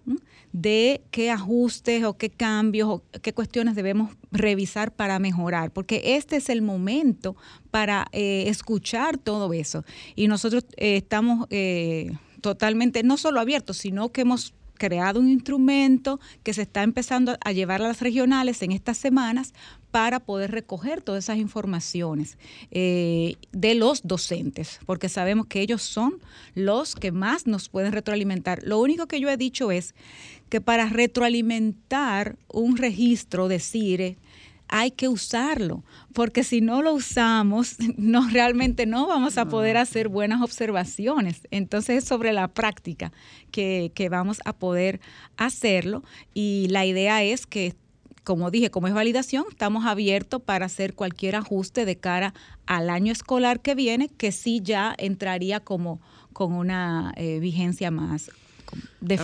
de 0.51 1.01
qué 1.11 1.29
ajustes 1.29 2.03
o 2.03 2.17
qué 2.17 2.29
cambios 2.29 2.89
o 2.89 3.03
qué 3.21 3.33
cuestiones 3.33 3.75
debemos 3.75 4.15
revisar 4.31 4.91
para 4.91 5.19
mejorar, 5.19 5.71
porque 5.71 6.15
este 6.15 6.37
es 6.37 6.49
el 6.49 6.61
momento 6.61 7.35
para 7.69 8.07
eh, 8.11 8.45
escuchar 8.47 9.17
todo 9.17 9.53
eso. 9.53 9.83
Y 10.15 10.27
nosotros 10.27 10.65
eh, 10.77 10.97
estamos 10.97 11.47
eh, 11.49 12.11
totalmente, 12.41 13.03
no 13.03 13.17
solo 13.17 13.39
abiertos, 13.39 13.77
sino 13.77 14.09
que 14.09 14.21
hemos 14.21 14.53
creado 14.77 15.19
un 15.19 15.29
instrumento 15.29 16.19
que 16.43 16.53
se 16.53 16.63
está 16.63 16.83
empezando 16.83 17.37
a 17.43 17.51
llevar 17.51 17.81
a 17.81 17.87
las 17.87 18.01
regionales 18.01 18.61
en 18.61 18.71
estas 18.71 18.97
semanas 18.97 19.53
para 19.91 20.19
poder 20.19 20.51
recoger 20.51 21.01
todas 21.01 21.23
esas 21.23 21.37
informaciones 21.37 22.37
eh, 22.71 23.35
de 23.51 23.75
los 23.75 24.05
docentes, 24.05 24.79
porque 24.85 25.09
sabemos 25.09 25.47
que 25.47 25.61
ellos 25.61 25.81
son 25.81 26.19
los 26.55 26.95
que 26.95 27.11
más 27.11 27.47
nos 27.47 27.69
pueden 27.69 27.93
retroalimentar. 27.93 28.61
Lo 28.63 28.79
único 28.79 29.07
que 29.07 29.19
yo 29.19 29.29
he 29.29 29.37
dicho 29.37 29.71
es 29.71 29.95
que 30.49 30.61
para 30.61 30.87
retroalimentar 30.89 32.37
un 32.47 32.77
registro 32.77 33.47
de 33.47 33.59
CIRE, 33.59 34.17
hay 34.69 34.91
que 34.91 35.07
usarlo, 35.07 35.83
porque 36.13 36.43
si 36.43 36.61
no 36.61 36.81
lo 36.81 36.93
usamos, 36.93 37.77
no 37.97 38.27
realmente 38.29 38.85
no 38.85 39.07
vamos 39.07 39.37
a 39.37 39.45
poder 39.45 39.77
hacer 39.77 40.09
buenas 40.09 40.41
observaciones. 40.41 41.47
Entonces 41.51 42.03
es 42.03 42.07
sobre 42.07 42.33
la 42.33 42.47
práctica 42.47 43.11
que, 43.51 43.91
que 43.95 44.09
vamos 44.09 44.39
a 44.45 44.53
poder 44.53 44.99
hacerlo 45.37 46.03
y 46.33 46.67
la 46.69 46.85
idea 46.85 47.23
es 47.23 47.45
que 47.45 47.75
como 48.23 48.51
dije, 48.51 48.69
como 48.69 48.87
es 48.87 48.93
validación, 48.93 49.45
estamos 49.49 49.85
abiertos 49.85 50.41
para 50.41 50.65
hacer 50.65 50.95
cualquier 50.95 51.37
ajuste 51.37 51.85
de 51.85 51.95
cara 51.95 52.33
al 52.65 52.89
año 52.89 53.13
escolar 53.13 53.61
que 53.61 53.73
viene, 53.73 54.09
que 54.09 54.33
sí 54.33 54.59
ya 54.61 54.93
entraría 54.97 55.61
como 55.61 56.01
con 56.33 56.51
una 56.51 57.13
eh, 57.15 57.39
vigencia 57.39 57.89
más 57.89 58.29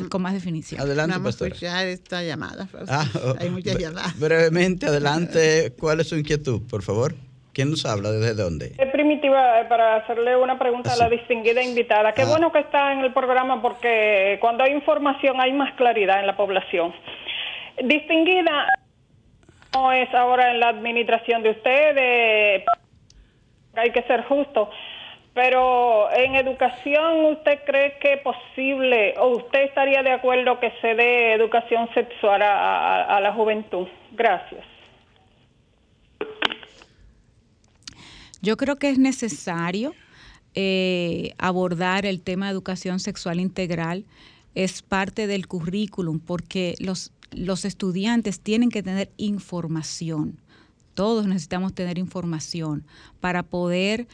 con, 0.10 0.22
más 0.22 0.34
definición. 0.34 0.82
Adelante, 0.82 1.18
Vamos 1.18 1.42
a 1.42 1.46
escuchar 1.46 1.88
esta 1.88 2.24
llamada. 2.24 2.68
Ah, 2.88 3.06
oh, 3.24 3.36
Hay 3.40 3.50
muchas 3.50 3.78
llamadas. 3.78 4.20
Brevemente, 4.20 4.88
adelante. 4.88 5.74
¿Cuál 5.80 6.00
es 6.00 6.10
su 6.10 6.16
inquietud, 6.16 6.62
por 6.70 6.82
favor? 6.82 7.16
¿Quién 7.54 7.70
nos 7.70 7.86
habla? 7.86 8.12
¿Desde 8.12 8.34
dónde? 8.34 8.74
Es 8.78 8.92
primitiva 8.92 9.62
eh, 9.62 9.66
para 9.66 9.98
hacerle 9.98 10.36
una 10.36 10.58
pregunta 10.58 10.94
a 10.94 10.96
la 10.96 11.10
distinguida 11.10 11.62
invitada. 11.62 12.12
Qué 12.14 12.24
ah. 12.24 12.28
bueno 12.28 12.52
que 12.52 12.60
está 12.60 12.94
en 12.94 13.00
el 13.02 13.14
programa 13.14 13.62
porque 13.62 14.38
cuando 14.42 14.64
hay 14.64 14.74
información 14.74 15.40
hay 15.40 15.54
más 15.54 15.74
claridad 15.76 16.20
en 16.20 16.28
la 16.28 16.36
población. 16.36 16.94
Distinguida, 17.84 18.66
no 19.74 19.92
es 19.92 20.12
ahora 20.16 20.52
en 20.52 20.60
la 20.60 20.70
administración 20.70 21.44
de 21.44 21.52
ustedes, 21.52 22.64
hay 23.76 23.92
que 23.92 24.02
ser 24.04 24.24
justo. 24.24 24.70
Pero 25.34 26.12
en 26.12 26.36
educación, 26.36 27.26
¿usted 27.26 27.60
cree 27.66 27.98
que 28.00 28.14
es 28.14 28.22
posible 28.22 29.16
o 29.18 29.38
usted 29.38 29.64
estaría 29.64 30.04
de 30.04 30.12
acuerdo 30.12 30.60
que 30.60 30.72
se 30.80 30.94
dé 30.94 31.34
educación 31.34 31.90
sexual 31.96 32.42
a, 32.44 33.20
la 33.20 33.34
juventud? 33.34 33.88
Gracias. 34.12 34.64
Yo 38.42 38.58
creo 38.58 38.76
que 38.76 38.90
es 38.90 39.00
necesario 39.00 39.96
eh, 40.54 41.34
abordar 41.40 42.06
el 42.06 42.22
tema 42.22 42.46
de 42.46 42.52
educación 42.52 43.00
sexual 43.00 43.40
integral. 43.40 44.06
Es 44.54 44.84
parte 44.84 45.26
del 45.26 45.48
currículum 45.48 46.20
porque 46.20 46.76
los, 46.78 47.12
los 47.32 47.66
estudiantes 47.66 48.40
tienen 48.40 48.70
que 48.70 48.84
tener 48.84 49.10
información. 49.18 50.38
Todos 50.94 51.26
necesitamos 51.26 51.74
tener 51.74 51.98
información 51.98 52.86
para 53.20 53.42
poder 53.42 54.06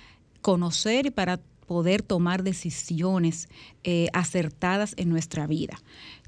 conocer 0.42 1.06
y 1.06 1.12
para 1.12 1.40
poder 1.68 2.02
tomar 2.02 2.44
decisiones 2.44 3.48
eh, 3.84 4.08
acertadas 4.14 4.96
en 4.98 5.10
nuestra 5.10 5.46
vida. 5.46 5.80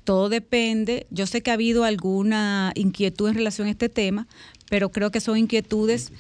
Todo 0.04 0.30
depende, 0.30 1.08
yo 1.10 1.28
sé 1.28 1.42
que 1.42 1.52
ha 1.52 1.56
habido 1.56 1.84
alguna 1.84 2.72
inquietud 2.76 3.30
en 3.30 3.36
relación 3.36 3.68
a 3.68 3.72
este 3.72 3.90
tema, 3.90 4.28
pero 4.70 4.90
creo 4.90 5.12
que 5.12 5.20
son 5.20 5.38
inquietudes 5.38 6.12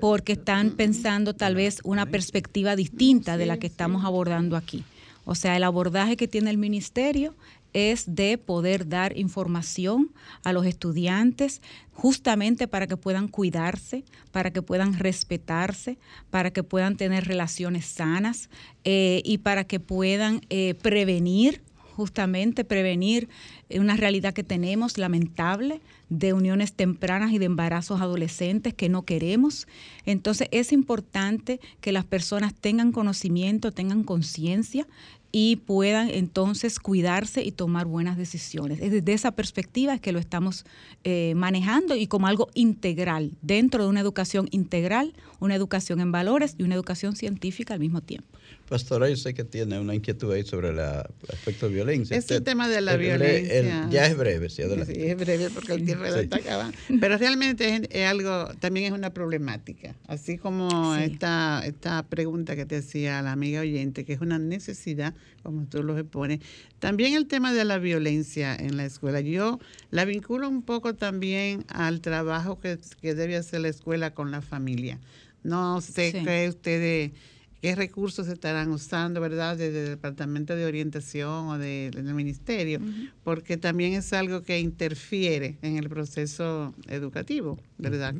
porque 0.00 0.32
están 0.32 0.72
pensando 0.72 1.34
tal 1.34 1.54
vez 1.54 1.80
una 1.84 2.06
perspectiva 2.06 2.76
distinta 2.76 3.36
de 3.36 3.46
la 3.46 3.58
que 3.58 3.66
estamos 3.66 4.04
abordando 4.04 4.56
aquí. 4.56 4.84
O 5.24 5.34
sea, 5.34 5.56
el 5.56 5.64
abordaje 5.64 6.16
que 6.16 6.26
tiene 6.26 6.50
el 6.50 6.56
ministerio 6.56 7.34
es 7.72 8.14
de 8.14 8.38
poder 8.38 8.88
dar 8.88 9.16
información 9.16 10.12
a 10.44 10.52
los 10.52 10.66
estudiantes 10.66 11.60
justamente 11.92 12.68
para 12.68 12.86
que 12.86 12.96
puedan 12.96 13.28
cuidarse, 13.28 14.04
para 14.30 14.52
que 14.52 14.62
puedan 14.62 14.94
respetarse, 14.94 15.98
para 16.30 16.52
que 16.52 16.62
puedan 16.62 16.96
tener 16.96 17.26
relaciones 17.26 17.86
sanas 17.86 18.50
eh, 18.84 19.20
y 19.24 19.38
para 19.38 19.64
que 19.64 19.80
puedan 19.80 20.40
eh, 20.48 20.74
prevenir, 20.74 21.62
justamente 21.96 22.64
prevenir 22.64 23.28
una 23.70 23.96
realidad 23.96 24.32
que 24.32 24.44
tenemos 24.44 24.98
lamentable 24.98 25.80
de 26.08 26.32
uniones 26.32 26.72
tempranas 26.72 27.32
y 27.32 27.38
de 27.38 27.46
embarazos 27.46 28.00
adolescentes 28.00 28.72
que 28.72 28.88
no 28.88 29.02
queremos. 29.02 29.66
Entonces 30.06 30.48
es 30.52 30.72
importante 30.72 31.60
que 31.80 31.90
las 31.90 32.04
personas 32.04 32.54
tengan 32.54 32.92
conocimiento, 32.92 33.72
tengan 33.72 34.04
conciencia 34.04 34.86
y 35.30 35.56
puedan 35.56 36.08
entonces 36.08 36.78
cuidarse 36.80 37.42
y 37.42 37.52
tomar 37.52 37.86
buenas 37.86 38.16
decisiones. 38.16 38.80
Desde 38.80 39.12
esa 39.12 39.32
perspectiva 39.32 39.94
es 39.94 40.00
que 40.00 40.12
lo 40.12 40.18
estamos 40.18 40.64
eh, 41.04 41.34
manejando 41.36 41.96
y 41.96 42.06
como 42.06 42.26
algo 42.26 42.48
integral, 42.54 43.32
dentro 43.42 43.82
de 43.82 43.90
una 43.90 44.00
educación 44.00 44.48
integral, 44.50 45.14
una 45.40 45.54
educación 45.54 46.00
en 46.00 46.12
valores 46.12 46.54
y 46.58 46.62
una 46.62 46.74
educación 46.74 47.14
científica 47.14 47.74
al 47.74 47.80
mismo 47.80 48.00
tiempo. 48.00 48.38
Pastora, 48.68 49.08
yo 49.08 49.16
sé 49.16 49.32
que 49.32 49.44
tiene 49.44 49.80
una 49.80 49.94
inquietud 49.94 50.30
ahí 50.30 50.44
sobre 50.44 50.68
el 50.68 50.78
aspecto 50.78 51.68
de 51.68 51.74
violencia. 51.74 52.16
Es 52.16 52.30
el 52.30 52.42
tema 52.42 52.68
de 52.68 52.82
la 52.82 52.96
violencia. 52.96 53.88
ya 53.90 54.06
es 54.06 54.16
breve, 54.16 54.50
sí, 54.50 54.62
Sí, 54.86 54.92
es 54.96 55.16
breve 55.16 55.48
porque 55.50 55.72
el 55.72 55.84
tiempo 55.84 56.04
está 56.04 56.36
acabando. 56.36 56.76
Pero 57.00 57.16
realmente 57.16 57.82
es, 57.90 58.06
algo, 58.06 58.48
también 58.60 58.86
es 58.86 58.92
una 58.92 59.14
problemática. 59.14 59.94
Así 60.06 60.36
como 60.36 60.94
esta, 60.96 61.62
esta 61.64 62.02
pregunta 62.04 62.56
que 62.56 62.66
te 62.66 62.76
hacía 62.76 63.22
la 63.22 63.32
amiga 63.32 63.60
oyente, 63.60 64.04
que 64.04 64.12
es 64.12 64.20
una 64.20 64.38
necesidad, 64.38 65.14
como 65.42 65.64
tú 65.64 65.82
lo 65.82 65.96
expones. 65.96 66.40
También 66.78 67.14
el 67.14 67.26
tema 67.26 67.54
de 67.54 67.64
la 67.64 67.78
violencia 67.78 68.54
en 68.54 68.76
la 68.76 68.84
escuela. 68.84 69.20
Yo 69.20 69.58
la 69.90 70.04
vinculo 70.04 70.46
un 70.48 70.62
poco 70.62 70.94
también 70.94 71.64
al 71.68 72.02
trabajo 72.02 72.60
que, 72.60 72.78
que 73.00 73.14
debe 73.14 73.36
hacer 73.36 73.60
la 73.60 73.68
escuela 73.68 74.12
con 74.12 74.30
la 74.30 74.42
familia. 74.42 74.98
No 75.42 75.80
sé 75.80 76.12
qué 76.12 76.48
ustedes 76.48 77.12
qué 77.60 77.74
recursos 77.74 78.28
estarán 78.28 78.70
usando, 78.70 79.20
¿verdad?, 79.20 79.56
desde 79.56 79.84
el 79.84 79.88
Departamento 79.90 80.54
de 80.54 80.64
Orientación 80.64 81.48
o 81.48 81.58
del 81.58 82.14
Ministerio, 82.14 82.80
porque 83.24 83.56
también 83.56 83.94
es 83.94 84.12
algo 84.12 84.42
que 84.42 84.60
interfiere 84.60 85.58
en 85.62 85.76
el 85.76 85.88
proceso 85.88 86.74
educativo, 86.86 87.58
¿verdad? 87.78 88.14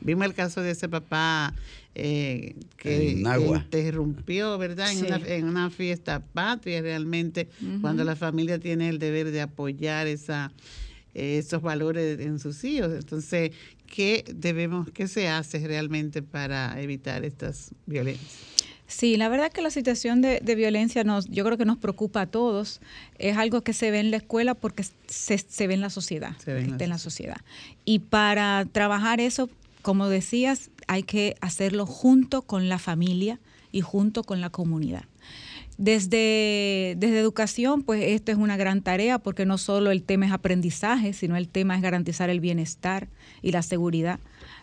vimos 0.00 0.26
el 0.26 0.34
caso 0.34 0.62
de 0.62 0.72
ese 0.72 0.88
papá 0.88 1.54
eh, 1.94 2.56
que, 2.76 3.12
interrumpió, 3.12 4.58
¿verdad?, 4.58 4.90
en, 5.26 5.44
una, 5.44 5.70
fiesta 5.70 6.20
patria 6.20 6.82
realmente, 6.82 7.48
cuando 7.80 8.02
la 8.04 8.16
familia 8.16 8.58
tiene 8.58 8.88
el 8.88 8.98
deber 8.98 9.30
de 9.30 9.42
apoyar 9.42 10.06
esa 10.06 10.52
esos 11.16 11.62
valores 11.62 12.20
en 12.20 12.38
sus 12.38 12.62
hijos. 12.64 12.92
Entonces, 12.92 13.52
¿qué 13.86 14.22
debemos, 14.34 14.90
qué 14.90 15.08
se 15.08 15.28
hace 15.28 15.66
realmente 15.66 16.22
para 16.22 16.78
evitar 16.80 17.24
estas 17.24 17.70
violencias? 17.86 18.55
Sí, 18.86 19.16
la 19.16 19.28
verdad 19.28 19.50
que 19.50 19.62
la 19.62 19.70
situación 19.70 20.20
de, 20.22 20.40
violencia 20.54 21.02
nos, 21.02 21.28
yo 21.28 21.44
creo 21.44 21.58
que 21.58 21.64
nos 21.64 21.78
preocupa 21.78 22.22
a 22.22 22.26
todos. 22.26 22.80
Es 23.18 23.36
algo 23.36 23.62
que 23.62 23.72
se 23.72 23.90
ve 23.90 23.98
en 23.98 24.10
la 24.10 24.18
escuela 24.18 24.54
porque 24.54 24.84
se, 25.06 25.38
se 25.38 25.66
ve 25.66 25.74
en 25.74 25.80
la 25.80 25.90
sociedad, 25.90 26.36
se 26.38 26.52
ve 26.52 26.72
en 26.78 26.88
la 26.88 26.98
sociedad. 26.98 27.40
Y 27.84 27.98
para 27.98 28.64
trabajar 28.70 29.20
eso, 29.20 29.50
como 29.82 30.08
decías, 30.08 30.70
hay 30.86 31.02
que 31.02 31.36
hacerlo 31.40 31.86
junto 31.86 32.42
con 32.42 32.68
la 32.68 32.78
familia 32.78 33.40
y 33.72 33.80
junto 33.80 34.22
con 34.22 34.40
la 34.40 34.50
comunidad. 34.50 35.04
Desde, 35.78 36.94
desde 36.96 37.18
educación, 37.18 37.82
pues 37.82 38.02
esto 38.02 38.32
es 38.32 38.38
una 38.38 38.56
gran 38.56 38.80
tarea 38.80 39.18
porque 39.18 39.44
no 39.44 39.58
solo 39.58 39.90
el 39.90 40.02
tema 40.02 40.24
es 40.24 40.32
aprendizaje, 40.32 41.12
sino 41.12 41.36
el 41.36 41.48
tema 41.48 41.76
es 41.76 41.82
garantizar 41.82 42.30
el 42.30 42.40
bienestar 42.40 43.08
y 43.42 43.52
la 43.52 43.60
seguridad 43.62 44.18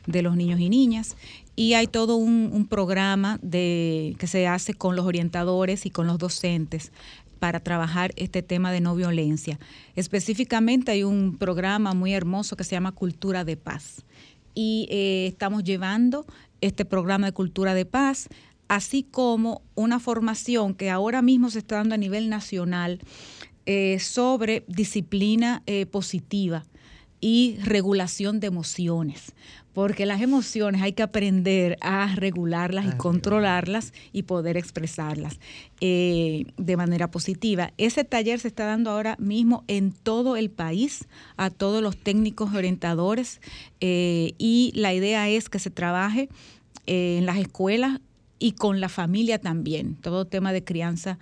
de 0.06 0.22
los 0.22 0.36
niños 0.36 0.60
y 0.60 0.70
niñas. 0.70 1.16
Y 1.56 1.74
hay 1.74 1.88
todo 1.88 2.16
un, 2.16 2.68
programa 2.68 3.40
de, 3.42 4.16
que 4.18 4.28
se 4.28 4.48
hace 4.48 4.74
con 4.74 4.96
los 4.96 5.06
orientadores 5.06 5.86
y 5.86 5.90
con 5.90 6.08
los 6.08 6.18
docentes 6.18 6.92
para 7.40 7.60
trabajar 7.60 8.14
este 8.16 8.42
tema 8.42 8.72
de 8.72 8.82
no 8.82 8.96
violencia. 8.96 9.60
Específicamente 9.96 10.92
hay 10.92 11.04
un 11.04 11.38
programa 11.38 11.94
muy 11.94 12.14
hermoso 12.14 12.56
que 12.56 12.64
se 12.64 12.72
llama 12.72 12.94
Cultura 12.94 13.44
de 13.44 13.58
Paz. 13.58 14.04
Y 14.56 14.88
eh, 14.90 15.28
estamos 15.28 15.64
llevando 15.64 16.26
este 16.62 16.86
programa 16.86 17.28
de 17.28 17.34
Cultura 17.34 17.74
de 17.74 17.86
Paz, 17.86 18.30
así 18.68 19.04
como 19.04 19.62
una 19.76 20.00
formación 20.00 20.74
que 20.74 20.90
ahora 20.90 21.22
mismo 21.22 21.50
se 21.50 21.60
está 21.60 21.76
dando 21.76 21.96
a 21.96 21.98
nivel 21.98 22.30
nacional 22.30 23.00
eh, 23.66 23.98
sobre 24.00 24.64
disciplina 24.68 25.64
eh, 25.66 25.86
positiva 25.86 26.66
y 27.24 27.56
regulación 27.64 28.42
de 28.42 28.48
emociones, 28.48 29.32
porque 29.72 30.06
las 30.06 30.22
emociones 30.22 30.82
hay 30.82 30.92
que 30.92 31.04
aprender 31.04 31.78
a 31.80 32.14
regularlas 32.16 32.84
y 32.84 32.90
ah, 32.90 32.98
controlarlas 32.98 33.94
y 34.12 34.24
poder 34.24 34.58
expresarlas 34.58 35.40
eh, 35.80 36.44
de 36.58 36.76
manera 36.76 37.10
positiva. 37.10 37.72
Ese 37.78 38.04
taller 38.04 38.42
se 38.42 38.50
está 38.50 38.66
dando 38.66 38.92
ahora 38.92 39.16
mismo 39.20 39.64
en 39.70 39.94
todo 39.94 40.36
el 40.36 40.50
país 40.50 41.08
a 41.38 41.50
todos 41.50 41.82
los 41.82 41.96
técnicos 41.96 42.54
orientadores 42.54 43.40
eh, 43.80 44.34
y 44.38 44.74
la 44.76 44.94
idea 44.94 45.30
es 45.30 45.48
que 45.48 45.60
se 45.60 45.70
trabaje 45.70 46.28
eh, 46.88 47.20
en 47.20 47.26
las 47.26 47.38
escuelas 47.38 48.02
y 48.44 48.54
con 48.54 48.82
la 48.82 48.90
familia 48.90 49.40
también, 49.40 49.96
todo 49.96 50.26
tema 50.26 50.52
de 50.52 50.64
crianza 50.64 51.18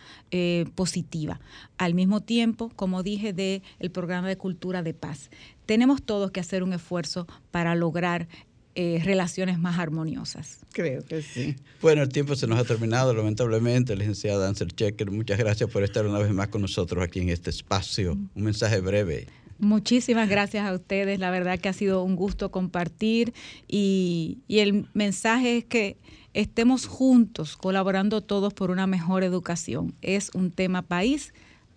positiva. 0.75 1.39
Al 1.77 1.93
mismo 1.93 2.21
tiempo, 2.21 2.71
como 2.75 3.03
dije, 3.03 3.33
del 3.33 3.61
el 3.79 3.91
programa 3.91 4.27
de 4.27 4.37
cultura 4.37 4.81
de 4.81 4.93
paz 4.93 5.29
tenemos 5.71 6.03
todos 6.03 6.31
que 6.31 6.41
hacer 6.41 6.63
un 6.63 6.73
esfuerzo 6.73 7.27
para 7.49 7.75
lograr 7.75 8.27
eh, 8.75 8.99
relaciones 9.05 9.57
más 9.57 9.79
armoniosas. 9.79 10.59
Creo 10.73 11.01
que 11.05 11.21
sí. 11.21 11.55
Bueno, 11.81 12.01
el 12.01 12.09
tiempo 12.09 12.35
se 12.35 12.45
nos 12.45 12.59
ha 12.59 12.65
terminado, 12.65 13.13
lamentablemente. 13.13 13.95
Licenciada 13.95 14.49
Ansel 14.49 14.75
Checker, 14.75 15.11
muchas 15.11 15.37
gracias 15.37 15.69
por 15.69 15.83
estar 15.83 16.05
una 16.05 16.19
vez 16.19 16.33
más 16.33 16.49
con 16.49 16.61
nosotros 16.61 17.01
aquí 17.01 17.21
en 17.21 17.29
este 17.29 17.49
espacio. 17.49 18.17
Un 18.35 18.43
mensaje 18.43 18.81
breve. 18.81 19.27
Muchísimas 19.59 20.27
gracias 20.27 20.65
a 20.65 20.73
ustedes. 20.73 21.19
La 21.19 21.31
verdad 21.31 21.57
que 21.57 21.69
ha 21.69 21.73
sido 21.73 22.03
un 22.03 22.17
gusto 22.17 22.51
compartir 22.51 23.33
y, 23.69 24.39
y 24.49 24.59
el 24.59 24.89
mensaje 24.93 25.59
es 25.59 25.63
que 25.63 25.95
estemos 26.33 26.85
juntos, 26.85 27.57
colaborando 27.57 28.21
todos 28.21 28.53
por 28.53 28.71
una 28.71 28.87
mejor 28.87 29.23
educación. 29.23 29.93
Es 30.01 30.31
un 30.33 30.51
tema 30.51 30.81
país 30.81 31.33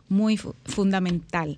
muy 0.08 0.36
fundamental 0.36 1.56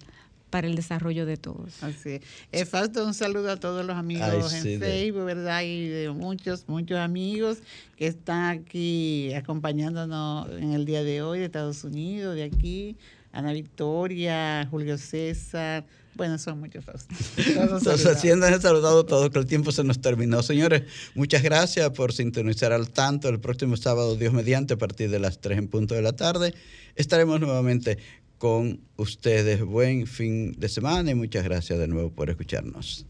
para 0.50 0.68
el 0.68 0.76
desarrollo 0.76 1.26
de 1.26 1.36
todos. 1.36 1.82
Así 1.82 2.20
es. 2.52 2.68
falta 2.68 3.02
un 3.02 3.14
saludo 3.14 3.50
a 3.50 3.56
todos 3.56 3.84
los 3.84 3.96
amigos 3.96 4.54
en 4.54 4.80
Facebook, 4.80 5.24
¿verdad? 5.24 5.62
Y 5.62 5.88
de 5.88 6.10
muchos, 6.10 6.68
muchos 6.68 6.98
amigos 6.98 7.58
que 7.96 8.06
están 8.06 8.58
aquí 8.58 9.34
acompañándonos 9.34 10.48
en 10.52 10.72
el 10.72 10.86
día 10.86 11.02
de 11.02 11.22
hoy 11.22 11.40
de 11.40 11.46
Estados 11.46 11.84
Unidos, 11.84 12.36
de 12.36 12.44
aquí. 12.44 12.96
Ana 13.32 13.52
Victoria, 13.52 14.66
Julio 14.70 14.96
César, 14.96 15.84
bueno, 16.16 16.38
son 16.38 16.60
muchos 16.60 16.84
Entonces, 17.36 18.06
haciendo 18.06 18.46
saludado 18.60 19.04
todos, 19.04 19.30
que 19.30 19.38
el 19.38 19.46
tiempo 19.46 19.72
se 19.72 19.84
nos 19.84 20.00
terminó. 20.00 20.42
Señores, 20.42 20.82
muchas 21.14 21.42
gracias 21.42 21.90
por 21.90 22.12
sintonizar 22.12 22.72
al 22.72 22.90
tanto. 22.90 23.28
El 23.28 23.40
próximo 23.40 23.76
sábado, 23.76 24.16
Dios 24.16 24.32
mediante, 24.32 24.74
a 24.74 24.78
partir 24.78 25.10
de 25.10 25.18
las 25.18 25.40
3 25.40 25.58
en 25.58 25.68
punto 25.68 25.94
de 25.94 26.02
la 26.02 26.14
tarde, 26.14 26.54
estaremos 26.94 27.40
nuevamente 27.40 27.98
con 28.38 28.80
ustedes. 28.96 29.62
Buen 29.62 30.06
fin 30.06 30.52
de 30.58 30.68
semana 30.68 31.10
y 31.10 31.14
muchas 31.14 31.44
gracias 31.44 31.78
de 31.78 31.88
nuevo 31.88 32.10
por 32.10 32.30
escucharnos. 32.30 33.06